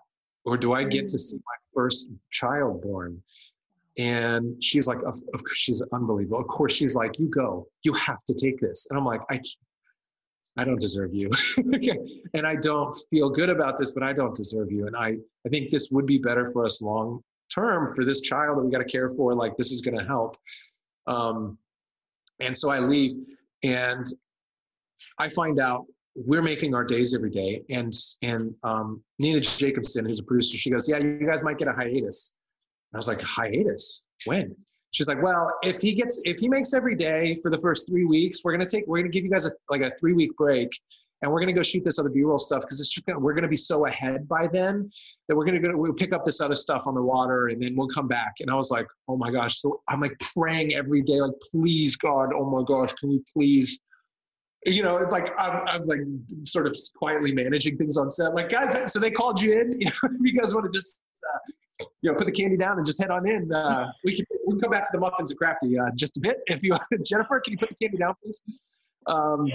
[0.45, 3.21] or do I get to see my first child born?
[3.97, 6.39] And she's like, of, of, she's unbelievable.
[6.39, 8.87] Of course, she's like, you go, you have to take this.
[8.89, 9.39] And I'm like, I,
[10.57, 11.29] I don't deserve you.
[12.33, 14.87] and I don't feel good about this, but I don't deserve you.
[14.87, 17.21] And I, I think this would be better for us long
[17.53, 19.35] term for this child that we got to care for.
[19.35, 20.37] Like this is going to help.
[21.05, 21.57] Um,
[22.39, 23.15] and so I leave
[23.63, 24.05] and
[25.19, 27.63] I find out we're making our days every day.
[27.69, 31.67] And, and um, Nina Jacobson, who's a producer, she goes, yeah, you guys might get
[31.67, 32.37] a hiatus.
[32.93, 34.05] I was like, hiatus?
[34.25, 34.55] When?
[34.93, 38.05] she's like, well, if he gets, if he makes every day for the first three
[38.05, 40.69] weeks, we're gonna take, we're gonna give you guys a like a three week break,
[41.21, 43.47] and we're gonna go shoot this other B-roll stuff because it's just gonna, we're gonna
[43.47, 44.89] be so ahead by then
[45.27, 47.75] that we're gonna go, we'll pick up this other stuff on the water, and then
[47.75, 48.35] we'll come back.
[48.39, 51.97] And I was like, oh my gosh, so I'm like praying every day, like, please
[51.97, 53.79] God, oh my gosh, can we please
[54.65, 55.99] you know, it's like I'm, I'm, like
[56.45, 58.33] sort of quietly managing things on set.
[58.33, 59.71] Like, guys, so they called you in.
[59.77, 61.51] You know, you guys want to just uh,
[62.01, 63.51] you know, put the candy down and just head on in.
[63.51, 66.19] Uh, we can we can come back to the muffins and crafty uh, just a
[66.19, 66.75] bit if you
[67.05, 68.41] Jennifer, can you put the candy down, please?
[69.07, 69.47] Um,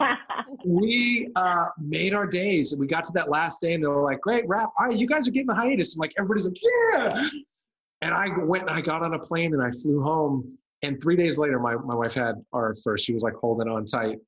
[0.64, 4.02] we uh, made our days, and we got to that last day, and they were
[4.02, 4.70] like, "Great, wrap!
[4.78, 7.28] All right, you guys are getting the hiatus." And like everybody's like, "Yeah!"
[8.02, 10.56] And I went and I got on a plane and I flew home.
[10.82, 13.04] And three days later, my my wife had our first.
[13.04, 14.18] She was like holding on tight,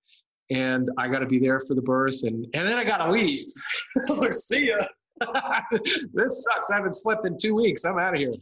[0.51, 3.11] and I got to be there for the birth, and and then I got to
[3.11, 3.47] leave.
[4.33, 4.87] See ya.
[6.13, 6.71] this sucks.
[6.71, 7.85] I haven't slept in two weeks.
[7.85, 8.33] I'm out of here.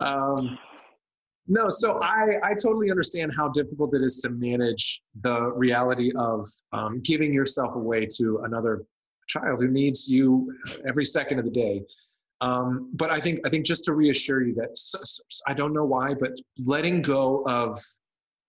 [0.00, 0.58] Um,
[1.46, 6.48] no, so I, I totally understand how difficult it is to manage the reality of
[6.72, 8.84] um, giving yourself away to another
[9.26, 10.54] child who needs you
[10.86, 11.82] every second of the day.
[12.40, 14.76] Um, but I think I think just to reassure you that
[15.46, 17.78] I don't know why, but letting go of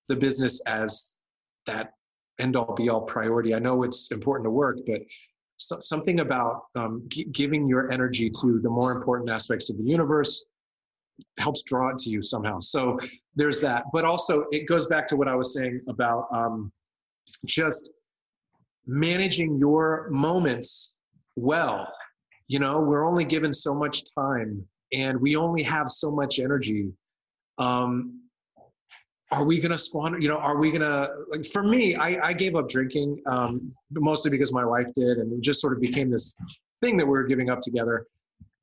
[0.08, 1.18] the business as
[1.66, 1.94] that
[2.40, 3.54] end all be all priority.
[3.56, 5.02] I know it's important to work, but
[5.58, 9.84] so, something about um, g- giving your energy to the more important aspects of the
[9.84, 10.46] universe
[11.40, 12.60] helps draw it to you somehow.
[12.60, 13.00] So
[13.36, 13.84] there's that.
[13.94, 16.72] But also, it goes back to what I was saying about um,
[17.46, 17.90] just
[18.86, 21.00] managing your moments
[21.36, 21.88] well.
[22.48, 26.92] You know, we're only given so much time and we only have so much energy.
[27.58, 28.25] Um,
[29.36, 32.56] are we to squander you know are we to like for me i, I gave
[32.56, 36.36] up drinking um, mostly because my wife did and it just sort of became this
[36.82, 38.08] thing that we were giving up together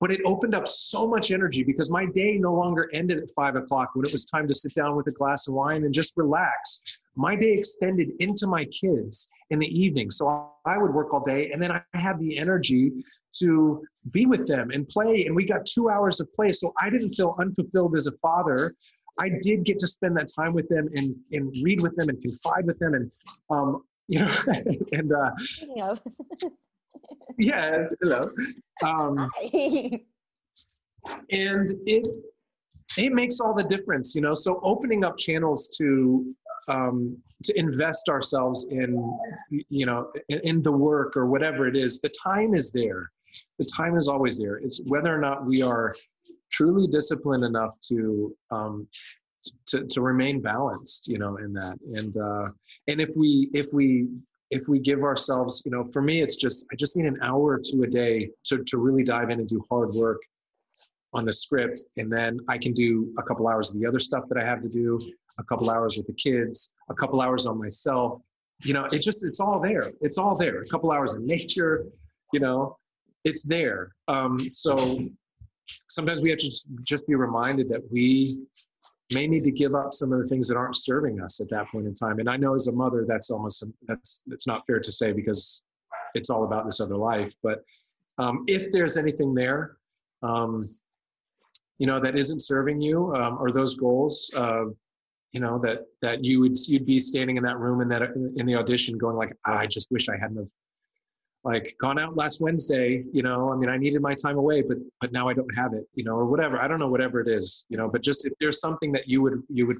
[0.03, 3.55] but it opened up so much energy because my day no longer ended at five
[3.55, 6.15] o'clock when it was time to sit down with a glass of wine and just
[6.17, 6.83] relax.
[7.15, 10.11] My day extended into my kids in the evening.
[10.11, 12.91] So I would work all day and then I had the energy
[13.39, 15.27] to be with them and play.
[15.27, 16.51] And we got two hours of play.
[16.51, 18.75] So I didn't feel unfulfilled as a father.
[19.19, 22.21] I did get to spend that time with them and, and read with them and
[22.21, 23.11] confide with them and,
[23.51, 24.35] um, you know,
[24.93, 25.31] and, uh,
[27.39, 28.31] yeah, hello.
[28.85, 29.31] Um,
[31.31, 32.07] and it
[32.99, 34.35] it makes all the difference, you know.
[34.35, 36.35] So opening up channels to
[36.69, 39.19] um, to invest ourselves in,
[39.51, 43.11] you know, in, in, the work or whatever it is, the time is there.
[43.59, 44.57] The time is always there.
[44.57, 45.95] It's whether or not we are
[46.51, 48.89] truly disciplined enough to um,
[49.67, 51.77] to, to remain balanced, you know, in that.
[51.95, 52.47] And uh,
[52.89, 54.09] and if we if we
[54.53, 57.53] if we give ourselves, you know, for me, it's just, I just need an hour
[57.53, 60.21] or two a day to, to really dive in and do hard work
[61.15, 61.81] on the script.
[61.97, 64.61] And then I can do a couple hours of the other stuff that I have
[64.63, 64.99] to do,
[65.39, 68.21] a couple hours with the kids, a couple hours on myself.
[68.63, 69.91] You know, it just, it's all there.
[70.03, 70.61] It's all there.
[70.61, 71.87] A couple hours in nature,
[72.35, 72.77] you know,
[73.25, 73.95] it's there.
[74.09, 74.99] Um, so
[75.89, 78.39] sometimes we have to just, just be reminded that we
[79.15, 81.69] may need to give up some of the things that aren't serving us at that
[81.69, 82.19] point in time.
[82.19, 85.65] And I know as a mother, that's almost that's that's not fair to say because
[86.15, 87.35] it's all about this other life.
[87.43, 87.63] But
[88.19, 89.77] um, if there's anything there,
[90.23, 90.59] um,
[91.79, 94.65] you know, that isn't serving you um, or those goals, uh,
[95.33, 98.03] you know, that that you would you'd be standing in that room in that
[98.37, 100.51] in the audition, going like, I just wish I hadn't have
[101.45, 104.79] like gone out last Wednesday, you know, I mean, I needed my time away, but,
[105.01, 106.61] but now I don't have it, you know, or whatever.
[106.61, 109.23] I don't know, whatever it is, you know, but just if there's something that you
[109.23, 109.79] would, you would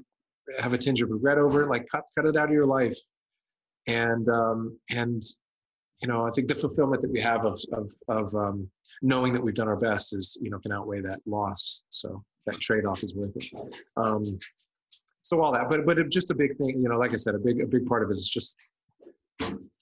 [0.59, 2.97] have a tinge of regret over, like cut, cut it out of your life.
[3.87, 5.21] And, um, and,
[6.01, 8.69] you know, I think the fulfillment that we have of, of, of, um,
[9.01, 11.83] knowing that we've done our best is, you know, can outweigh that loss.
[11.89, 13.45] So that trade-off is worth it.
[13.95, 14.23] Um,
[15.21, 17.39] so all that, but, but just a big thing, you know, like I said, a
[17.39, 18.57] big, a big part of it is just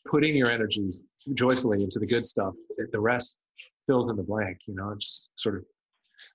[0.06, 0.90] putting your energy
[1.34, 2.54] joyfully into the good stuff.
[2.92, 3.40] The rest
[3.88, 5.64] fills in the blank, you know, it just sort of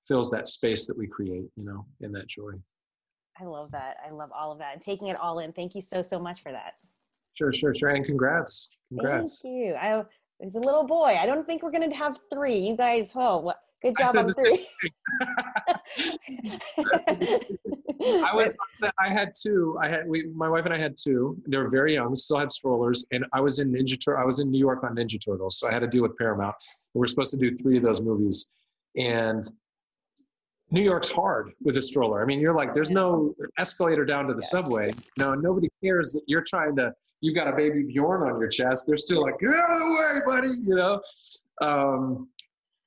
[0.06, 2.52] fills that space that we create, you know, in that joy.
[3.40, 3.97] I love that.
[4.06, 5.52] I love all of that and taking it all in.
[5.52, 6.74] Thank you so, so much for that.
[7.34, 7.90] Sure, sure, sure.
[7.90, 8.70] And congrats.
[8.88, 9.43] Congrats.
[9.43, 9.74] Thank you.
[9.74, 10.02] I,
[10.40, 11.16] there's a little boy.
[11.20, 12.59] I don't think we're going to have three.
[12.59, 14.66] You guys, oh, what, Good job on three.
[18.24, 18.56] I was
[18.98, 19.78] I had two.
[19.80, 21.40] I had we my wife and I had two.
[21.46, 24.40] They were very young, still had strollers, and I was in Ninja Tur- I was
[24.40, 26.56] in New York on Ninja Turtles, so I had to deal with Paramount.
[26.94, 28.48] We were supposed to do three of those movies,
[28.96, 29.44] and
[30.72, 32.22] New York's hard with a stroller.
[32.22, 34.50] I mean, you're like, there's no escalator down to the yes.
[34.50, 34.92] subway.
[35.16, 36.92] No, nobody cares that you're trying to.
[37.20, 38.84] You've got a baby Bjorn on your chest.
[38.86, 40.48] They're still like, get out of the way, buddy.
[40.64, 41.00] You know.
[41.62, 42.28] Um,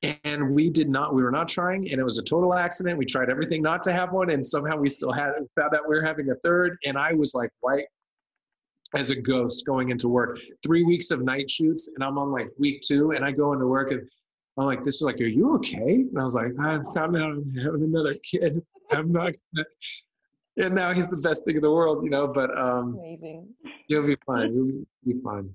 [0.01, 2.97] and we did not we were not trying and it was a total accident.
[2.97, 5.95] We tried everything not to have one and somehow we still had found out we
[5.95, 7.85] were having a third and i was like white
[8.95, 10.39] as a ghost going into work.
[10.63, 13.67] Three weeks of night shoots and i'm on like week two and i go into
[13.67, 14.07] work and
[14.57, 16.05] i'm like this is like are you okay?
[16.09, 18.61] And i was like i found out i'm having another kid.
[18.91, 19.65] I'm not gonna
[20.65, 23.49] and now he's the best thing in the world you know but um amazing.
[23.87, 24.53] you'll be fine.
[24.53, 25.53] You'll be fine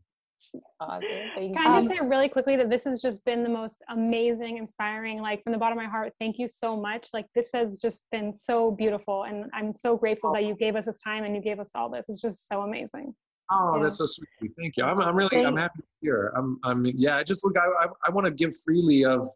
[0.80, 1.02] Awesome.
[1.36, 4.58] Can I just um, say really quickly that this has just been the most amazing,
[4.58, 7.08] inspiring, like from the bottom of my heart, thank you so much.
[7.12, 9.24] Like this has just been so beautiful.
[9.24, 11.88] And I'm so grateful that you gave us this time and you gave us all
[11.88, 12.06] this.
[12.08, 13.14] It's just so amazing.
[13.50, 13.82] Oh, yeah.
[13.82, 14.52] that's so sweet.
[14.58, 14.84] Thank you.
[14.84, 15.46] I'm, I'm really, Thanks.
[15.46, 16.32] I'm happy to hear.
[16.36, 19.26] I'm, I'm, yeah, I just look, I, I, I want to give freely of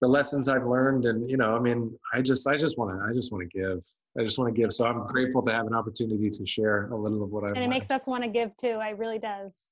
[0.00, 1.04] the lessons I've learned.
[1.04, 3.58] And, you know, I mean, I just, I just want to, I just want to
[3.58, 3.84] give.
[4.18, 4.72] I just want to give.
[4.72, 7.58] So I'm grateful to have an opportunity to share a little of what I've And
[7.58, 7.70] it learned.
[7.70, 8.74] makes us want to give too.
[8.80, 9.68] I really does.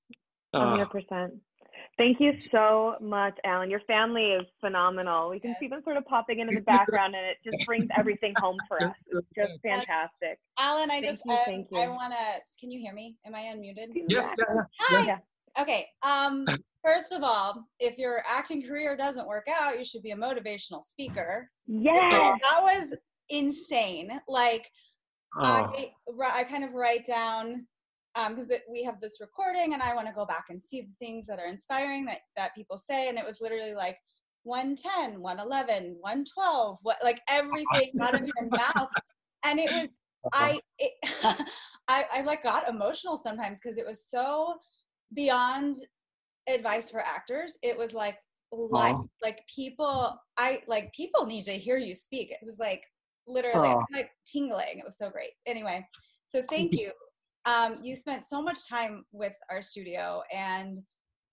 [0.54, 1.34] Hundred percent.
[1.96, 3.70] Thank you so much, Alan.
[3.70, 5.30] Your family is phenomenal.
[5.30, 8.34] We can see them sort of popping into the background, and it just brings everything
[8.38, 8.94] home for us.
[9.08, 10.38] It's just fantastic.
[10.58, 11.80] Alan, I thank just you, um, thank you.
[11.80, 12.40] I want to.
[12.60, 13.16] Can you hear me?
[13.26, 13.88] Am I unmuted?
[14.08, 14.32] Yes.
[14.38, 15.06] Yeah, Hi.
[15.06, 15.18] Yeah.
[15.60, 15.88] Okay.
[16.02, 16.46] Um.
[16.84, 20.82] First of all, if your acting career doesn't work out, you should be a motivational
[20.82, 21.50] speaker.
[21.66, 22.36] Yeah.
[22.40, 22.94] That was
[23.28, 24.20] insane.
[24.28, 24.70] Like,
[25.36, 25.42] oh.
[25.42, 25.92] I
[26.22, 27.66] I kind of write down
[28.14, 30.92] because um, we have this recording and I want to go back and see the
[30.98, 33.08] things that are inspiring that, that people say.
[33.08, 33.98] And it was literally like
[34.44, 38.88] 110, 111, 112, what, like everything out of your mouth.
[39.44, 39.88] And it was,
[40.32, 40.92] I, it,
[41.88, 44.56] I, I like got emotional sometimes because it was so
[45.14, 45.76] beyond
[46.48, 47.58] advice for actors.
[47.62, 48.16] It was like,
[48.50, 52.30] like, like people, I like people need to hear you speak.
[52.30, 52.82] It was like
[53.26, 54.78] literally like tingling.
[54.78, 55.32] It was so great.
[55.46, 55.86] Anyway,
[56.26, 56.92] so thank you
[57.48, 60.80] um, you spent so much time with our studio, and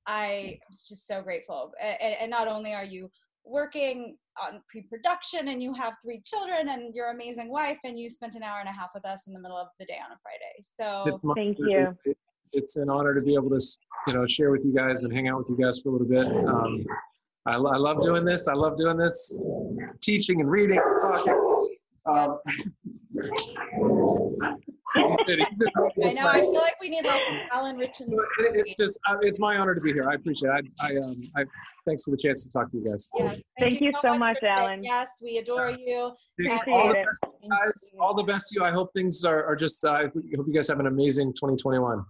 [0.07, 1.73] I was just so grateful.
[1.81, 3.09] And, and not only are you
[3.43, 8.35] working on pre-production and you have three children and your amazing wife and you spent
[8.35, 10.17] an hour and a half with us in the middle of the day on a
[10.21, 10.63] Friday.
[10.79, 11.95] So thank you.
[12.53, 13.59] it's an honor to be able to,
[14.07, 16.07] you know, share with you guys and hang out with you guys for a little
[16.07, 16.25] bit.
[16.47, 16.83] Um,
[17.45, 18.47] I, I love doing this.
[18.47, 19.41] I love doing this,
[20.01, 21.77] teaching and reading, and talking.
[22.07, 22.39] Um,
[24.95, 26.27] I know.
[26.27, 28.15] I feel like we need like Alan Ritchson.
[28.39, 30.09] It's just, uh, it's my honor to be here.
[30.09, 30.65] I appreciate it.
[30.81, 31.43] I, I, um, I,
[31.85, 33.09] thanks for the chance to talk to you guys.
[33.17, 33.29] Yeah.
[33.29, 34.83] Thank, Thank you, so much, Alan.
[34.83, 35.97] Yes, we adore you.
[35.97, 37.95] All the, best, guys.
[37.99, 38.65] All the best to you.
[38.65, 39.85] I hope things are, are just.
[39.85, 42.03] Uh, I hope you guys have an amazing 2021.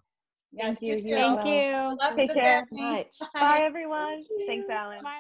[0.52, 1.12] Yes, you too.
[1.12, 1.98] Thank you.
[2.16, 2.66] Take care.
[3.34, 4.24] Bye, everyone.
[4.48, 5.03] Thanks, Alan.
[5.03, 5.14] Bye.